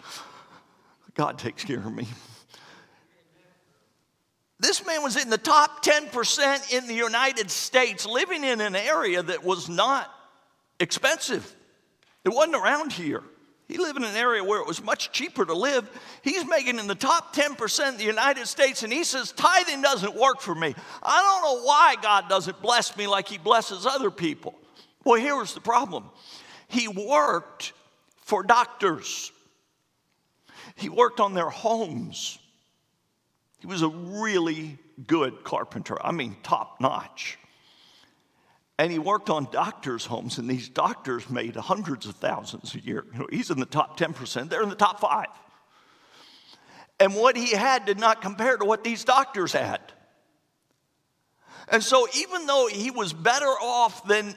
God 1.14 1.38
takes 1.38 1.64
care 1.64 1.78
of 1.78 1.94
me. 1.94 2.08
This 4.64 4.86
man 4.86 5.04
was 5.04 5.22
in 5.22 5.30
the 5.30 5.38
top 5.38 5.84
10% 5.84 6.74
in 6.74 6.88
the 6.88 6.94
United 6.94 7.52
States, 7.52 8.06
living 8.06 8.46
in 8.46 8.62
an 8.62 8.78
area 8.78 9.22
that 9.22 9.44
was 9.44 9.68
not 9.68 10.10
expensive. 10.80 11.54
It 12.24 12.30
wasn't 12.30 12.56
around 12.56 12.94
here. 12.94 13.24
He 13.68 13.78
lived 13.78 13.98
in 13.98 14.06
an 14.06 14.16
area 14.16 14.42
where 14.42 14.62
it 14.62 14.68
was 14.68 14.82
much 14.82 15.12
cheaper 15.12 15.46
to 15.46 15.54
live. 15.54 15.90
He's 16.22 16.48
making 16.48 16.80
in 16.80 16.88
the 16.88 16.96
top 16.96 17.36
10% 17.36 17.90
in 17.90 17.98
the 17.98 18.06
United 18.06 18.48
States, 18.48 18.84
and 18.84 18.94
he 18.94 19.04
says, 19.04 19.34
Tithing 19.34 19.82
doesn't 19.82 20.16
work 20.16 20.40
for 20.40 20.56
me. 20.56 20.74
I 21.04 21.22
don't 21.22 21.44
know 21.44 21.66
why 21.66 21.96
God 22.02 22.30
doesn't 22.30 22.62
bless 22.62 22.96
me 22.96 23.06
like 23.06 23.28
he 23.28 23.38
blesses 23.38 23.86
other 23.86 24.12
people. 24.12 24.56
Well, 25.04 25.20
here 25.20 25.36
was 25.36 25.54
the 25.54 25.62
problem 25.62 26.10
he 26.70 26.88
worked 26.88 27.74
for 28.22 28.44
doctors, 28.44 29.34
he 30.78 30.88
worked 30.88 31.20
on 31.20 31.34
their 31.34 31.50
homes. 31.50 32.40
He 33.64 33.68
was 33.68 33.82
a 33.82 33.88
really 33.88 34.78
good 35.08 35.46
carpenter, 35.46 35.98
I 36.06 36.12
mean, 36.12 36.36
top 36.44 36.82
notch. 36.82 37.40
And 38.78 38.92
he 38.92 39.00
worked 39.00 39.30
on 39.30 39.48
doctors' 39.54 40.06
homes, 40.06 40.38
and 40.38 40.50
these 40.50 40.68
doctors 40.68 41.30
made 41.30 41.56
hundreds 41.56 42.06
of 42.06 42.18
thousands 42.18 42.76
a 42.76 42.82
year. 42.82 43.06
You 43.14 43.20
know, 43.20 43.28
he's 43.32 43.52
in 43.52 43.62
the 43.62 43.66
top 43.66 43.98
10%, 43.98 44.50
they're 44.50 44.64
in 44.64 44.68
the 44.68 44.76
top 44.76 45.00
five. 45.00 45.28
And 47.00 47.16
what 47.16 47.38
he 47.38 47.52
had 47.52 47.86
did 47.86 47.98
not 47.98 48.22
compare 48.22 48.58
to 48.58 48.66
what 48.66 48.84
these 48.84 49.06
doctors 49.06 49.54
had. 49.54 49.80
And 51.70 51.82
so, 51.82 52.06
even 52.18 52.46
though 52.46 52.68
he 52.68 52.92
was 52.92 53.14
better 53.14 53.46
off 53.46 54.06
than 54.06 54.36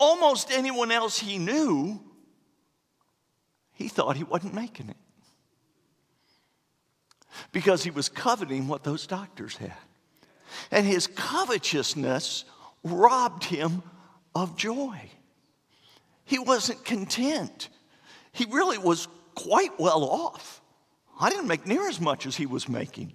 almost 0.00 0.50
anyone 0.50 0.90
else 0.90 1.18
he 1.18 1.36
knew, 1.36 2.00
he 3.74 3.88
thought 3.88 4.16
he 4.16 4.24
wasn't 4.24 4.54
making 4.54 4.88
it 4.88 4.96
because 7.56 7.82
he 7.82 7.90
was 7.90 8.10
coveting 8.10 8.68
what 8.68 8.84
those 8.84 9.06
doctors 9.06 9.56
had. 9.56 9.72
And 10.70 10.84
his 10.86 11.06
covetousness 11.06 12.44
robbed 12.84 13.44
him 13.44 13.82
of 14.34 14.58
joy. 14.58 15.00
He 16.26 16.38
wasn't 16.38 16.84
content. 16.84 17.70
He 18.32 18.44
really 18.44 18.76
was 18.76 19.08
quite 19.34 19.80
well 19.80 20.04
off. 20.04 20.60
I 21.18 21.30
didn't 21.30 21.46
make 21.46 21.66
near 21.66 21.88
as 21.88 21.98
much 21.98 22.26
as 22.26 22.36
he 22.36 22.44
was 22.44 22.68
making. 22.68 23.14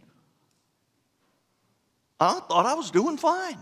I 2.19 2.39
thought 2.39 2.65
I 2.65 2.73
was 2.73 2.89
doing 2.89 3.17
fine. 3.17 3.59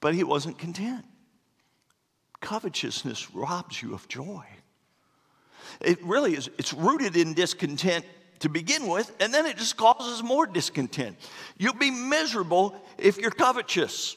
But 0.00 0.14
he 0.14 0.24
wasn't 0.24 0.56
content. 0.56 1.04
Covetousness 2.40 3.32
robs 3.32 3.82
you 3.82 3.92
of 3.92 4.08
joy. 4.08 4.46
It 5.82 6.02
really 6.02 6.32
is, 6.36 6.48
it's 6.56 6.72
rooted 6.72 7.18
in 7.18 7.34
discontent 7.34 8.06
to 8.40 8.48
begin 8.48 8.86
with, 8.86 9.14
and 9.20 9.32
then 9.32 9.46
it 9.46 9.56
just 9.56 9.76
causes 9.76 10.22
more 10.22 10.46
discontent. 10.46 11.16
You'll 11.56 11.74
be 11.74 11.90
miserable 11.90 12.80
if 12.98 13.18
you're 13.18 13.30
covetous. 13.30 14.16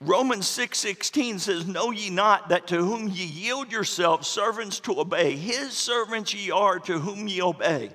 Romans 0.00 0.48
6:16 0.48 1.38
says, 1.38 1.64
"Know 1.64 1.92
ye 1.92 2.10
not 2.10 2.48
that 2.48 2.66
to 2.68 2.76
whom 2.76 3.08
ye 3.08 3.24
yield 3.24 3.70
yourselves 3.70 4.28
servants 4.28 4.80
to 4.80 4.98
obey, 4.98 5.36
his 5.36 5.76
servants 5.76 6.34
ye 6.34 6.50
are 6.50 6.80
to 6.80 6.98
whom 6.98 7.28
ye 7.28 7.40
obey." 7.40 7.92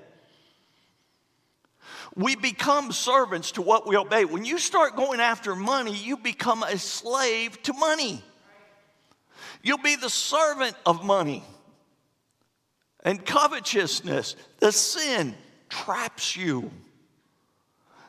We 2.15 2.35
become 2.35 2.93
servants 2.93 3.51
to 3.51 3.61
what 3.61 3.85
we 3.85 3.97
obey. 3.97 4.25
When 4.25 4.45
you 4.45 4.57
start 4.57 4.95
going 4.95 5.19
after 5.19 5.55
money, 5.55 5.93
you 5.93 6.17
become 6.17 6.63
a 6.63 6.79
slave 6.79 7.61
to 7.63 7.73
money. 7.73 8.23
You'll 9.61 9.77
be 9.77 9.95
the 9.95 10.09
servant 10.09 10.75
of 10.85 11.03
money. 11.03 11.43
And 13.07 13.25
covetousness, 13.25 14.35
the 14.59 14.69
sin, 14.69 15.33
traps 15.69 16.35
you. 16.35 16.69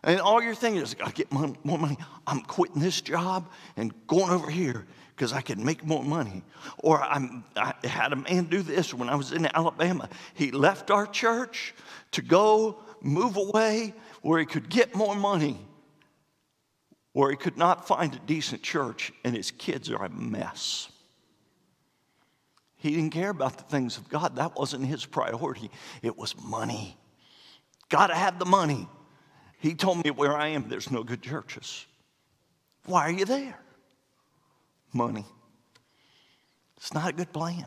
And 0.03 0.21
all 0.21 0.43
you're 0.43 0.57
thinking 0.57 0.83
is, 0.83 0.97
I 0.97 0.99
gotta 0.99 1.13
get 1.13 1.31
more 1.31 1.55
money. 1.63 1.97
I'm 2.27 2.41
quitting 2.41 2.83
this 2.83 3.01
job 3.01 3.49
and 3.77 3.95
going 4.09 4.31
over 4.31 4.51
here 4.51 4.89
because 5.15 5.33
I 5.33 5.41
can 5.41 5.65
make 5.65 5.85
more 5.85 6.03
money. 6.03 6.43
Or 6.79 7.01
I'm, 7.01 7.45
I 7.55 7.75
had 7.85 8.13
a 8.13 8.17
man 8.17 8.47
do 8.47 8.61
this 8.61 8.93
when 8.93 9.09
I 9.09 9.15
was 9.15 9.31
in 9.31 9.47
Alabama. 9.47 10.09
He 10.35 10.51
left 10.51 10.91
our 10.91 11.07
church 11.07 11.77
to 12.11 12.21
go 12.21 12.81
move 13.01 13.37
away 13.37 13.95
where 14.23 14.41
he 14.41 14.47
could 14.47 14.69
get 14.69 14.97
more 14.97 15.15
money, 15.15 15.65
where 17.13 17.31
he 17.31 17.37
could 17.37 17.57
not 17.57 17.87
find 17.87 18.13
a 18.17 18.19
decent 18.27 18.65
church, 18.65 19.13
and 19.23 19.37
his 19.37 19.53
kids 19.53 19.93
are 19.93 20.07
a 20.07 20.11
mess. 20.11 20.91
He 22.79 22.91
didn't 22.91 23.11
care 23.11 23.31
about 23.31 23.59
the 23.59 23.65
things 23.65 23.97
of 23.97 24.09
God. 24.09 24.37
That 24.37 24.57
wasn't 24.57 24.87
his 24.87 25.05
priority. 25.05 25.71
It 26.01 26.17
was 26.17 26.35
money. 26.41 26.97
Gotta 27.89 28.15
have 28.15 28.39
the 28.39 28.45
money. 28.47 28.89
He 29.59 29.75
told 29.75 30.05
me 30.05 30.11
where 30.11 30.37
I 30.37 30.49
am, 30.49 30.69
there's 30.69 30.91
no 30.91 31.03
good 31.03 31.21
churches. 31.21 31.87
Why 32.87 33.03
are 33.03 33.11
you 33.11 33.25
there? 33.25 33.59
Money. 34.93 35.27
It's 36.77 36.95
not 36.95 37.11
a 37.11 37.13
good 37.13 37.33
plan. 37.33 37.67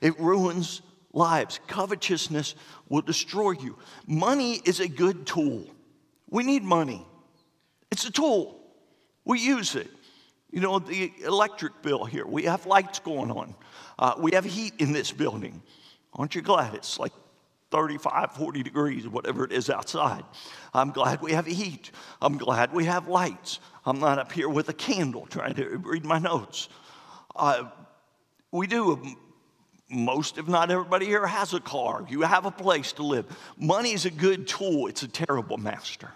It 0.00 0.18
ruins 0.18 0.80
lives. 1.12 1.60
Covetousness 1.66 2.54
will 2.88 3.02
destroy 3.02 3.52
you. 3.52 3.78
Money 4.06 4.60
is 4.64 4.80
a 4.80 4.88
good 4.88 5.26
tool. 5.26 5.66
We 6.30 6.42
need 6.42 6.62
money, 6.62 7.06
it's 7.90 8.06
a 8.06 8.10
tool. 8.10 8.60
We 9.26 9.40
use 9.40 9.74
it. 9.74 9.88
You 10.54 10.60
know, 10.60 10.78
the 10.78 11.12
electric 11.24 11.82
bill 11.82 12.04
here, 12.04 12.24
we 12.24 12.44
have 12.44 12.64
lights 12.64 13.00
going 13.00 13.32
on. 13.32 13.56
Uh, 13.98 14.14
we 14.16 14.34
have 14.34 14.44
heat 14.44 14.74
in 14.78 14.92
this 14.92 15.10
building. 15.10 15.60
Aren't 16.12 16.36
you 16.36 16.42
glad 16.42 16.74
it's 16.76 16.96
like 16.96 17.10
35, 17.72 18.30
40 18.30 18.62
degrees, 18.62 19.08
whatever 19.08 19.44
it 19.44 19.50
is 19.50 19.68
outside? 19.68 20.22
I'm 20.72 20.92
glad 20.92 21.20
we 21.20 21.32
have 21.32 21.46
heat. 21.46 21.90
I'm 22.22 22.38
glad 22.38 22.72
we 22.72 22.84
have 22.84 23.08
lights. 23.08 23.58
I'm 23.84 23.98
not 23.98 24.20
up 24.20 24.30
here 24.30 24.48
with 24.48 24.68
a 24.68 24.72
candle 24.72 25.26
trying 25.26 25.54
to 25.54 25.78
read 25.78 26.04
my 26.04 26.20
notes. 26.20 26.68
Uh, 27.34 27.64
we 28.52 28.68
do, 28.68 29.02
most, 29.90 30.38
if 30.38 30.46
not 30.46 30.70
everybody 30.70 31.06
here, 31.06 31.26
has 31.26 31.52
a 31.52 31.58
car. 31.58 32.06
You 32.08 32.22
have 32.22 32.46
a 32.46 32.52
place 32.52 32.92
to 32.92 33.02
live. 33.02 33.26
Money 33.58 33.92
is 33.92 34.04
a 34.04 34.10
good 34.10 34.46
tool, 34.46 34.86
it's 34.86 35.02
a 35.02 35.08
terrible 35.08 35.58
master. 35.58 36.12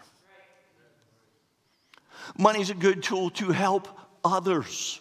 Money's 2.37 2.71
a 2.71 2.75
good 2.75 3.03
tool 3.03 3.31
to 3.31 3.51
help 3.51 3.98
others. 4.29 5.01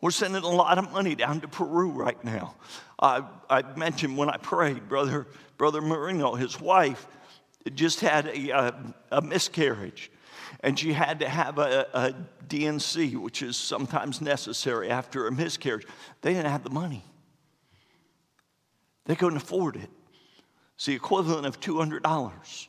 We're 0.00 0.10
sending 0.10 0.42
a 0.42 0.48
lot 0.48 0.78
of 0.78 0.92
money 0.92 1.14
down 1.14 1.40
to 1.40 1.48
Peru 1.48 1.90
right 1.90 2.22
now. 2.24 2.54
I, 2.98 3.22
I 3.48 3.62
mentioned 3.76 4.16
when 4.16 4.28
I 4.28 4.36
prayed, 4.36 4.88
brother, 4.88 5.26
brother 5.56 5.80
Marino, 5.80 6.34
his 6.34 6.60
wife, 6.60 7.06
just 7.74 8.00
had 8.00 8.26
a, 8.28 8.50
a, 8.50 8.94
a 9.12 9.22
miscarriage, 9.22 10.10
and 10.60 10.78
she 10.78 10.92
had 10.92 11.20
to 11.20 11.28
have 11.28 11.58
a, 11.58 11.86
a 11.94 12.14
D&C, 12.46 13.16
which 13.16 13.42
is 13.42 13.56
sometimes 13.56 14.20
necessary 14.20 14.90
after 14.90 15.26
a 15.26 15.32
miscarriage. 15.32 15.86
They 16.20 16.34
didn't 16.34 16.50
have 16.50 16.64
the 16.64 16.70
money. 16.70 17.04
They 19.06 19.16
couldn't 19.16 19.36
afford 19.36 19.76
it. 19.76 19.90
It's 20.76 20.86
the 20.86 20.94
equivalent 20.94 21.46
of 21.46 21.60
$200. 21.60 22.66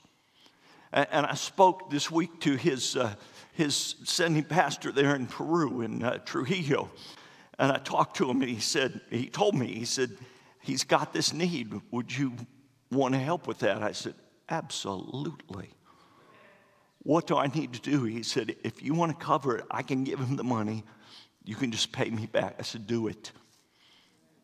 And, 0.94 1.08
and 1.12 1.26
I 1.26 1.34
spoke 1.36 1.90
this 1.90 2.10
week 2.12 2.40
to 2.42 2.56
his, 2.56 2.96
uh, 2.96 3.16
his 3.56 3.96
sending 4.04 4.44
pastor 4.44 4.92
there 4.92 5.16
in 5.16 5.28
Peru, 5.28 5.82
in 5.82 6.04
uh, 6.04 6.18
Trujillo. 6.20 6.92
And 7.58 7.72
I 7.72 7.78
talked 7.78 8.18
to 8.18 8.30
him, 8.30 8.42
and 8.42 8.52
he 8.52 8.60
said, 8.60 9.00
he 9.10 9.30
told 9.30 9.56
me, 9.56 9.68
he 9.68 9.86
said, 9.86 10.18
he's 10.60 10.84
got 10.84 11.14
this 11.14 11.34
need. 11.34 11.74
Would 11.92 12.16
you 12.16 12.34
want 12.92 13.14
to 13.14 13.20
help 13.20 13.48
with 13.48 13.60
that? 13.60 13.82
I 13.82 13.94
said, 13.94 14.16
absolutely. 14.50 15.70
What 17.04 17.28
do 17.28 17.38
I 17.38 17.48
need 17.48 17.72
to 17.74 17.80
do? 17.80 18.04
He 18.04 18.24
said, 18.24 18.58
if 18.64 18.84
you 18.84 18.94
want 18.94 19.18
to 19.18 19.26
cover 19.26 19.58
it, 19.58 19.66
I 19.72 19.84
can 19.84 20.04
give 20.04 20.20
him 20.20 20.36
the 20.36 20.44
money. 20.44 20.84
You 21.46 21.56
can 21.56 21.72
just 21.72 21.94
pay 21.94 22.10
me 22.10 22.26
back. 22.26 22.56
I 22.60 22.64
said, 22.64 22.88
do 22.88 23.08
it. 23.08 23.32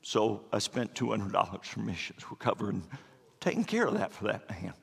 So 0.03 0.45
I 0.53 0.59
spent 0.59 0.93
$200 0.93 1.65
for 1.65 1.79
missions. 1.81 2.23
We're 2.31 2.37
covering, 2.37 2.83
taking 3.41 3.65
care 3.65 3.87
of 3.87 3.95
that 3.97 4.13
for 4.13 4.25
that 4.25 4.49
man. 4.49 4.73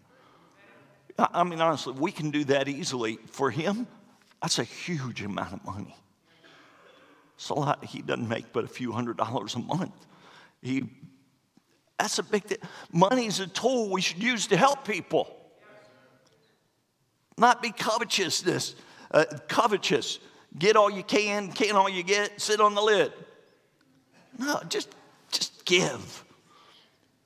I 1.18 1.45
mean, 1.45 1.61
honestly, 1.62 1.95
we 1.95 2.12
can 2.12 2.31
do 2.31 2.45
that 2.45 2.68
easily. 2.68 3.18
For 3.26 3.51
him, 3.51 3.87
that's 4.41 4.59
a 4.59 4.64
huge 4.64 5.22
amount 5.22 5.53
of 5.53 5.64
money. 5.64 5.97
It's 7.36 7.49
a 7.51 7.55
lot. 7.55 7.84
He 7.84 8.03
doesn't 8.03 8.28
make 8.28 8.53
but 8.53 8.64
a 8.64 8.68
few 8.68 8.93
hundred 8.93 9.16
dollars 9.16 9.55
a 9.55 9.61
month. 9.61 9.95
He, 10.61 10.84
that's 11.99 12.18
a 12.18 12.22
big 12.22 12.45
thing. 12.45 12.59
Money 12.93 13.26
is 13.26 13.41
a 13.41 13.47
tool 13.47 13.91
we 13.91 14.01
should 14.01 14.22
use 14.22 14.47
to 14.49 14.57
help 14.57 14.84
people. 14.84 15.34
Not 17.36 17.62
be 17.62 17.70
covetousness, 17.70 18.74
uh, 19.12 19.24
covetous. 19.47 20.18
Get 20.59 20.76
all 20.76 20.91
you 20.91 21.05
can, 21.05 21.53
can 21.53 21.76
all 21.76 21.89
you 21.89 22.03
get, 22.03 22.41
sit 22.41 22.61
on 22.61 22.74
the 22.74 22.82
lid. 22.82 23.12
No, 24.39 24.61
just, 24.68 24.89
just 25.30 25.64
give. 25.64 26.24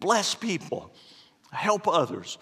Bless 0.00 0.34
people. 0.34 0.92
Help 1.50 1.88
others. 1.88 2.36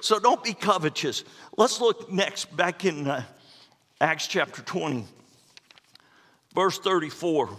So 0.00 0.20
don't 0.20 0.42
be 0.44 0.54
covetous. 0.54 1.24
Let's 1.56 1.80
look 1.80 2.10
next 2.12 2.56
back 2.56 2.84
in 2.84 3.08
uh, 3.08 3.24
Acts 4.00 4.26
chapter 4.26 4.62
20. 4.62 5.04
Verse 6.54 6.78
34. 6.78 7.50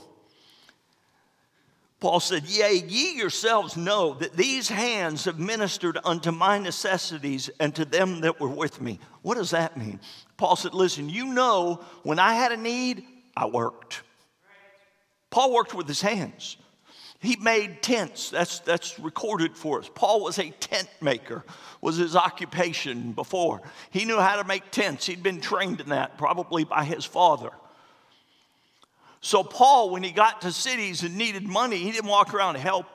Paul 2.00 2.22
said, 2.22 2.46
Yea, 2.46 2.82
ye 2.88 3.18
yourselves 3.18 3.76
know 3.76 4.14
that 4.16 4.38
these 4.38 4.70
hands 4.70 5.26
have 5.26 5.38
ministered 5.38 5.98
unto 6.06 6.32
my 6.32 6.58
necessities 6.58 7.50
and 7.60 7.76
to 7.76 7.84
them 7.84 8.22
that 8.22 8.40
were 8.40 8.48
with 8.48 8.82
me. 8.82 9.00
What 9.22 9.36
does 9.36 9.52
that 9.52 9.76
mean? 9.76 10.00
Paul 10.38 10.56
said, 10.56 10.74
Listen, 10.74 11.10
you 11.10 11.26
know 11.26 11.84
when 12.04 12.18
I 12.18 12.36
had 12.36 12.54
a 12.54 12.58
need, 12.58 13.04
I 13.36 13.48
worked. 13.48 14.04
Paul 15.30 15.54
worked 15.54 15.74
with 15.74 15.88
his 15.88 16.02
hands. 16.02 16.56
He 17.22 17.36
made 17.36 17.82
tents. 17.82 18.30
That's, 18.30 18.60
that's 18.60 18.98
recorded 18.98 19.58
for 19.58 19.80
us. 19.80 19.90
Paul 19.94 20.24
was 20.24 20.40
a 20.40 20.52
tent 20.52 20.90
maker, 21.02 21.44
was 21.82 21.98
his 21.98 22.16
occupation 22.16 23.12
before. 23.12 23.62
He 23.92 24.06
knew 24.06 24.20
how 24.20 24.42
to 24.42 24.48
make 24.48 24.72
tents. 24.72 25.06
He'd 25.06 25.22
been 25.22 25.42
trained 25.42 25.82
in 25.82 25.90
that, 25.90 26.18
probably 26.18 26.64
by 26.64 26.86
his 26.86 27.04
father. 27.04 27.52
So 29.20 29.44
Paul, 29.44 29.90
when 29.90 30.02
he 30.02 30.12
got 30.12 30.42
to 30.42 30.52
cities 30.54 31.04
and 31.04 31.18
needed 31.18 31.46
money, 31.46 31.78
he 31.78 31.92
didn't 31.92 32.10
walk 32.10 32.34
around, 32.34 32.56
help, 32.56 32.86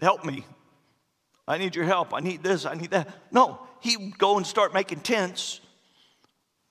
help 0.00 0.24
me. 0.24 0.46
I 1.46 1.58
need 1.58 1.76
your 1.76 1.84
help. 1.84 2.14
I 2.14 2.20
need 2.20 2.42
this, 2.42 2.64
I 2.64 2.74
need 2.74 2.92
that. 2.92 3.08
No, 3.30 3.60
he 3.80 3.98
would 3.98 4.18
go 4.18 4.38
and 4.38 4.46
start 4.46 4.72
making 4.72 5.00
tents, 5.00 5.60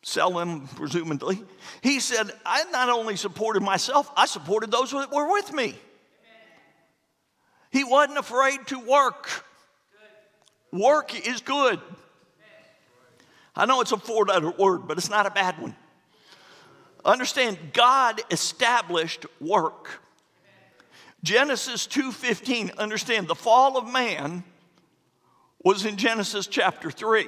sell 0.02 0.32
them, 0.32 0.68
presumably. 0.68 1.44
He 1.82 2.00
said, 2.00 2.32
I 2.44 2.64
not 2.72 2.90
only 2.90 3.18
supported 3.18 3.62
myself, 3.62 4.10
I 4.18 4.26
supported 4.26 4.72
those 4.72 4.90
that 4.92 5.12
were 5.12 5.32
with 5.32 5.54
me. 5.54 5.76
He 7.72 7.84
wasn't 7.84 8.18
afraid 8.18 8.66
to 8.68 8.80
work. 8.80 9.46
Work 10.72 11.28
is 11.28 11.42
good. 11.42 11.80
I 13.56 13.66
know 13.66 13.82
it's 13.82 13.92
a 13.92 13.98
four 13.98 14.26
letter 14.26 14.52
word, 14.52 14.88
but 14.88 14.98
it's 14.98 15.10
not 15.10 15.26
a 15.26 15.32
bad 15.32 15.60
one. 15.60 15.76
Understand, 17.04 17.58
God 17.74 18.22
established 18.32 19.26
work. 19.40 20.02
Genesis 21.24 21.86
2:15, 21.88 22.72
understand 22.78 23.28
the 23.28 23.36
fall 23.36 23.78
of 23.78 23.88
man 23.88 24.44
was 25.64 25.86
in 25.86 25.98
Genesis 25.98 26.48
chapter 26.48 26.90
3. 26.90 27.28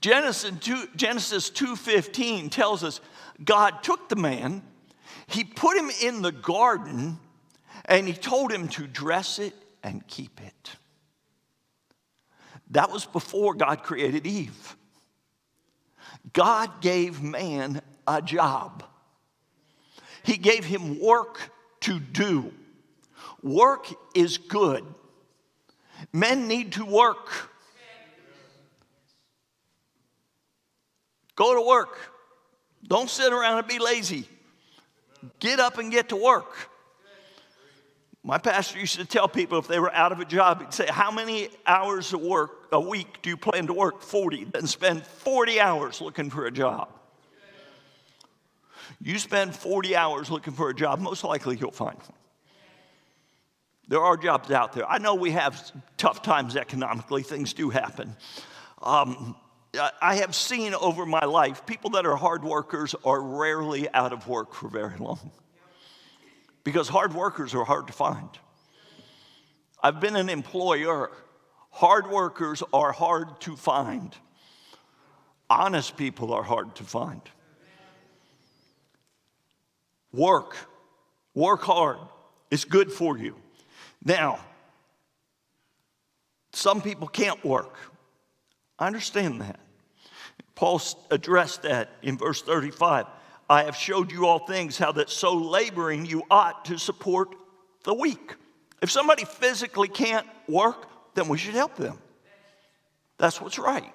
Genesis 0.00 0.52
2, 0.60 0.88
Genesis 0.94 1.50
2:15 1.50 2.50
tells 2.50 2.84
us 2.84 3.00
God 3.42 3.82
took 3.82 4.08
the 4.08 4.16
man, 4.16 4.62
he 5.26 5.44
put 5.44 5.76
him 5.76 5.90
in 6.02 6.22
the 6.22 6.32
garden, 6.32 7.18
and 7.88 8.06
he 8.06 8.12
told 8.12 8.52
him 8.52 8.68
to 8.68 8.86
dress 8.86 9.38
it 9.38 9.54
and 9.82 10.06
keep 10.06 10.40
it. 10.42 10.70
That 12.70 12.90
was 12.90 13.06
before 13.06 13.54
God 13.54 13.82
created 13.82 14.26
Eve. 14.26 14.76
God 16.34 16.82
gave 16.82 17.22
man 17.22 17.80
a 18.06 18.20
job. 18.20 18.84
He 20.22 20.36
gave 20.36 20.64
him 20.64 21.00
work 21.00 21.50
to 21.80 21.98
do. 21.98 22.52
Work 23.42 23.86
is 24.14 24.36
good. 24.36 24.84
Men 26.12 26.46
need 26.46 26.72
to 26.72 26.84
work. 26.84 27.50
Go 31.34 31.54
to 31.54 31.66
work. 31.66 31.96
Don't 32.86 33.08
sit 33.08 33.32
around 33.32 33.58
and 33.58 33.68
be 33.68 33.78
lazy. 33.78 34.28
Get 35.40 35.60
up 35.60 35.78
and 35.78 35.90
get 35.90 36.10
to 36.10 36.16
work. 36.16 36.54
My 38.28 38.36
pastor 38.36 38.78
used 38.78 38.96
to 38.96 39.06
tell 39.06 39.26
people 39.26 39.56
if 39.56 39.68
they 39.68 39.78
were 39.78 39.90
out 39.94 40.12
of 40.12 40.20
a 40.20 40.24
job, 40.26 40.60
he'd 40.60 40.74
say, 40.74 40.86
How 40.86 41.10
many 41.10 41.48
hours 41.66 42.12
of 42.12 42.20
work 42.20 42.68
a 42.70 42.78
week 42.78 43.22
do 43.22 43.30
you 43.30 43.38
plan 43.38 43.68
to 43.68 43.72
work? 43.72 44.02
40. 44.02 44.44
Then 44.52 44.66
spend 44.66 45.06
40 45.06 45.58
hours 45.58 46.02
looking 46.02 46.28
for 46.28 46.44
a 46.44 46.50
job. 46.50 46.90
You 49.00 49.18
spend 49.18 49.56
40 49.56 49.96
hours 49.96 50.30
looking 50.30 50.52
for 50.52 50.68
a 50.68 50.74
job, 50.74 51.00
most 51.00 51.24
likely 51.24 51.56
you'll 51.56 51.70
find 51.70 51.96
one. 51.96 52.18
There 53.88 54.02
are 54.02 54.18
jobs 54.18 54.50
out 54.50 54.74
there. 54.74 54.86
I 54.86 54.98
know 54.98 55.14
we 55.14 55.30
have 55.30 55.72
tough 55.96 56.20
times 56.20 56.54
economically, 56.54 57.22
things 57.22 57.54
do 57.54 57.70
happen. 57.70 58.14
Um, 58.82 59.36
I 60.02 60.16
have 60.16 60.34
seen 60.34 60.74
over 60.74 61.06
my 61.06 61.24
life 61.24 61.64
people 61.64 61.88
that 61.90 62.04
are 62.04 62.16
hard 62.16 62.44
workers 62.44 62.94
are 63.06 63.22
rarely 63.22 63.88
out 63.94 64.12
of 64.12 64.28
work 64.28 64.52
for 64.52 64.68
very 64.68 64.98
long 64.98 65.30
because 66.64 66.88
hard 66.88 67.14
workers 67.14 67.54
are 67.54 67.64
hard 67.64 67.86
to 67.86 67.92
find. 67.92 68.28
I've 69.82 70.00
been 70.00 70.16
an 70.16 70.28
employer. 70.28 71.10
Hard 71.70 72.10
workers 72.10 72.62
are 72.72 72.92
hard 72.92 73.40
to 73.42 73.56
find. 73.56 74.14
Honest 75.48 75.96
people 75.96 76.32
are 76.32 76.42
hard 76.42 76.74
to 76.76 76.84
find. 76.84 77.22
Work. 80.12 80.56
Work 81.34 81.62
hard. 81.62 81.98
It's 82.50 82.64
good 82.64 82.92
for 82.92 83.16
you. 83.16 83.36
Now, 84.04 84.40
some 86.52 86.80
people 86.80 87.08
can't 87.08 87.42
work. 87.44 87.76
I 88.78 88.86
understand 88.86 89.40
that. 89.40 89.60
Paul 90.54 90.80
addressed 91.10 91.62
that 91.62 91.90
in 92.02 92.18
verse 92.18 92.42
35. 92.42 93.06
I 93.48 93.64
have 93.64 93.76
showed 93.76 94.12
you 94.12 94.26
all 94.26 94.40
things, 94.40 94.76
how 94.76 94.92
that 94.92 95.08
so 95.08 95.34
laboring 95.34 96.04
you 96.04 96.22
ought 96.30 96.66
to 96.66 96.78
support 96.78 97.34
the 97.84 97.94
weak. 97.94 98.34
If 98.82 98.90
somebody 98.90 99.24
physically 99.24 99.88
can't 99.88 100.26
work, 100.46 100.86
then 101.14 101.28
we 101.28 101.38
should 101.38 101.54
help 101.54 101.76
them. 101.76 101.98
That's 103.16 103.40
what's 103.40 103.58
right. 103.58 103.92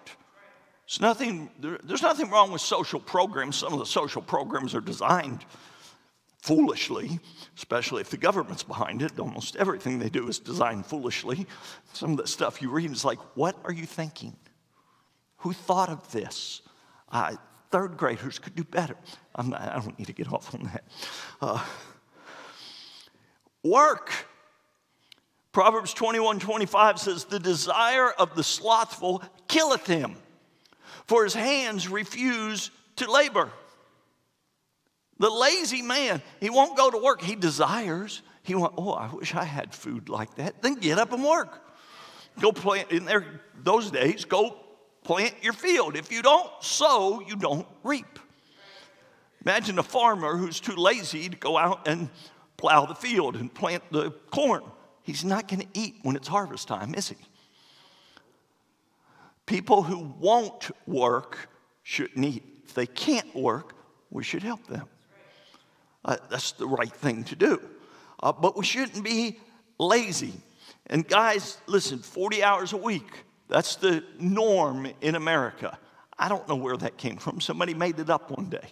There's 0.87 0.99
nothing, 0.99 1.49
there, 1.59 1.79
there's 1.83 2.01
nothing 2.01 2.29
wrong 2.29 2.51
with 2.51 2.61
social 2.61 2.99
programs. 2.99 3.55
Some 3.55 3.73
of 3.73 3.79
the 3.79 3.85
social 3.85 4.21
programs 4.21 4.75
are 4.75 4.81
designed 4.81 5.45
foolishly, 6.41 7.19
especially 7.55 8.01
if 8.01 8.09
the 8.09 8.17
government's 8.17 8.63
behind 8.63 9.01
it. 9.01 9.17
Almost 9.17 9.55
everything 9.55 9.99
they 9.99 10.09
do 10.09 10.27
is 10.27 10.39
designed 10.39 10.85
foolishly. 10.85 11.47
Some 11.93 12.11
of 12.11 12.17
the 12.17 12.27
stuff 12.27 12.61
you 12.61 12.69
read 12.69 12.91
is 12.91 13.05
like, 13.05 13.19
what 13.35 13.55
are 13.63 13.71
you 13.71 13.85
thinking? 13.85 14.35
Who 15.37 15.53
thought 15.53 15.89
of 15.89 16.11
this? 16.11 16.61
Third 17.73 17.97
graders 17.97 18.37
could 18.37 18.53
do 18.53 18.63
better. 18.63 18.95
Not, 19.35 19.59
i 19.59 19.79
don't 19.79 19.97
need 19.97 20.05
to 20.05 20.13
get 20.13 20.31
off 20.31 20.53
on 20.53 20.61
that. 20.65 20.83
Uh, 21.41 21.65
work. 23.63 24.11
Proverbs 25.51 25.91
21 25.95 26.39
25 26.39 26.99
says, 26.99 27.25
The 27.25 27.39
desire 27.39 28.11
of 28.11 28.35
the 28.35 28.43
slothful 28.43 29.23
killeth 29.47 29.87
him, 29.87 30.17
for 31.07 31.23
his 31.23 31.33
hands 31.33 31.87
refuse 31.87 32.69
to 32.97 33.11
labor. 33.11 33.49
The 35.17 35.31
lazy 35.31 35.81
man, 35.81 36.21
he 36.39 36.51
won't 36.51 36.77
go 36.77 36.91
to 36.91 36.97
work. 36.99 37.21
He 37.21 37.35
desires. 37.35 38.21
He 38.43 38.53
want, 38.53 38.75
oh, 38.77 38.91
I 38.91 39.11
wish 39.11 39.33
I 39.33 39.45
had 39.45 39.73
food 39.73 40.09
like 40.09 40.35
that. 40.35 40.61
Then 40.61 40.75
get 40.75 40.99
up 40.99 41.11
and 41.11 41.23
work. 41.23 41.59
Go 42.39 42.51
plant 42.51 42.91
in 42.91 43.05
there 43.05 43.41
those 43.63 43.89
days, 43.89 44.25
go 44.25 44.62
plant 45.03 45.35
your 45.41 45.53
field. 45.53 45.95
If 45.95 46.11
you 46.11 46.21
don't 46.21 46.49
sow, 46.61 47.21
you 47.21 47.35
don't 47.35 47.67
reap. 47.83 48.19
Imagine 49.45 49.77
a 49.79 49.83
farmer 49.83 50.37
who's 50.37 50.59
too 50.59 50.75
lazy 50.75 51.27
to 51.29 51.37
go 51.37 51.57
out 51.57 51.87
and 51.87 52.09
plow 52.57 52.85
the 52.85 52.95
field 52.95 53.35
and 53.35 53.53
plant 53.53 53.83
the 53.91 54.11
corn. 54.31 54.63
He's 55.01 55.25
not 55.25 55.49
going 55.49 55.59
to 55.59 55.67
eat 55.73 55.95
when 56.03 56.15
it's 56.15 56.29
harvest 56.29 56.67
time, 56.67 56.95
is 56.95 57.09
he? 57.09 57.17
People 59.45 59.83
who 59.83 60.13
won't 60.19 60.71
work 60.87 61.49
shouldn't 61.83 62.23
eat. 62.25 62.43
If 62.63 62.73
they 62.73 62.85
can't 62.85 63.35
work, 63.35 63.75
we 64.09 64.23
should 64.23 64.43
help 64.43 64.65
them. 64.67 64.87
Uh, 66.05 66.17
that's 66.29 66.53
the 66.53 66.67
right 66.67 66.91
thing 66.91 67.25
to 67.25 67.35
do. 67.35 67.61
Uh, 68.21 68.31
but 68.31 68.57
we 68.57 68.63
shouldn't 68.63 69.03
be 69.03 69.39
lazy. 69.77 70.33
And 70.87 71.05
guys, 71.07 71.57
listen 71.67 71.99
40 71.99 72.43
hours 72.43 72.71
a 72.71 72.77
week, 72.77 73.25
that's 73.53 73.75
the 73.75 74.03
norm 74.19 74.87
in 75.01 75.13
America. 75.13 75.77
I 76.17 76.27
don't 76.27 76.49
know 76.49 76.55
where 76.55 76.75
that 76.75 76.97
came 76.97 77.17
from. 77.17 77.39
Somebody 77.39 77.75
made 77.75 77.99
it 77.99 78.09
up 78.09 78.31
one 78.31 78.49
day. 78.49 78.67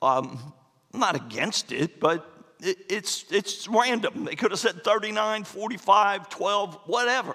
Um, 0.00 0.54
I'm 0.94 1.00
not 1.00 1.16
against 1.16 1.72
it, 1.72 1.98
but 1.98 2.24
it, 2.60 2.76
it's, 2.88 3.24
it's 3.32 3.66
random. 3.66 4.26
They 4.26 4.36
could 4.36 4.52
have 4.52 4.60
said 4.60 4.84
39, 4.84 5.42
45, 5.42 6.28
12, 6.28 6.78
whatever. 6.86 7.34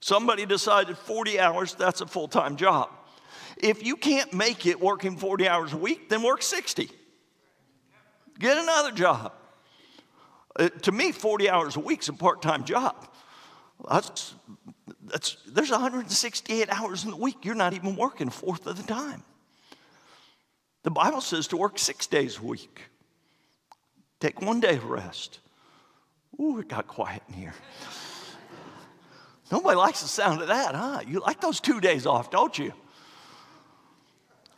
Somebody 0.00 0.46
decided 0.46 0.98
40 0.98 1.38
hours, 1.38 1.76
that's 1.76 2.00
a 2.00 2.06
full 2.08 2.26
time 2.26 2.56
job. 2.56 2.90
If 3.56 3.86
you 3.86 3.94
can't 3.94 4.34
make 4.34 4.66
it 4.66 4.80
working 4.80 5.16
40 5.16 5.46
hours 5.46 5.72
a 5.74 5.76
week, 5.76 6.08
then 6.08 6.24
work 6.24 6.42
60. 6.42 6.90
Get 8.40 8.58
another 8.58 8.90
job. 8.90 9.32
Uh, 10.58 10.70
to 10.82 10.90
me, 10.90 11.12
40 11.12 11.48
hours 11.48 11.76
a 11.76 11.80
week 11.80 12.02
is 12.02 12.08
a 12.08 12.12
part 12.14 12.42
time 12.42 12.64
job. 12.64 12.96
That's, 13.88 14.34
that's, 15.04 15.36
there's 15.46 15.70
168 15.70 16.68
hours 16.70 17.04
in 17.04 17.10
the 17.10 17.16
week. 17.16 17.44
You're 17.44 17.54
not 17.54 17.72
even 17.72 17.96
working 17.96 18.28
a 18.28 18.30
fourth 18.30 18.66
of 18.66 18.76
the 18.76 18.82
time. 18.82 19.22
The 20.82 20.90
Bible 20.90 21.20
says 21.20 21.46
to 21.48 21.56
work 21.56 21.78
six 21.78 22.06
days 22.06 22.38
a 22.38 22.42
week. 22.42 22.82
Take 24.20 24.42
one 24.42 24.60
day 24.60 24.76
of 24.76 24.84
rest. 24.84 25.40
Ooh, 26.40 26.58
it 26.58 26.68
got 26.68 26.86
quiet 26.86 27.22
in 27.28 27.34
here. 27.34 27.54
Nobody 29.50 29.76
likes 29.76 30.02
the 30.02 30.08
sound 30.08 30.42
of 30.42 30.48
that, 30.48 30.74
huh? 30.74 31.00
You 31.06 31.20
like 31.20 31.40
those 31.40 31.60
two 31.60 31.80
days 31.80 32.06
off, 32.06 32.30
don't 32.30 32.58
you? 32.58 32.72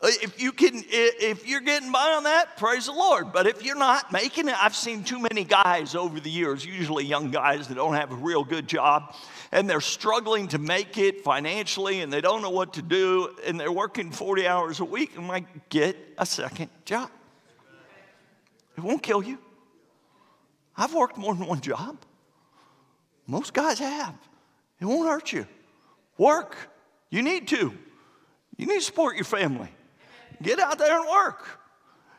Uh, 0.02 0.08
if 0.22 0.40
you 0.40 0.52
can, 0.52 0.84
if 0.88 1.46
you're 1.48 1.60
getting 1.60 1.90
by 1.90 2.10
on 2.10 2.24
that, 2.24 2.58
praise 2.58 2.86
the 2.86 2.92
Lord. 2.92 3.32
But 3.32 3.46
if 3.46 3.64
you're 3.64 3.76
not 3.76 4.12
making 4.12 4.48
it, 4.48 4.54
I've 4.62 4.76
seen 4.76 5.02
too 5.02 5.18
many 5.18 5.42
guys 5.42 5.94
over 5.94 6.20
the 6.20 6.30
years, 6.30 6.66
usually 6.66 7.04
young 7.04 7.30
guys 7.30 7.68
that 7.68 7.76
don't 7.76 7.94
have 7.94 8.12
a 8.12 8.16
real 8.16 8.44
good 8.44 8.68
job, 8.68 9.14
and 9.52 9.68
they're 9.68 9.80
struggling 9.80 10.48
to 10.48 10.58
make 10.58 10.98
it 10.98 11.22
financially, 11.24 12.02
and 12.02 12.12
they 12.12 12.20
don't 12.20 12.42
know 12.42 12.50
what 12.50 12.74
to 12.74 12.82
do, 12.82 13.34
and 13.46 13.58
they're 13.58 13.72
working 13.72 14.10
40 14.10 14.46
hours 14.46 14.80
a 14.80 14.84
week. 14.84 15.12
I'm 15.16 15.46
get 15.70 15.96
a 16.18 16.26
second 16.26 16.68
job. 16.84 17.10
It 18.76 18.82
won't 18.82 19.02
kill 19.02 19.22
you. 19.22 19.38
I've 20.76 20.92
worked 20.92 21.16
more 21.16 21.34
than 21.34 21.46
one 21.46 21.62
job. 21.62 21.96
Most 23.26 23.54
guys 23.54 23.78
have. 23.78 24.14
It 24.78 24.84
won't 24.84 25.08
hurt 25.08 25.32
you. 25.32 25.46
Work. 26.18 26.54
You 27.08 27.22
need 27.22 27.48
to. 27.48 27.72
You 28.58 28.66
need 28.66 28.74
to 28.74 28.82
support 28.82 29.16
your 29.16 29.24
family. 29.24 29.70
Get 30.42 30.58
out 30.58 30.78
there 30.78 30.98
and 30.98 31.08
work. 31.08 31.46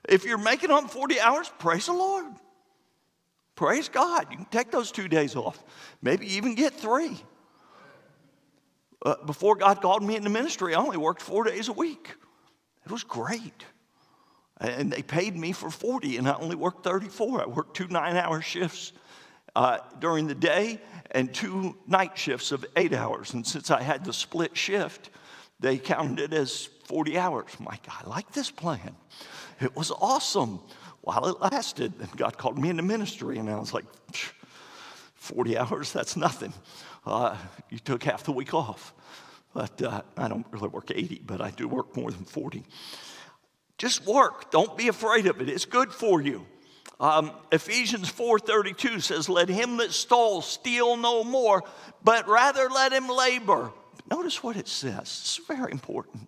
If 0.07 0.23
you're 0.23 0.37
making 0.37 0.69
them 0.69 0.87
40 0.87 1.19
hours, 1.19 1.51
praise 1.59 1.85
the 1.85 1.93
Lord. 1.93 2.25
Praise 3.55 3.89
God. 3.89 4.27
You 4.31 4.37
can 4.37 4.45
take 4.45 4.71
those 4.71 4.91
two 4.91 5.07
days 5.07 5.35
off. 5.35 5.61
Maybe 6.01 6.27
even 6.35 6.55
get 6.55 6.73
three. 6.73 7.17
Uh, 9.05 9.15
before 9.25 9.55
God 9.55 9.81
called 9.81 10.03
me 10.03 10.15
into 10.15 10.29
ministry, 10.29 10.73
I 10.75 10.79
only 10.79 10.97
worked 10.97 11.21
four 11.21 11.43
days 11.43 11.67
a 11.67 11.73
week. 11.73 12.15
It 12.85 12.91
was 12.91 13.03
great. 13.03 13.65
And 14.59 14.91
they 14.91 15.01
paid 15.01 15.35
me 15.35 15.51
for 15.51 15.69
40, 15.69 16.17
and 16.17 16.27
I 16.27 16.33
only 16.33 16.55
worked 16.55 16.83
34. 16.83 17.41
I 17.41 17.45
worked 17.45 17.75
two 17.75 17.87
nine 17.87 18.15
hour 18.15 18.41
shifts 18.41 18.93
uh, 19.55 19.79
during 19.99 20.27
the 20.27 20.35
day 20.35 20.79
and 21.11 21.33
two 21.33 21.75
night 21.87 22.17
shifts 22.17 22.51
of 22.51 22.65
eight 22.75 22.93
hours. 22.93 23.33
And 23.33 23.45
since 23.45 23.71
I 23.71 23.81
had 23.81 24.05
the 24.05 24.13
split 24.13 24.55
shift, 24.55 25.09
they 25.59 25.77
counted 25.77 26.31
it 26.31 26.33
as 26.37 26.69
40 26.87 27.17
hours. 27.17 27.51
My 27.59 27.77
God, 27.85 28.05
I 28.05 28.09
like 28.09 28.31
this 28.31 28.49
plan. 28.49 28.95
It 29.59 29.75
was 29.75 29.91
awesome 29.91 30.61
while 31.01 31.27
it 31.27 31.41
lasted. 31.41 31.93
And 31.99 32.09
God 32.15 32.37
called 32.37 32.57
me 32.57 32.69
into 32.69 32.83
ministry, 32.83 33.37
and 33.37 33.49
I 33.49 33.59
was 33.59 33.73
like, 33.73 33.85
40 35.15 35.57
hours, 35.57 35.91
that's 35.91 36.15
nothing. 36.15 36.53
Uh, 37.05 37.35
you 37.69 37.79
took 37.79 38.03
half 38.03 38.23
the 38.23 38.31
week 38.31 38.53
off. 38.53 38.93
But 39.53 39.81
uh, 39.81 40.01
I 40.15 40.29
don't 40.29 40.45
really 40.51 40.69
work 40.69 40.91
80, 40.93 41.23
but 41.25 41.41
I 41.41 41.51
do 41.51 41.67
work 41.67 41.97
more 41.97 42.09
than 42.09 42.23
40. 42.23 42.63
Just 43.77 44.05
work. 44.05 44.49
Don't 44.49 44.77
be 44.77 44.87
afraid 44.87 45.27
of 45.27 45.41
it. 45.41 45.49
It's 45.49 45.65
good 45.65 45.91
for 45.91 46.21
you. 46.21 46.45
Um, 46.99 47.31
Ephesians 47.51 48.09
4:32 48.09 49.01
says, 49.01 49.29
"Let 49.29 49.49
him 49.49 49.77
that 49.77 49.93
stole 49.93 50.41
steal 50.41 50.97
no 50.97 51.23
more, 51.23 51.63
but 52.03 52.27
rather 52.27 52.69
let 52.69 52.91
him 52.91 53.07
labor." 53.07 53.71
Notice 54.09 54.41
what 54.41 54.57
it 54.57 54.67
says. 54.67 55.01
It's 55.01 55.39
very 55.47 55.71
important 55.71 56.27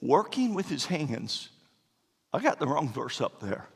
working 0.00 0.54
with 0.54 0.68
his 0.68 0.86
hands. 0.86 1.50
I 2.32 2.40
got 2.40 2.58
the 2.58 2.66
wrong 2.66 2.88
verse 2.88 3.20
up 3.20 3.40
there. 3.40 3.66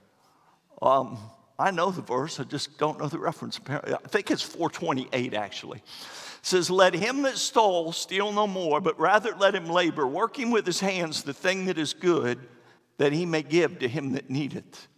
Um, 0.82 1.18
I 1.58 1.70
know 1.70 1.90
the 1.90 2.02
verse, 2.02 2.40
I 2.40 2.44
just 2.44 2.78
don't 2.78 2.98
know 2.98 3.08
the 3.08 3.18
reference. 3.18 3.58
Apparently, 3.58 3.94
I 3.94 4.08
think 4.08 4.30
it's 4.30 4.42
428 4.42 5.34
actually. 5.34 5.78
It 5.78 5.84
says, 6.42 6.70
Let 6.70 6.94
him 6.94 7.22
that 7.22 7.36
stole 7.36 7.92
steal 7.92 8.32
no 8.32 8.46
more, 8.46 8.80
but 8.80 8.98
rather 8.98 9.34
let 9.38 9.54
him 9.54 9.66
labor, 9.66 10.06
working 10.06 10.50
with 10.50 10.64
his 10.64 10.80
hands 10.80 11.22
the 11.22 11.34
thing 11.34 11.66
that 11.66 11.76
is 11.76 11.92
good, 11.92 12.38
that 12.96 13.12
he 13.12 13.26
may 13.26 13.42
give 13.42 13.78
to 13.80 13.88
him 13.88 14.12
that 14.12 14.30
needeth. 14.30 14.88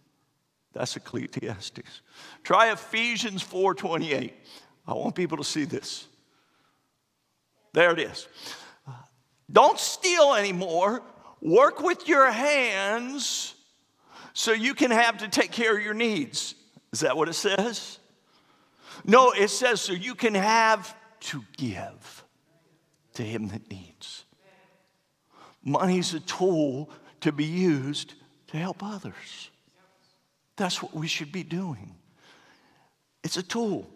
That's 0.73 0.95
Ecclesiastes. 0.95 2.01
Try 2.43 2.71
Ephesians 2.71 3.43
4:28. 3.43 4.33
I 4.87 4.93
want 4.93 5.15
people 5.15 5.37
to 5.37 5.43
see 5.43 5.65
this. 5.65 6.07
There 7.73 7.91
it 7.91 7.99
is. 7.99 8.27
Don't 9.51 9.79
steal 9.79 10.33
anymore, 10.33 11.01
Work 11.43 11.81
with 11.81 12.07
your 12.07 12.31
hands 12.31 13.53
so 14.31 14.53
you 14.53 14.73
can 14.73 14.91
have 14.91 15.17
to 15.17 15.27
take 15.27 15.51
care 15.51 15.77
of 15.77 15.83
your 15.83 15.93
needs. 15.93 16.55
Is 16.93 17.01
that 17.01 17.17
what 17.17 17.27
it 17.27 17.33
says? 17.33 17.99
No, 19.03 19.31
it 19.31 19.49
says 19.49 19.81
so 19.81 19.91
you 19.91 20.15
can 20.15 20.35
have 20.35 20.95
to 21.19 21.43
give 21.57 22.23
to 23.15 23.23
him 23.23 23.49
that 23.49 23.69
needs. 23.69 24.23
Money's 25.65 26.13
a 26.13 26.21
tool 26.21 26.89
to 27.19 27.33
be 27.33 27.45
used 27.45 28.13
to 28.47 28.57
help 28.57 28.81
others. 28.81 29.49
That's 30.55 30.81
what 30.81 30.93
we 30.93 31.07
should 31.07 31.33
be 31.33 31.43
doing. 31.43 31.93
It's 33.21 33.35
a 33.35 33.43
tool. 33.43 33.89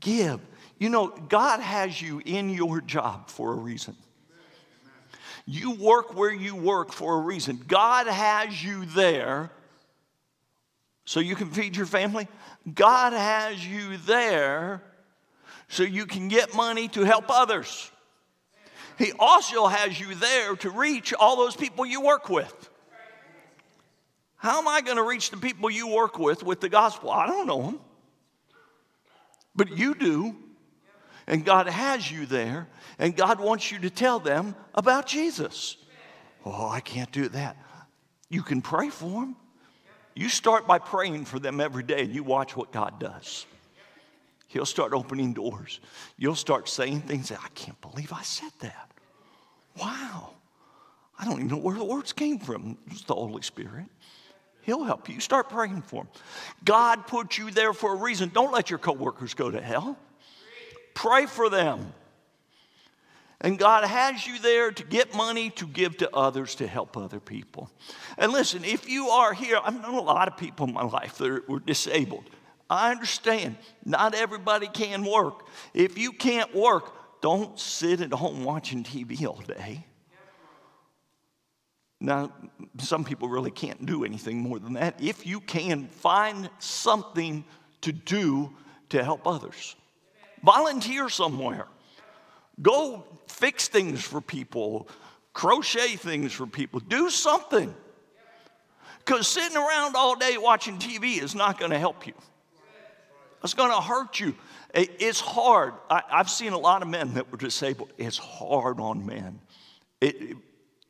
Give. 0.00 0.38
You 0.78 0.90
know, 0.90 1.08
God 1.08 1.60
has 1.60 2.00
you 2.02 2.20
in 2.26 2.50
your 2.50 2.82
job 2.82 3.30
for 3.30 3.52
a 3.52 3.56
reason. 3.56 3.96
You 5.52 5.72
work 5.72 6.14
where 6.14 6.32
you 6.32 6.54
work 6.54 6.92
for 6.92 7.18
a 7.18 7.20
reason. 7.22 7.60
God 7.66 8.06
has 8.06 8.62
you 8.62 8.84
there 8.84 9.50
so 11.04 11.18
you 11.18 11.34
can 11.34 11.50
feed 11.50 11.76
your 11.76 11.86
family. 11.86 12.28
God 12.72 13.12
has 13.14 13.66
you 13.66 13.96
there 13.96 14.80
so 15.66 15.82
you 15.82 16.06
can 16.06 16.28
get 16.28 16.54
money 16.54 16.86
to 16.90 17.02
help 17.02 17.24
others. 17.28 17.90
He 18.96 19.10
also 19.18 19.66
has 19.66 19.98
you 19.98 20.14
there 20.14 20.54
to 20.54 20.70
reach 20.70 21.12
all 21.12 21.36
those 21.36 21.56
people 21.56 21.84
you 21.84 22.00
work 22.00 22.28
with. 22.28 22.70
How 24.36 24.60
am 24.60 24.68
I 24.68 24.82
going 24.82 24.98
to 24.98 25.02
reach 25.02 25.32
the 25.32 25.36
people 25.36 25.68
you 25.68 25.88
work 25.88 26.16
with 26.16 26.44
with 26.44 26.60
the 26.60 26.68
gospel? 26.68 27.10
I 27.10 27.26
don't 27.26 27.48
know 27.48 27.62
them. 27.62 27.80
But 29.56 29.76
you 29.76 29.96
do. 29.96 30.36
And 31.26 31.44
God 31.44 31.68
has 31.68 32.10
you 32.10 32.26
there 32.26 32.68
and 32.98 33.16
God 33.16 33.40
wants 33.40 33.70
you 33.70 33.78
to 33.80 33.90
tell 33.90 34.18
them 34.18 34.54
about 34.74 35.06
Jesus. 35.06 35.76
Oh, 36.44 36.68
I 36.68 36.80
can't 36.80 37.10
do 37.12 37.28
that. 37.28 37.56
You 38.28 38.42
can 38.42 38.62
pray 38.62 38.88
for 38.90 39.20
them. 39.20 39.36
You 40.14 40.28
start 40.28 40.66
by 40.66 40.78
praying 40.78 41.24
for 41.24 41.38
them 41.38 41.60
every 41.60 41.82
day 41.82 42.02
and 42.02 42.14
you 42.14 42.22
watch 42.22 42.56
what 42.56 42.72
God 42.72 42.98
does. 42.98 43.46
He'll 44.48 44.66
start 44.66 44.92
opening 44.92 45.32
doors. 45.32 45.80
You'll 46.16 46.34
start 46.34 46.68
saying 46.68 47.02
things 47.02 47.28
that 47.28 47.38
I 47.44 47.48
can't 47.54 47.80
believe 47.80 48.12
I 48.12 48.22
said 48.22 48.50
that. 48.60 48.90
Wow. 49.80 50.30
I 51.18 51.24
don't 51.24 51.34
even 51.34 51.48
know 51.48 51.58
where 51.58 51.76
the 51.76 51.84
words 51.84 52.12
came 52.12 52.38
from. 52.38 52.76
It's 52.90 53.04
the 53.04 53.14
Holy 53.14 53.42
Spirit. 53.42 53.86
He'll 54.62 54.84
help 54.84 55.08
you. 55.08 55.20
Start 55.20 55.48
praying 55.50 55.82
for 55.82 56.04
them. 56.04 56.12
God 56.64 57.06
put 57.06 57.38
you 57.38 57.50
there 57.50 57.72
for 57.72 57.92
a 57.92 57.96
reason. 57.96 58.30
Don't 58.30 58.52
let 58.52 58.70
your 58.70 58.78
coworkers 58.78 59.34
go 59.34 59.50
to 59.50 59.60
hell. 59.60 59.96
Pray 60.94 61.26
for 61.26 61.48
them. 61.48 61.92
And 63.42 63.58
God 63.58 63.84
has 63.84 64.26
you 64.26 64.38
there 64.38 64.70
to 64.70 64.84
get 64.84 65.14
money 65.14 65.50
to 65.50 65.66
give 65.66 65.96
to 65.98 66.14
others 66.14 66.56
to 66.56 66.66
help 66.66 66.96
other 66.96 67.20
people. 67.20 67.70
And 68.18 68.32
listen, 68.32 68.64
if 68.64 68.88
you 68.88 69.08
are 69.08 69.32
here, 69.32 69.58
I've 69.62 69.80
known 69.80 69.94
a 69.94 70.02
lot 70.02 70.28
of 70.28 70.36
people 70.36 70.66
in 70.66 70.74
my 70.74 70.84
life 70.84 71.16
that 71.18 71.48
were 71.48 71.60
disabled. 71.60 72.24
I 72.68 72.90
understand 72.90 73.56
not 73.84 74.14
everybody 74.14 74.68
can 74.68 75.04
work. 75.04 75.46
If 75.72 75.96
you 75.96 76.12
can't 76.12 76.54
work, 76.54 76.92
don't 77.22 77.58
sit 77.58 78.00
at 78.02 78.12
home 78.12 78.44
watching 78.44 78.84
TV 78.84 79.26
all 79.26 79.40
day. 79.40 79.86
Now, 81.98 82.32
some 82.78 83.04
people 83.04 83.28
really 83.28 83.50
can't 83.50 83.84
do 83.84 84.04
anything 84.04 84.38
more 84.38 84.58
than 84.58 84.74
that. 84.74 85.02
If 85.02 85.26
you 85.26 85.40
can, 85.40 85.86
find 85.86 86.48
something 86.58 87.44
to 87.82 87.92
do 87.92 88.54
to 88.90 89.04
help 89.04 89.26
others. 89.26 89.76
Volunteer 90.42 91.08
somewhere. 91.08 91.66
Go 92.60 93.04
fix 93.26 93.68
things 93.68 94.02
for 94.02 94.20
people, 94.20 94.88
crochet 95.32 95.96
things 95.96 96.32
for 96.32 96.46
people. 96.46 96.80
Do 96.80 97.10
something. 97.10 97.74
Because 98.98 99.26
sitting 99.26 99.56
around 99.56 99.96
all 99.96 100.14
day 100.16 100.36
watching 100.38 100.78
TV 100.78 101.22
is 101.22 101.34
not 101.34 101.58
going 101.58 101.70
to 101.70 101.78
help 101.78 102.06
you. 102.06 102.12
It's 103.42 103.54
going 103.54 103.70
to 103.70 103.80
hurt 103.80 104.20
you. 104.20 104.34
It's 104.74 105.20
hard. 105.20 105.72
I, 105.88 106.02
have 106.08 106.30
seen 106.30 106.52
a 106.52 106.58
lot 106.58 106.82
of 106.82 106.88
men 106.88 107.14
that 107.14 107.30
were 107.30 107.38
disabled. 107.38 107.92
It's 107.98 108.18
hard 108.18 108.78
on 108.78 109.06
men. 109.06 109.40
It, 110.00 110.36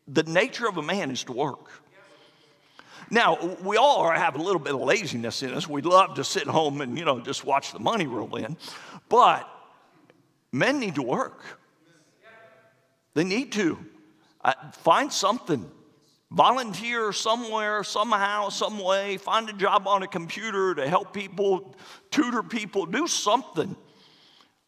the 0.07 0.25
nature 0.25 0.69
of 0.69 0.77
a 0.77 0.83
man 0.83 1.11
is 1.11 1.25
to 1.25 1.33
work. 1.33 1.71
Now, 3.11 3.57
we 3.63 3.77
all 3.77 4.09
have 4.09 4.37
a 4.37 4.43
little 4.43 4.61
bit 4.61 4.75
of 4.75 4.81
laziness 4.81 5.43
in 5.43 5.53
us. 5.53 5.69
We 5.69 5.83
love 5.83 6.15
to 6.15 6.25
sit 6.25 6.47
home 6.47 6.81
and, 6.81 6.97
you 6.97 7.05
know, 7.05 7.19
just 7.19 7.45
watch 7.45 7.73
the 7.73 7.81
money 7.81 8.07
roll 8.07 8.37
in. 8.37 8.57
But 9.09 9.49
men 10.53 10.79
need 10.79 10.95
to 10.95 11.03
work. 11.03 11.43
They 13.15 13.25
need 13.25 13.51
to. 13.53 13.79
Uh, 14.43 14.53
find 14.73 15.13
something. 15.13 15.69
Volunteer 16.31 17.13
somewhere, 17.13 17.83
somehow, 17.83 18.49
some 18.49 18.79
way. 18.79 19.17
Find 19.17 19.51
a 19.51 19.53
job 19.53 19.89
on 19.89 20.05
a 20.05 20.07
computer 20.07 20.77
to 20.77 20.89
help 20.89 21.13
people, 21.13 21.75
tutor 22.13 22.45
people. 22.45 22.87
Do 22.87 23.09
something. 23.09 23.75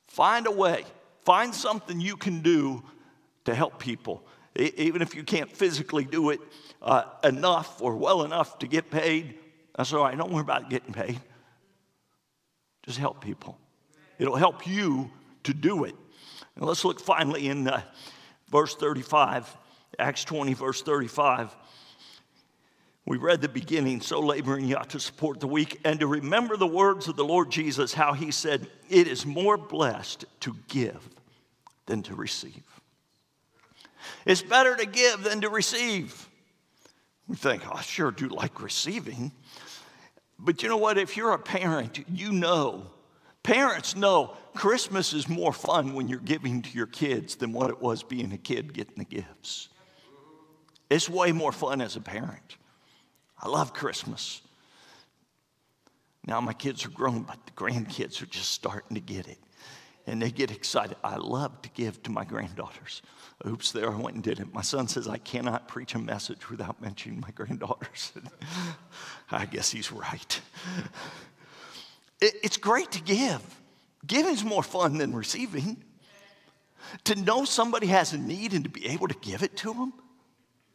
Find 0.09 0.49
a 0.49 0.51
way. 0.51 0.84
Find 1.24 1.55
something 1.55 2.01
you 2.01 2.16
can 2.16 2.43
do 2.43 2.82
to 3.45 3.55
help 3.55 3.78
people. 3.78 4.26
Even 4.57 5.01
if 5.01 5.14
you 5.14 5.22
can't 5.22 5.51
physically 5.51 6.05
do 6.05 6.30
it 6.30 6.40
uh, 6.83 7.05
enough 7.24 7.80
or 7.80 7.97
well 7.97 8.24
enough 8.24 8.59
to 8.59 8.66
get 8.66 8.91
paid, 8.91 9.39
that's 9.76 9.93
all 9.93 10.03
right. 10.03 10.16
Don't 10.16 10.33
worry 10.33 10.43
about 10.43 10.68
getting 10.68 10.93
paid. 10.93 11.18
Just 12.83 12.99
help 12.99 13.22
people. 13.22 13.57
It'll 14.18 14.37
help 14.37 14.66
you 14.66 15.11
to 15.45 15.55
do 15.55 15.85
it. 15.85 15.95
And 16.57 16.64
let's 16.64 16.85
look 16.85 17.01
finally 17.01 17.49
in 17.49 17.68
uh, 17.68 17.83
verse 18.51 18.74
35, 18.74 19.57
Acts 19.99 20.24
20, 20.24 20.55
verse 20.55 20.83
35. 20.83 21.57
We 23.05 23.16
read 23.16 23.41
the 23.41 23.49
beginning, 23.49 24.01
so 24.01 24.20
laboring 24.20 24.66
you 24.66 24.76
ought 24.76 24.91
to 24.91 25.01
support 25.01 25.41
the 25.41 25.49
weak 25.49 25.80
and 25.85 25.99
to 26.01 26.07
remember 26.07 26.57
the 26.57 26.66
words 26.66 27.09
of 27.09 27.16
the 27.16 27.24
Lord 27.24 27.51
Jesus, 27.51 27.93
how 27.93 28.12
he 28.12 28.30
said, 28.30 28.68
It 28.89 29.09
is 29.09 29.26
more 29.26 29.57
blessed 29.57 30.24
to 30.41 30.57
give 30.68 31.09
than 31.87 32.03
to 32.03 32.14
receive. 32.14 32.62
It's 34.24 34.43
better 34.43 34.76
to 34.76 34.87
give 34.87 35.24
than 35.24 35.41
to 35.41 35.51
receive. 35.51 36.28
We 37.33 37.39
think, 37.39 37.62
I 37.66 37.80
sure 37.80 38.11
do 38.11 38.28
like 38.28 38.61
receiving. 38.61 39.33
But 40.39 40.62
you 40.62 40.68
know 40.68 40.76
what? 40.76 40.99
If 40.99 41.16
you're 41.16 41.33
a 41.33 41.39
parent, 41.39 42.05
you 42.12 42.30
know. 42.30 42.89
Parents 43.43 43.97
know 43.97 44.37
Christmas 44.53 45.14
is 45.14 45.30
more 45.30 45.55
fun 45.55 45.95
when 45.95 46.09
you're 46.09 46.18
giving 46.18 46.61
to 46.61 46.70
your 46.76 46.87
kids 46.87 47.37
than 47.37 47.55
what 47.55 47.70
it 47.70 47.80
was 47.80 48.03
being 48.03 48.35
a 48.35 48.37
kid 48.37 48.74
getting 48.74 48.97
the 48.99 49.07
gifts. 49.07 49.70
It's 50.91 51.09
way 51.09 51.33
more 51.33 51.53
fun 51.53 51.80
as 51.80 51.97
a 51.97 52.03
parent. 52.03 52.59
I 53.41 53.49
love 53.49 53.72
Christmas. 53.72 54.43
Now 56.26 56.39
my 56.43 56.53
kids 56.53 56.85
are 56.85 56.91
grown, 56.91 57.22
but 57.22 57.39
the 57.47 57.53
grandkids 57.53 58.20
are 58.20 58.26
just 58.26 58.51
starting 58.53 58.95
to 58.95 59.01
get 59.01 59.26
it. 59.26 59.39
And 60.07 60.21
they 60.21 60.31
get 60.31 60.51
excited. 60.51 60.97
I 61.05 61.17
love 61.17 61.63
to 61.63 61.71
give 61.71 62.03
to 62.03 62.11
my 62.11 62.25
granddaughters. 62.25 63.03
Oops, 63.47 63.71
there 63.73 63.91
I 63.91 63.97
went 63.97 64.15
and 64.15 64.25
did 64.25 64.41
it. 64.41 64.53
My 64.53 64.63
son 64.63 64.89
says 64.89 65.07
I 65.07 65.19
cannot 65.19 65.69
preach 65.69 65.95
a 65.95 65.99
message 65.99 66.51
without 66.51 66.81
mentioning 66.81 67.21
my 67.21 67.31
granddaughters. 67.31 68.13
I 69.31 69.47
guess 69.47 69.71
he's 69.71 69.93
right. 69.93 70.41
It's 72.25 72.57
great 72.57 72.93
to 72.93 73.03
give. 73.03 73.43
Giving's 74.07 74.45
more 74.45 74.63
fun 74.63 74.97
than 74.97 75.13
receiving. 75.13 75.83
To 77.05 77.17
know 77.17 77.45
somebody 77.45 77.89
has 77.89 78.13
a 78.13 78.19
need 78.19 78.53
and 78.53 78.63
to 78.63 78.71
be 78.71 78.87
able 78.87 79.09
to 79.09 79.17
give 79.21 79.43
it 79.43 79.57
to 79.59 79.75
them, 79.75 79.93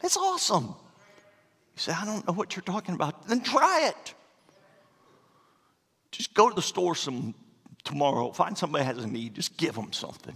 it's 0.04 0.18
awesome. 0.18 0.66
You 0.66 1.78
say, 1.78 1.94
I 1.94 2.06
don't 2.06 2.26
know 2.28 2.34
what 2.34 2.56
you're 2.56 2.64
talking 2.64 2.96
about. 2.96 3.28
Then 3.28 3.42
try 3.42 3.88
it. 3.88 4.14
Just 6.12 6.34
go 6.34 6.50
to 6.50 6.56
the 6.56 6.62
store 6.62 6.96
some 6.96 7.34
tomorrow, 7.88 8.32
find 8.32 8.58
somebody 8.58 8.84
has 8.86 8.98
a 8.98 9.08
need, 9.08 9.34
just 9.36 9.58
give 9.58 9.74
them 9.76 9.94
something. 9.94 10.36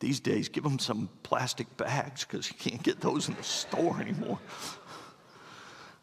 These 0.00 0.20
days, 0.20 0.48
give 0.48 0.62
them 0.62 0.78
some 0.78 1.08
plastic 1.24 1.76
bags 1.76 2.24
because 2.24 2.48
you 2.48 2.56
can't 2.56 2.82
get 2.82 3.00
those 3.00 3.28
in 3.28 3.34
the 3.34 3.42
store 3.42 4.00
anymore. 4.00 4.38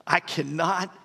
I 0.05 0.19
cannot. 0.19 0.95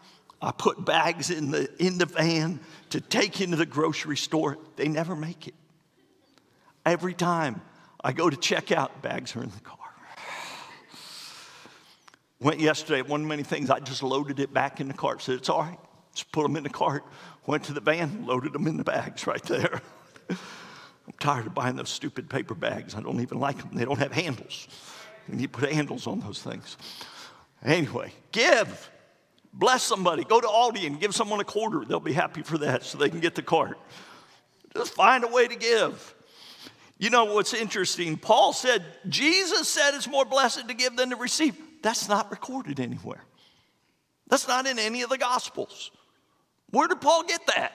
I 0.43 0.53
put 0.53 0.85
bags 0.85 1.31
in 1.31 1.51
the, 1.51 1.71
in 1.79 1.99
the 1.99 2.07
van 2.07 2.61
to 2.91 3.01
take 3.01 3.41
into 3.41 3.57
the 3.57 3.67
grocery 3.67 4.17
store. 4.17 4.59
They 4.77 4.89
never 4.89 5.15
make 5.15 5.47
it. 5.47 5.55
Every 6.85 7.15
time 7.15 7.61
I 8.03 8.13
go 8.13 8.29
to 8.29 8.37
check 8.37 8.73
out, 8.73 9.03
bags 9.03 9.37
are 9.37 9.43
in 9.43 9.51
the 9.51 9.61
car. 9.61 9.77
Went 12.41 12.59
yesterday, 12.59 13.03
one 13.03 13.21
of 13.21 13.27
many 13.27 13.43
things, 13.43 13.69
I 13.69 13.81
just 13.81 14.03
loaded 14.03 14.41
it 14.41 14.53
back 14.53 14.81
in 14.81 14.89
the 14.89 14.95
cart. 14.95 15.21
Said, 15.21 15.37
it's 15.37 15.51
all 15.51 15.61
right, 15.61 15.79
just 16.15 16.33
put 16.33 16.43
them 16.43 16.57
in 16.57 16.63
the 16.63 16.71
cart. 16.71 17.05
Went 17.47 17.65
to 17.65 17.73
the 17.73 17.81
van, 17.81 18.27
loaded 18.27 18.53
them 18.53 18.67
in 18.67 18.77
the 18.77 18.85
bags 18.85 19.27
right 19.27 19.43
there. 19.45 19.81
I'm 20.31 21.15
tired 21.19 21.47
of 21.47 21.55
buying 21.55 21.77
those 21.77 21.89
stupid 21.89 22.29
paper 22.29 22.55
bags. 22.55 22.95
I 22.95 23.01
don't 23.01 23.21
even 23.21 23.41
like 23.41 23.59
them. 23.59 23.71
They 23.73 23.85
don't 23.85 23.99
have 23.99 24.13
handles. 24.13 24.69
You 25.29 25.37
need 25.37 25.53
to 25.53 25.59
put 25.59 25.73
handles 25.73 26.07
on 26.07 26.21
those 26.21 26.43
things. 26.43 26.77
Anyway, 27.65 28.13
give. 28.33 28.91
Bless 29.53 29.83
somebody. 29.83 30.25
Go 30.25 30.41
to 30.41 30.47
Aldi 30.47 30.87
and 30.87 31.01
give 31.01 31.15
someone 31.15 31.41
a 31.41 31.45
quarter. 31.45 31.85
They'll 31.85 32.01
be 32.01 32.13
happy 32.13 32.43
for 32.43 32.59
that 32.59 32.85
so 32.85 32.99
they 32.99 33.09
can 33.09 33.21
get 33.21 33.35
the 33.35 33.43
cart. 33.43 33.79
Just 34.75 34.95
find 34.95 35.25
a 35.25 35.29
way 35.29 35.49
to 35.49 35.57
give. 35.57 36.15
You 36.99 37.11
know 37.11 37.25
what's 37.25 37.55
interesting? 37.55 38.17
Paul 38.17 38.53
said, 38.53 38.85
Jesus 39.09 39.69
said 39.69 39.95
it's 39.95 40.07
more 40.07 40.25
blessed 40.25 40.69
to 40.69 40.75
give 40.75 40.97
than 40.97 41.11
to 41.11 41.17
receive. 41.17 41.57
That's 41.83 42.09
not 42.09 42.31
recorded 42.31 42.79
anywhere. 42.79 43.25
That's 44.29 44.47
not 44.47 44.67
in 44.67 44.79
any 44.79 45.03
of 45.03 45.11
the 45.11 45.19
Gospels. 45.19 45.91
Where 46.71 46.89
did 46.89 47.01
Paul 47.01 47.25
get 47.25 47.41
that? 47.49 47.73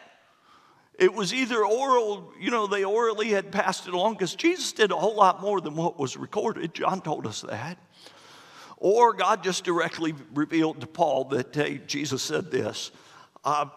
It 0.97 1.13
was 1.13 1.33
either 1.33 1.65
oral, 1.65 2.31
you 2.39 2.51
know, 2.51 2.67
they 2.67 2.85
orally 2.85 3.29
had 3.29 3.51
passed 3.51 3.87
it 3.87 3.93
along 3.93 4.13
because 4.13 4.33
Jesus 4.33 4.71
did 4.71 4.91
a 4.91 4.95
whole 4.95 5.15
lot 5.15 5.41
more 5.41 5.59
than 5.59 5.75
what 5.75 5.99
was 5.99 6.15
recorded. 6.15 6.73
John 6.73 7.01
told 7.01 7.27
us 7.27 7.41
that. 7.41 7.77
Or 8.77 9.13
God 9.13 9.43
just 9.43 9.63
directly 9.65 10.13
revealed 10.33 10.81
to 10.81 10.87
Paul 10.87 11.25
that, 11.25 11.53
hey, 11.53 11.81
Jesus 11.85 12.21
said 12.21 12.49
this. 12.49 12.91
Uh, 13.43 13.67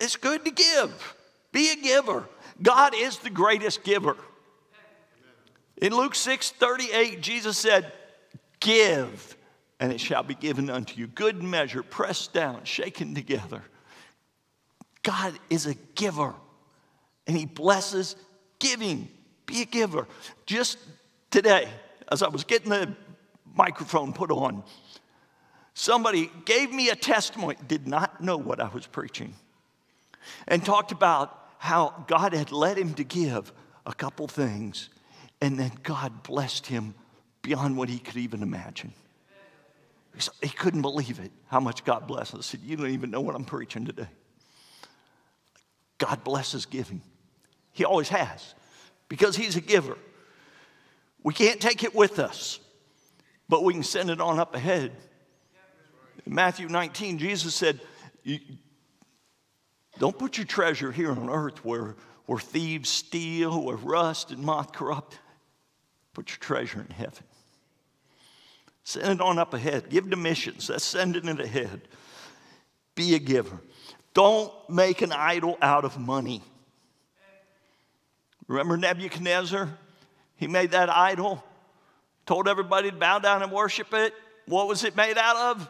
it's 0.00 0.16
good 0.16 0.44
to 0.44 0.50
give, 0.50 1.16
be 1.52 1.70
a 1.70 1.76
giver. 1.76 2.28
God 2.62 2.94
is 2.94 3.18
the 3.18 3.30
greatest 3.30 3.82
giver. 3.82 4.16
In 5.78 5.94
Luke 5.94 6.14
6 6.14 6.50
38, 6.50 7.20
Jesus 7.20 7.58
said, 7.58 7.92
Give, 8.60 9.36
and 9.78 9.92
it 9.92 10.00
shall 10.00 10.22
be 10.22 10.34
given 10.34 10.70
unto 10.70 10.98
you. 10.98 11.06
Good 11.06 11.42
measure, 11.42 11.82
pressed 11.82 12.32
down, 12.32 12.64
shaken 12.64 13.14
together. 13.14 13.62
God 15.06 15.38
is 15.48 15.66
a 15.66 15.74
giver 15.94 16.34
and 17.28 17.36
He 17.36 17.46
blesses 17.46 18.16
giving. 18.58 19.08
Be 19.46 19.62
a 19.62 19.64
giver. 19.64 20.08
Just 20.46 20.78
today, 21.30 21.68
as 22.10 22.24
I 22.24 22.28
was 22.28 22.42
getting 22.42 22.70
the 22.70 22.92
microphone 23.54 24.12
put 24.12 24.32
on, 24.32 24.64
somebody 25.74 26.28
gave 26.44 26.72
me 26.72 26.90
a 26.90 26.96
testimony, 26.96 27.54
did 27.68 27.86
not 27.86 28.20
know 28.20 28.36
what 28.36 28.58
I 28.60 28.66
was 28.66 28.88
preaching, 28.88 29.34
and 30.48 30.64
talked 30.64 30.90
about 30.90 31.40
how 31.58 32.04
God 32.08 32.34
had 32.34 32.50
led 32.50 32.76
him 32.76 32.92
to 32.94 33.04
give 33.04 33.52
a 33.86 33.94
couple 33.94 34.26
things, 34.26 34.88
and 35.40 35.56
then 35.56 35.70
God 35.84 36.24
blessed 36.24 36.66
him 36.66 36.96
beyond 37.42 37.76
what 37.76 37.88
he 37.88 38.00
could 38.00 38.16
even 38.16 38.42
imagine. 38.42 38.92
He 40.42 40.48
couldn't 40.48 40.82
believe 40.82 41.20
it, 41.20 41.30
how 41.46 41.60
much 41.60 41.84
God 41.84 42.08
blessed. 42.08 42.34
I 42.34 42.40
said, 42.40 42.60
You 42.64 42.76
don't 42.76 42.90
even 42.90 43.12
know 43.12 43.20
what 43.20 43.36
I'm 43.36 43.44
preaching 43.44 43.84
today. 43.84 44.08
God 45.98 46.24
blesses 46.24 46.66
giving. 46.66 47.02
He 47.72 47.84
always 47.84 48.08
has, 48.08 48.54
because 49.08 49.36
He's 49.36 49.56
a 49.56 49.60
giver. 49.60 49.96
We 51.22 51.34
can't 51.34 51.60
take 51.60 51.82
it 51.82 51.94
with 51.94 52.18
us, 52.18 52.60
but 53.48 53.64
we 53.64 53.72
can 53.72 53.82
send 53.82 54.10
it 54.10 54.20
on 54.20 54.38
up 54.38 54.54
ahead. 54.54 54.92
In 56.24 56.34
Matthew 56.34 56.68
19, 56.68 57.18
Jesus 57.18 57.54
said, 57.54 57.80
Don't 59.98 60.18
put 60.18 60.36
your 60.38 60.46
treasure 60.46 60.92
here 60.92 61.10
on 61.10 61.30
earth 61.30 61.64
where, 61.64 61.96
where 62.26 62.38
thieves 62.38 62.88
steal, 62.88 63.62
where 63.62 63.76
rust 63.76 64.30
and 64.30 64.42
moth 64.42 64.72
corrupt. 64.72 65.18
Put 66.14 66.30
your 66.30 66.38
treasure 66.38 66.80
in 66.80 66.94
heaven. 66.94 67.24
Send 68.84 69.14
it 69.14 69.20
on 69.20 69.38
up 69.38 69.52
ahead. 69.52 69.90
Give 69.90 70.08
to 70.10 70.16
missions. 70.16 70.68
That's 70.68 70.84
sending 70.84 71.26
it 71.26 71.40
ahead. 71.40 71.88
Be 72.94 73.14
a 73.14 73.18
giver. 73.18 73.60
Don't 74.16 74.50
make 74.70 75.02
an 75.02 75.12
idol 75.12 75.58
out 75.60 75.84
of 75.84 75.98
money. 75.98 76.40
Remember 78.48 78.78
Nebuchadnezzar? 78.78 79.68
He 80.36 80.46
made 80.46 80.70
that 80.70 80.88
idol, 80.88 81.44
told 82.24 82.48
everybody 82.48 82.90
to 82.90 82.96
bow 82.96 83.18
down 83.18 83.42
and 83.42 83.52
worship 83.52 83.92
it. 83.92 84.14
What 84.46 84.68
was 84.68 84.84
it 84.84 84.96
made 84.96 85.18
out 85.18 85.36
of? 85.36 85.68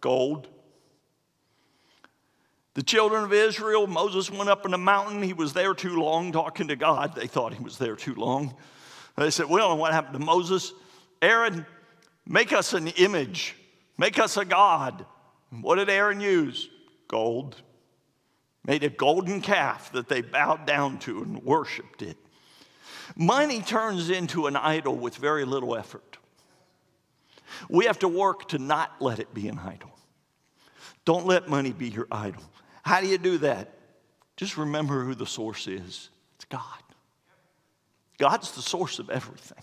Gold. 0.00 0.48
The 2.74 2.82
children 2.82 3.22
of 3.22 3.32
Israel, 3.32 3.86
Moses 3.86 4.32
went 4.32 4.50
up 4.50 4.64
in 4.64 4.72
the 4.72 4.78
mountain. 4.78 5.22
He 5.22 5.32
was 5.32 5.52
there 5.52 5.74
too 5.74 5.94
long 5.94 6.32
talking 6.32 6.66
to 6.66 6.76
God. 6.76 7.14
They 7.14 7.28
thought 7.28 7.54
he 7.54 7.62
was 7.62 7.78
there 7.78 7.94
too 7.94 8.16
long. 8.16 8.52
They 9.16 9.30
said, 9.30 9.46
Well, 9.46 9.78
what 9.78 9.92
happened 9.92 10.18
to 10.18 10.26
Moses? 10.26 10.72
Aaron, 11.22 11.64
make 12.26 12.52
us 12.52 12.72
an 12.72 12.88
image, 12.88 13.54
make 13.96 14.18
us 14.18 14.36
a 14.36 14.44
God. 14.44 15.06
What 15.60 15.76
did 15.76 15.88
Aaron 15.88 16.20
use? 16.20 16.68
Gold. 17.08 17.62
Made 18.66 18.84
a 18.84 18.90
golden 18.90 19.40
calf 19.40 19.92
that 19.92 20.08
they 20.08 20.20
bowed 20.20 20.66
down 20.66 20.98
to 21.00 21.22
and 21.22 21.42
worshiped 21.42 22.02
it. 22.02 22.16
Money 23.16 23.62
turns 23.62 24.10
into 24.10 24.46
an 24.46 24.56
idol 24.56 24.94
with 24.94 25.16
very 25.16 25.44
little 25.44 25.74
effort. 25.76 26.18
We 27.68 27.86
have 27.86 27.98
to 28.00 28.08
work 28.08 28.48
to 28.48 28.58
not 28.58 29.00
let 29.00 29.18
it 29.18 29.32
be 29.32 29.48
an 29.48 29.58
idol. 29.58 29.90
Don't 31.04 31.26
let 31.26 31.48
money 31.48 31.72
be 31.72 31.88
your 31.88 32.06
idol. 32.12 32.42
How 32.82 33.00
do 33.00 33.06
you 33.06 33.18
do 33.18 33.38
that? 33.38 33.72
Just 34.36 34.56
remember 34.56 35.02
who 35.02 35.14
the 35.14 35.26
source 35.26 35.66
is 35.66 36.10
it's 36.36 36.44
God. 36.44 36.62
God's 38.18 38.52
the 38.52 38.62
source 38.62 38.98
of 38.98 39.10
everything. 39.10 39.62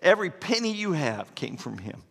Every 0.00 0.30
penny 0.30 0.72
you 0.72 0.92
have 0.92 1.34
came 1.34 1.56
from 1.56 1.78
Him. 1.78 2.02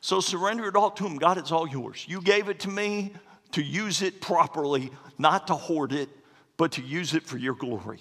So 0.00 0.20
surrender 0.20 0.68
it 0.68 0.76
all 0.76 0.90
to 0.92 1.06
Him. 1.06 1.16
God, 1.16 1.38
it's 1.38 1.52
all 1.52 1.66
yours. 1.66 2.04
You 2.08 2.20
gave 2.20 2.48
it 2.48 2.60
to 2.60 2.68
me 2.68 3.12
to 3.54 3.62
use 3.62 4.02
it 4.02 4.20
properly, 4.20 4.90
not 5.16 5.46
to 5.46 5.54
hoard 5.54 5.92
it, 5.92 6.08
but 6.56 6.72
to 6.72 6.82
use 6.82 7.14
it 7.14 7.24
for 7.24 7.38
your 7.38 7.54
glory. 7.54 8.00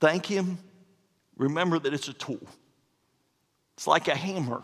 Thank 0.00 0.26
Him. 0.26 0.58
Remember 1.36 1.78
that 1.78 1.94
it's 1.94 2.08
a 2.08 2.12
tool. 2.12 2.40
It's 3.76 3.86
like 3.86 4.08
a 4.08 4.14
hammer. 4.14 4.62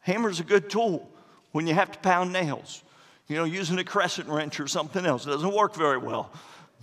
Hammer's 0.00 0.40
a 0.40 0.44
good 0.44 0.68
tool 0.68 1.08
when 1.52 1.68
you 1.68 1.74
have 1.74 1.92
to 1.92 1.98
pound 2.00 2.32
nails. 2.32 2.82
You 3.28 3.36
know, 3.36 3.44
using 3.44 3.78
a 3.78 3.84
crescent 3.84 4.28
wrench 4.28 4.58
or 4.58 4.66
something 4.66 5.06
else. 5.06 5.24
It 5.24 5.30
doesn't 5.30 5.54
work 5.54 5.76
very 5.76 5.98
well. 5.98 6.32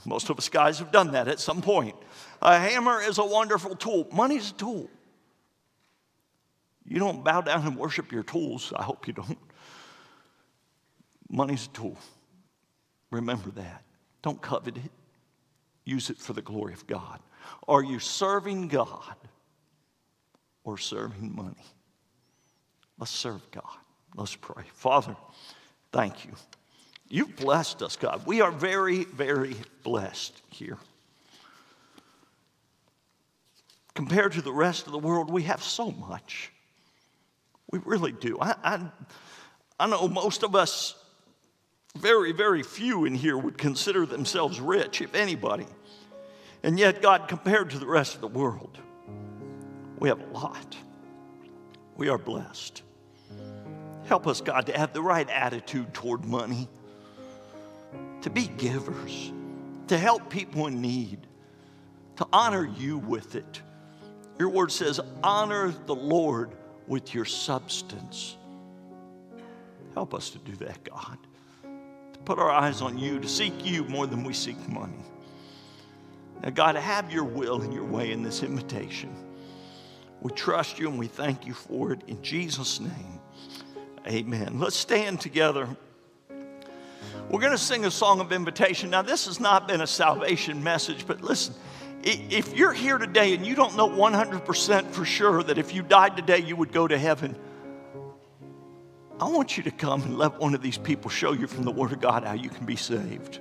Most 0.06 0.30
of 0.30 0.38
us 0.38 0.48
guys 0.48 0.80
have 0.80 0.94
done 0.94 1.12
that 1.12 1.28
at 1.28 1.42
some 1.42 1.62
point. 1.62 1.96
A 2.42 2.58
hammer 2.58 3.02
is 3.02 3.18
a 3.18 3.26
wonderful 3.26 3.76
tool. 3.76 4.08
Money's 4.14 4.52
a 4.52 4.54
tool. 4.54 4.90
You 6.86 7.00
don't 7.00 7.22
bow 7.22 7.42
down 7.42 7.68
and 7.68 7.76
worship 7.76 8.14
your 8.14 8.24
tools. 8.24 8.72
I 8.74 8.84
hope 8.84 9.08
you 9.08 9.14
don't. 9.14 9.38
Money's 11.30 11.66
a 11.68 11.70
tool. 11.70 11.98
Remember 13.12 13.52
that. 13.52 13.84
Don't 14.22 14.42
covet 14.42 14.78
it. 14.78 14.92
Use 15.86 16.10
it 16.10 16.18
for 16.18 16.34
the 16.34 16.42
glory 16.42 16.74
of 16.74 16.86
God. 16.88 17.20
Are 17.68 17.84
you 17.84 18.00
serving 18.00 18.68
God 18.68 19.16
or 20.64 20.78
serving 20.78 21.36
money? 21.36 21.66
Let's 22.98 23.12
serve 23.12 23.50
God. 23.52 23.64
Let's 24.16 24.36
pray. 24.36 24.64
Father, 24.74 25.16
thank 25.92 26.26
you. 26.26 26.32
You've 27.08 27.36
blessed 27.36 27.82
us, 27.82 27.96
God. 27.96 28.26
We 28.26 28.42
are 28.42 28.52
very, 28.52 29.06
very 29.06 29.56
blessed 29.84 30.40
here. 30.50 30.78
Compared 33.96 34.34
to 34.34 34.42
the 34.42 34.54
rest 34.54 34.86
of 34.86 34.92
the 34.92 35.00
world, 35.00 35.32
we 35.32 35.44
have 35.44 35.64
so 35.64 35.92
much. 35.92 36.52
We 37.72 37.80
really 37.86 38.12
do. 38.12 38.38
I, 38.40 38.56
I, 38.64 38.92
I 39.80 39.88
know 39.88 40.08
most 40.08 40.44
of 40.44 40.56
us, 40.56 40.96
very, 41.98 42.32
very 42.32 42.64
few 42.64 43.06
in 43.06 43.16
here 43.16 43.38
would 43.38 43.58
consider 43.58 44.06
themselves 44.06 44.60
rich, 44.60 45.02
if 45.02 45.16
anybody. 45.16 45.66
And 46.64 46.78
yet, 46.78 47.02
God, 47.02 47.28
compared 47.28 47.72
to 47.72 47.80
the 47.80 47.88
rest 47.88 48.16
of 48.16 48.22
the 48.22 48.28
world, 48.28 48.78
we 49.98 50.10
have 50.10 50.20
a 50.20 50.28
lot. 50.28 50.78
We 51.96 52.10
are 52.10 52.18
blessed. 52.18 52.84
Help 54.06 54.28
us, 54.28 54.42
God, 54.42 54.66
to 54.68 54.78
have 54.78 54.94
the 54.94 55.02
right 55.02 55.30
attitude 55.30 55.94
toward 55.94 56.26
money, 56.26 56.68
to 58.22 58.30
be 58.30 58.48
givers, 58.48 59.32
to 59.88 59.98
help 59.98 60.30
people 60.30 60.68
in 60.68 60.82
need, 60.82 61.28
to 62.18 62.28
honor 62.32 62.66
you 62.78 62.98
with 62.98 63.36
it. 63.36 63.62
Your 64.38 64.50
word 64.50 64.72
says, 64.72 65.00
honor 65.24 65.74
the 65.86 65.96
Lord 65.96 66.52
with 66.88 67.14
your 67.14 67.26
substance. 67.26 68.38
Help 69.94 70.14
us 70.14 70.30
to 70.32 70.38
do 70.40 70.56
that, 70.58 70.84
God. 70.84 71.18
Put 72.26 72.40
our 72.40 72.52
eyes 72.52 72.82
on 72.82 72.98
you, 72.98 73.20
to 73.20 73.28
seek 73.28 73.66
you 73.66 73.84
more 73.86 74.06
than 74.06 74.24
we 74.24 74.34
seek 74.34 74.58
money. 74.70 75.04
Now, 76.44 76.52
God, 76.52 76.76
have 76.76 77.12
your 77.12 77.24
will 77.24 77.62
and 77.62 77.74
your 77.74 77.84
way 77.84 78.12
in 78.12 78.24
this 78.24 78.44
invitation. 78.44 79.14
We 80.22 80.32
trust 80.32 80.80
you 80.80 80.90
and 80.90 81.00
we 81.00 81.08
thank 81.08 81.46
you 81.46 81.54
for 81.54 81.92
it 81.92 82.02
in 82.08 82.22
Jesus' 82.22 82.80
name. 82.80 83.20
Amen. 84.08 84.60
Let's 84.60 84.76
stand 84.76 85.22
together. 85.22 85.68
We're 87.30 87.40
going 87.40 87.52
to 87.52 87.58
sing 87.58 87.86
a 87.86 87.92
song 87.92 88.22
of 88.22 88.32
invitation. 88.32 88.90
Now, 88.90 89.02
this 89.02 89.26
has 89.26 89.40
not 89.40 89.68
been 89.68 89.82
a 89.82 89.88
salvation 89.88 90.64
message, 90.64 91.06
but 91.06 91.22
listen, 91.22 91.54
if 92.02 92.56
you're 92.56 92.74
here 92.74 92.98
today 92.98 93.34
and 93.36 93.46
you 93.46 93.56
don't 93.56 93.76
know 93.76 93.88
100% 93.88 94.92
for 94.92 95.06
sure 95.06 95.44
that 95.44 95.58
if 95.58 95.74
you 95.74 95.84
died 95.84 96.16
today 96.16 96.40
you 96.40 96.56
would 96.56 96.72
go 96.72 96.88
to 96.88 96.98
heaven, 96.98 97.36
I 99.20 99.28
want 99.28 99.58
you 99.58 99.64
to 99.64 99.72
come 99.72 100.02
and 100.04 100.18
let 100.18 100.40
one 100.40 100.56
of 100.56 100.62
these 100.62 100.78
people 100.78 101.10
show 101.10 101.34
you 101.34 101.48
from 101.48 101.64
the 101.64 101.72
Word 101.72 101.92
of 101.92 102.00
God 102.00 102.24
how 102.24 102.34
you 102.34 102.50
can 102.50 102.66
be 102.66 102.76
saved. 102.78 103.40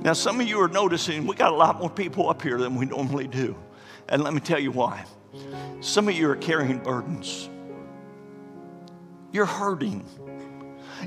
Now, 0.00 0.12
some 0.12 0.40
of 0.40 0.46
you 0.46 0.60
are 0.60 0.68
noticing 0.68 1.26
we 1.26 1.34
got 1.34 1.52
a 1.52 1.56
lot 1.56 1.80
more 1.80 1.90
people 1.90 2.30
up 2.30 2.42
here 2.42 2.58
than 2.58 2.76
we 2.76 2.86
normally 2.86 3.26
do. 3.26 3.56
And 4.08 4.22
let 4.22 4.32
me 4.32 4.40
tell 4.40 4.60
you 4.60 4.70
why. 4.70 5.04
Some 5.80 6.08
of 6.08 6.14
you 6.14 6.30
are 6.30 6.36
carrying 6.36 6.78
burdens. 6.78 7.48
You're 9.32 9.46
hurting. 9.46 10.04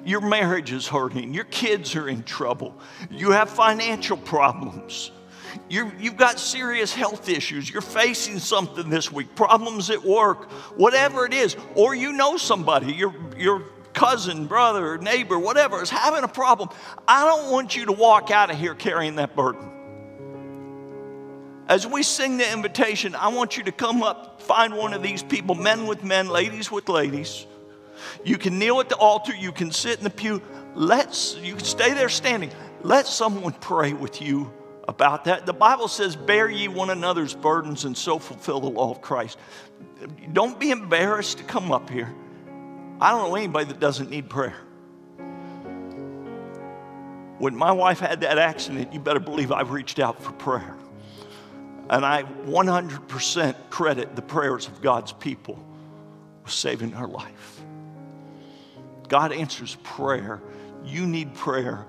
Your 0.06 0.22
marriage 0.22 0.72
is 0.72 0.88
hurting. 0.88 1.34
Your 1.34 1.46
kids 1.46 1.96
are 1.96 2.10
in 2.10 2.24
trouble. 2.24 2.78
You 3.10 3.32
have 3.32 3.50
financial 3.50 4.18
problems. 4.18 5.12
You 5.70 5.86
have 5.86 6.18
got 6.18 6.40
serious 6.40 6.94
health 6.94 7.30
issues. 7.30 7.70
You're 7.70 7.82
facing 7.82 8.40
something 8.40 8.90
this 8.90 9.12
week, 9.12 9.36
problems 9.36 9.90
at 9.90 10.04
work, 10.04 10.52
whatever 10.78 11.26
it 11.26 11.34
is. 11.34 11.56
Or 11.76 11.96
you 11.96 12.14
know 12.14 12.38
somebody, 12.38 12.94
your, 12.94 13.14
your 13.38 13.64
cousin, 13.94 14.48
brother, 14.48 14.98
neighbor, 14.98 15.38
whatever, 15.38 15.82
is 15.82 15.90
having 15.90 16.24
a 16.24 16.28
problem. 16.28 16.70
I 17.08 17.26
don't 17.26 17.52
want 17.52 17.76
you 17.76 17.86
to 17.86 17.94
walk 17.94 18.32
out 18.32 18.52
of 18.52 18.58
here 18.58 18.76
carrying 18.76 19.16
that 19.16 19.36
burden. 19.36 19.70
As 21.68 21.88
we 21.88 22.04
sing 22.04 22.38
the 22.38 22.52
invitation, 22.52 23.16
I 23.16 23.30
want 23.30 23.58
you 23.58 23.64
to 23.64 23.72
come 23.72 24.04
up, 24.04 24.42
find 24.42 24.76
one 24.76 24.94
of 24.94 25.02
these 25.02 25.24
people, 25.24 25.56
men 25.56 25.88
with 25.88 26.04
men, 26.04 26.28
ladies 26.28 26.70
with 26.70 26.90
ladies 26.90 27.46
you 28.24 28.38
can 28.38 28.60
kneel 28.60 28.80
at 28.80 28.90
the 28.90 28.96
altar, 28.96 29.34
you 29.36 29.52
can 29.52 29.72
sit 29.72 29.98
in 29.98 30.04
the 30.04 30.10
pew. 30.10 30.42
Let's 30.76 31.36
you 31.38 31.56
can 31.56 31.66
stay 31.66 31.94
there 31.94 32.10
standing. 32.10 32.52
Let 32.82 33.08
someone 33.08 33.54
pray 33.54 33.94
with 33.94 34.22
you 34.22 34.52
about 34.88 35.26
that. 35.26 35.46
The 35.46 35.54
Bible 35.54 35.88
says, 35.88 36.16
Bear 36.16 36.50
ye 36.50 36.68
one 36.68 36.90
another's 36.90 37.34
burdens 37.34 37.86
and 37.86 37.98
so 37.98 38.20
fulfill 38.20 38.60
the 38.60 38.70
law 38.70 38.92
of 38.92 39.02
Christ. 39.02 39.38
Don't 40.34 40.60
be 40.60 40.72
embarrassed 40.72 41.38
to 41.38 41.44
come 41.44 41.72
up 41.72 41.90
here. 41.90 42.14
I 43.00 43.12
don't 43.12 43.30
know 43.30 43.36
anybody 43.36 43.66
that 43.66 43.80
doesn't 43.80 44.10
need 44.10 44.30
prayer. 44.30 44.58
When 47.40 47.56
my 47.56 47.72
wife 47.72 48.00
had 48.00 48.22
that 48.22 48.38
accident, 48.38 48.94
you 48.94 49.00
better 49.00 49.20
believe 49.20 49.52
I 49.52 49.62
reached 49.62 50.00
out 50.00 50.22
for 50.22 50.32
prayer. 50.34 50.76
And 51.90 52.06
I 52.06 52.24
100% 52.24 53.56
credit 53.70 54.16
the 54.16 54.22
prayers 54.22 54.68
of 54.68 54.82
God's 54.82 55.12
people 55.12 55.58
with 56.44 56.54
saving 56.54 56.92
her 56.92 57.08
life. 57.08 57.62
God 59.08 59.34
answers 59.34 59.76
prayer. 59.84 60.42
You 60.86 61.06
need 61.08 61.34
prayer. 61.34 61.86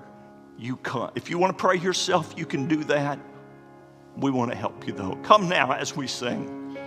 You 0.63 0.77
come. 0.77 1.11
If 1.13 1.29
you 1.29 1.37
want 1.37 1.57
to 1.57 1.61
pray 1.61 1.75
yourself, 1.77 2.35
you 2.37 2.45
can 2.45 2.69
do 2.69 2.85
that. 2.85 3.19
We 4.15 4.31
want 4.31 4.49
to 4.51 4.55
help 4.55 4.87
you 4.87 4.93
though. 4.93 5.17
Come 5.21 5.49
now 5.49 5.73
as 5.73 5.93
we 5.93 6.07
sing. 6.07 6.77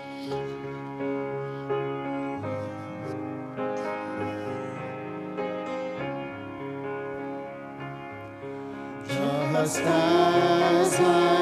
Just 9.07 9.81
as 9.82 10.98
I 10.98 11.36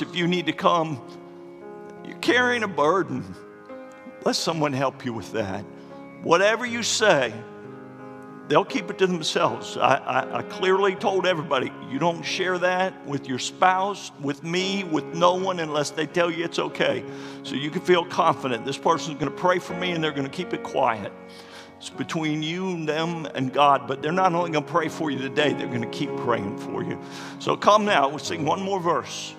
If 0.00 0.16
you 0.16 0.26
need 0.26 0.46
to 0.46 0.52
come, 0.52 1.00
you're 2.04 2.16
carrying 2.18 2.62
a 2.62 2.68
burden. 2.68 3.34
Let 4.24 4.36
someone 4.36 4.72
help 4.72 5.04
you 5.04 5.12
with 5.12 5.32
that. 5.32 5.64
Whatever 6.22 6.64
you 6.64 6.82
say, 6.82 7.34
they'll 8.48 8.64
keep 8.64 8.90
it 8.90 8.98
to 8.98 9.06
themselves. 9.06 9.76
I, 9.76 9.96
I, 9.96 10.38
I 10.38 10.42
clearly 10.42 10.94
told 10.94 11.26
everybody 11.26 11.72
you 11.90 11.98
don't 11.98 12.22
share 12.22 12.58
that 12.58 13.06
with 13.06 13.28
your 13.28 13.38
spouse, 13.38 14.12
with 14.20 14.42
me, 14.44 14.84
with 14.84 15.04
no 15.14 15.34
one 15.34 15.60
unless 15.60 15.90
they 15.90 16.06
tell 16.06 16.30
you 16.30 16.44
it's 16.44 16.58
okay. 16.58 17.04
So 17.42 17.54
you 17.54 17.70
can 17.70 17.82
feel 17.82 18.04
confident 18.04 18.64
this 18.64 18.78
person's 18.78 19.18
going 19.18 19.32
to 19.32 19.36
pray 19.38 19.58
for 19.58 19.74
me 19.74 19.92
and 19.92 20.02
they're 20.02 20.12
going 20.12 20.28
to 20.28 20.30
keep 20.30 20.52
it 20.54 20.62
quiet. 20.62 21.12
It's 21.78 21.90
between 21.90 22.44
you 22.44 22.70
and 22.70 22.88
them 22.88 23.26
and 23.34 23.52
God, 23.52 23.88
but 23.88 24.02
they're 24.02 24.12
not 24.12 24.32
only 24.34 24.52
going 24.52 24.64
to 24.64 24.70
pray 24.70 24.88
for 24.88 25.10
you 25.10 25.18
today, 25.18 25.52
they're 25.52 25.66
going 25.66 25.82
to 25.82 25.88
keep 25.88 26.14
praying 26.18 26.56
for 26.58 26.84
you. 26.84 27.00
So 27.40 27.56
come 27.56 27.84
now, 27.84 28.08
we'll 28.08 28.20
sing 28.20 28.44
one 28.44 28.62
more 28.62 28.78
verse. 28.78 29.34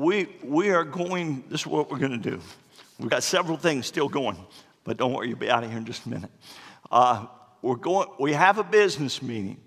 We, 0.00 0.28
we 0.42 0.70
are 0.70 0.84
going, 0.84 1.44
this 1.50 1.60
is 1.60 1.66
what 1.66 1.90
we're 1.90 1.98
going 1.98 2.18
to 2.18 2.30
do. 2.30 2.40
We've 2.98 3.10
got 3.10 3.22
several 3.22 3.58
things 3.58 3.86
still 3.86 4.08
going, 4.08 4.38
but 4.82 4.96
don't 4.96 5.12
worry, 5.12 5.28
you'll 5.28 5.38
be 5.38 5.50
out 5.50 5.62
of 5.62 5.68
here 5.68 5.78
in 5.78 5.84
just 5.84 6.06
a 6.06 6.08
minute. 6.08 6.30
Uh, 6.90 7.26
we're 7.60 7.76
going, 7.76 8.08
we 8.18 8.32
have 8.32 8.56
a 8.56 8.64
business 8.64 9.20
meeting. 9.20 9.58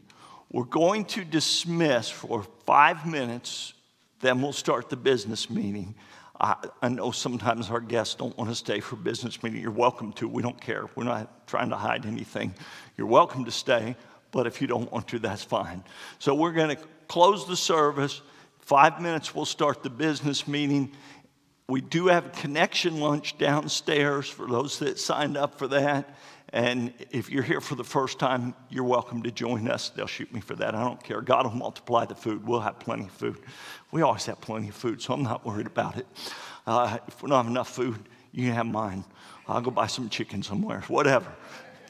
We're 0.51 0.63
going 0.63 1.05
to 1.05 1.23
dismiss 1.23 2.09
for 2.09 2.47
five 2.65 3.05
minutes, 3.05 3.73
then 4.21 4.41
we'll 4.41 4.53
start 4.53 4.89
the 4.89 4.95
business 4.95 5.51
meeting. 5.51 5.93
I, 6.41 6.55
I 6.81 6.89
know 6.89 7.11
sometimes 7.11 7.69
our 7.69 7.79
guests 7.79 8.15
don't 8.15 8.35
want 8.35 8.49
to 8.49 8.55
stay 8.55 8.79
for 8.79 8.95
business 8.95 9.43
meeting. 9.43 9.61
You're 9.61 9.71
welcome 9.71 10.13
to. 10.13 10.27
We 10.27 10.41
don't 10.41 10.59
care. 10.59 10.85
We're 10.95 11.03
not 11.03 11.45
trying 11.45 11.69
to 11.69 11.75
hide 11.75 12.07
anything. 12.07 12.55
You're 12.97 13.07
welcome 13.07 13.45
to 13.45 13.51
stay, 13.51 13.95
but 14.31 14.47
if 14.47 14.61
you 14.61 14.67
don't 14.67 14.91
want 14.91 15.07
to, 15.09 15.19
that's 15.19 15.43
fine. 15.43 15.83
So 16.17 16.33
we're 16.33 16.53
going 16.53 16.75
to 16.75 16.83
close 17.07 17.47
the 17.47 17.55
service. 17.55 18.21
Five 18.65 19.01
minutes, 19.01 19.35
we'll 19.35 19.43
start 19.43 19.83
the 19.83 19.89
business 19.89 20.47
meeting. 20.47 20.93
We 21.67 21.81
do 21.81 22.07
have 22.07 22.27
a 22.27 22.29
connection 22.29 23.01
lunch 23.01 23.37
downstairs 23.37 24.29
for 24.29 24.47
those 24.47 24.79
that 24.79 24.97
signed 24.97 25.35
up 25.35 25.55
for 25.55 25.67
that. 25.67 26.15
And 26.53 26.93
if 27.11 27.29
you're 27.29 27.43
here 27.43 27.59
for 27.59 27.75
the 27.75 27.83
first 27.83 28.19
time, 28.19 28.55
you're 28.69 28.85
welcome 28.85 29.21
to 29.23 29.31
join 29.31 29.67
us. 29.67 29.89
They'll 29.89 30.07
shoot 30.07 30.33
me 30.33 30.39
for 30.39 30.55
that. 30.55 30.75
I 30.75 30.81
don't 30.81 31.03
care. 31.03 31.19
God 31.19 31.45
will 31.45 31.55
multiply 31.55 32.05
the 32.05 32.15
food. 32.15 32.47
We'll 32.47 32.61
have 32.61 32.79
plenty 32.79 33.03
of 33.03 33.11
food. 33.11 33.37
We 33.91 34.01
always 34.01 34.25
have 34.27 34.39
plenty 34.39 34.69
of 34.69 34.75
food, 34.75 35.01
so 35.01 35.13
I'm 35.13 35.23
not 35.23 35.45
worried 35.45 35.67
about 35.67 35.97
it. 35.97 36.07
Uh, 36.65 36.99
if 37.05 37.21
we 37.21 37.29
don't 37.29 37.43
have 37.43 37.51
enough 37.51 37.67
food, 37.67 37.99
you 38.31 38.45
can 38.45 38.53
have 38.53 38.67
mine. 38.67 39.03
I'll 39.45 39.59
go 39.59 39.71
buy 39.71 39.87
some 39.87 40.07
chicken 40.07 40.41
somewhere, 40.41 40.85
whatever. 40.87 41.29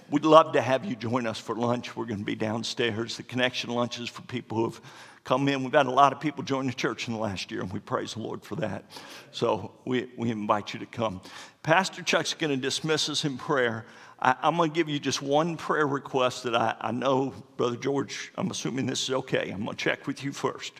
We'd 0.09 0.25
love 0.25 0.53
to 0.53 0.61
have 0.61 0.85
you 0.85 0.95
join 0.95 1.27
us 1.27 1.37
for 1.37 1.55
lunch. 1.55 1.95
We're 1.95 2.05
going 2.05 2.19
to 2.19 2.25
be 2.25 2.35
downstairs. 2.35 3.17
The 3.17 3.23
connection 3.23 3.69
lunch 3.69 3.99
is 3.99 4.09
for 4.09 4.23
people 4.23 4.57
who 4.57 4.63
have 4.65 4.81
come 5.23 5.47
in. 5.47 5.63
We've 5.63 5.73
had 5.73 5.85
a 5.85 5.91
lot 5.91 6.13
of 6.13 6.19
people 6.19 6.43
join 6.43 6.67
the 6.67 6.73
church 6.73 7.07
in 7.07 7.13
the 7.13 7.19
last 7.19 7.51
year, 7.51 7.61
and 7.61 7.71
we 7.71 7.79
praise 7.79 8.13
the 8.13 8.19
Lord 8.19 8.43
for 8.43 8.55
that. 8.57 8.85
So 9.31 9.71
we, 9.85 10.09
we 10.17 10.29
invite 10.31 10.73
you 10.73 10.79
to 10.79 10.85
come. 10.85 11.21
Pastor 11.61 12.01
Chuck's 12.01 12.33
going 12.33 12.51
to 12.51 12.57
dismiss 12.57 13.09
us 13.09 13.23
in 13.23 13.37
prayer. 13.37 13.85
I, 14.19 14.35
I'm 14.41 14.57
going 14.57 14.71
to 14.71 14.75
give 14.75 14.89
you 14.89 14.99
just 14.99 15.21
one 15.21 15.55
prayer 15.55 15.87
request 15.87 16.43
that 16.43 16.55
I, 16.55 16.75
I 16.79 16.91
know, 16.91 17.33
Brother 17.55 17.77
George, 17.77 18.31
I'm 18.35 18.51
assuming 18.51 18.85
this 18.85 19.03
is 19.03 19.11
okay. 19.11 19.49
I'm 19.51 19.63
going 19.63 19.77
to 19.77 19.83
check 19.83 20.07
with 20.07 20.23
you 20.23 20.31
first. 20.33 20.73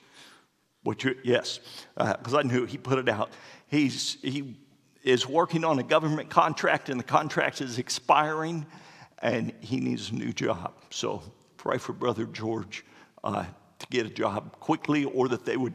What 0.84 1.03
you, 1.06 1.15
yes, 1.24 1.61
because 1.95 2.34
I 2.34 2.41
knew 2.41 2.65
he 2.65 2.78
put 2.78 2.99
it 2.99 3.07
out. 3.07 3.32
He's, 3.68 4.18
he 4.22 4.57
is 5.03 5.26
working 5.26 5.64
on 5.64 5.80
a 5.80 5.84
government 5.84 6.30
contract, 6.30 6.90
and 6.90 6.99
the 6.99 7.06
contract 7.06 7.61
is 7.61 7.80
expiring, 7.80 8.65
and 9.20 9.53
he 9.61 9.80
needs 9.80 10.11
a 10.11 10.15
new 10.15 10.34
job. 10.34 10.74
So 10.90 11.24
pray 11.56 11.78
for 11.78 11.94
Brother 11.94 12.26
George 12.26 12.84
uh, 13.24 13.45
to 13.84 13.88
get 13.90 14.06
a 14.06 14.10
job 14.10 14.60
quickly, 14.60 15.06
or 15.06 15.28
that 15.30 15.46
they 15.46 15.58
would 15.58 15.74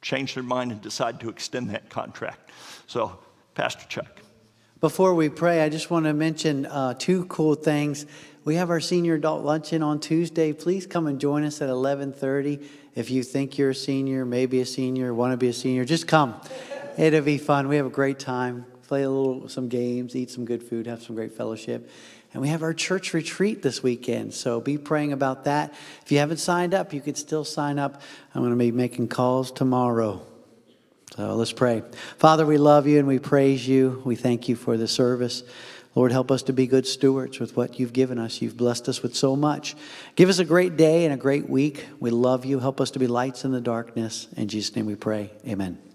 change 0.00 0.34
their 0.34 0.42
mind 0.42 0.72
and 0.72 0.80
decide 0.82 1.20
to 1.20 1.28
extend 1.28 1.70
that 1.70 1.88
contract. 1.88 2.50
So, 2.86 3.18
Pastor 3.54 3.86
Chuck. 3.88 4.20
Before 4.80 5.14
we 5.14 5.28
pray, 5.28 5.62
I 5.62 5.68
just 5.68 5.90
want 5.90 6.06
to 6.06 6.12
mention 6.12 6.66
uh, 6.66 6.94
two 6.94 7.24
cool 7.26 7.54
things. 7.54 8.04
We 8.44 8.56
have 8.56 8.68
our 8.68 8.80
senior 8.80 9.14
adult 9.14 9.44
luncheon 9.44 9.80
on 9.80 10.00
Tuesday. 10.00 10.52
Please 10.52 10.88
come 10.88 11.06
and 11.06 11.20
join 11.20 11.44
us 11.44 11.62
at 11.62 11.68
11:30. 11.68 12.64
If 12.96 13.08
you 13.08 13.22
think 13.22 13.56
you're 13.56 13.70
a 13.70 13.74
senior, 13.74 14.24
maybe 14.24 14.60
a 14.60 14.66
senior, 14.66 15.14
want 15.14 15.32
to 15.32 15.36
be 15.36 15.48
a 15.48 15.52
senior, 15.52 15.84
just 15.84 16.08
come. 16.08 16.34
It'll 16.98 17.22
be 17.22 17.38
fun. 17.38 17.68
We 17.68 17.76
have 17.76 17.86
a 17.86 17.90
great 17.90 18.18
time. 18.18 18.66
Play 18.88 19.04
a 19.04 19.10
little, 19.10 19.48
some 19.48 19.68
games, 19.68 20.16
eat 20.16 20.30
some 20.30 20.44
good 20.44 20.62
food, 20.62 20.86
have 20.86 21.02
some 21.02 21.14
great 21.14 21.32
fellowship. 21.32 21.88
And 22.32 22.40
we 22.40 22.48
have 22.48 22.62
our 22.62 22.72
church 22.72 23.12
retreat 23.12 23.62
this 23.62 23.82
weekend, 23.82 24.32
so 24.32 24.60
be 24.60 24.78
praying 24.78 25.12
about 25.12 25.44
that. 25.44 25.74
If 26.04 26.10
you 26.10 26.18
haven't 26.18 26.38
signed 26.38 26.72
up, 26.72 26.94
you 26.94 27.00
could 27.00 27.18
still 27.18 27.44
sign 27.44 27.78
up. 27.78 28.00
I'm 28.34 28.40
going 28.40 28.52
to 28.52 28.56
be 28.56 28.72
making 28.72 29.08
calls 29.08 29.52
tomorrow. 29.52 30.24
So 31.16 31.34
let's 31.34 31.52
pray. 31.52 31.82
Father, 32.16 32.46
we 32.46 32.56
love 32.56 32.86
you 32.86 32.98
and 32.98 33.06
we 33.06 33.18
praise 33.18 33.68
you. 33.68 34.00
We 34.06 34.16
thank 34.16 34.48
you 34.48 34.56
for 34.56 34.78
the 34.78 34.88
service. 34.88 35.42
Lord, 35.94 36.10
help 36.10 36.30
us 36.30 36.44
to 36.44 36.54
be 36.54 36.66
good 36.66 36.86
stewards 36.86 37.38
with 37.38 37.54
what 37.54 37.78
you've 37.78 37.92
given 37.92 38.18
us. 38.18 38.40
You've 38.40 38.56
blessed 38.56 38.88
us 38.88 39.02
with 39.02 39.14
so 39.14 39.36
much. 39.36 39.76
Give 40.16 40.30
us 40.30 40.38
a 40.38 40.44
great 40.44 40.78
day 40.78 41.04
and 41.04 41.12
a 41.12 41.18
great 41.18 41.50
week. 41.50 41.84
We 42.00 42.10
love 42.10 42.46
you. 42.46 42.60
Help 42.60 42.80
us 42.80 42.92
to 42.92 42.98
be 42.98 43.06
lights 43.06 43.44
in 43.44 43.52
the 43.52 43.60
darkness. 43.60 44.26
In 44.38 44.48
Jesus' 44.48 44.74
name 44.74 44.86
we 44.86 44.94
pray. 44.94 45.30
Amen. 45.46 45.91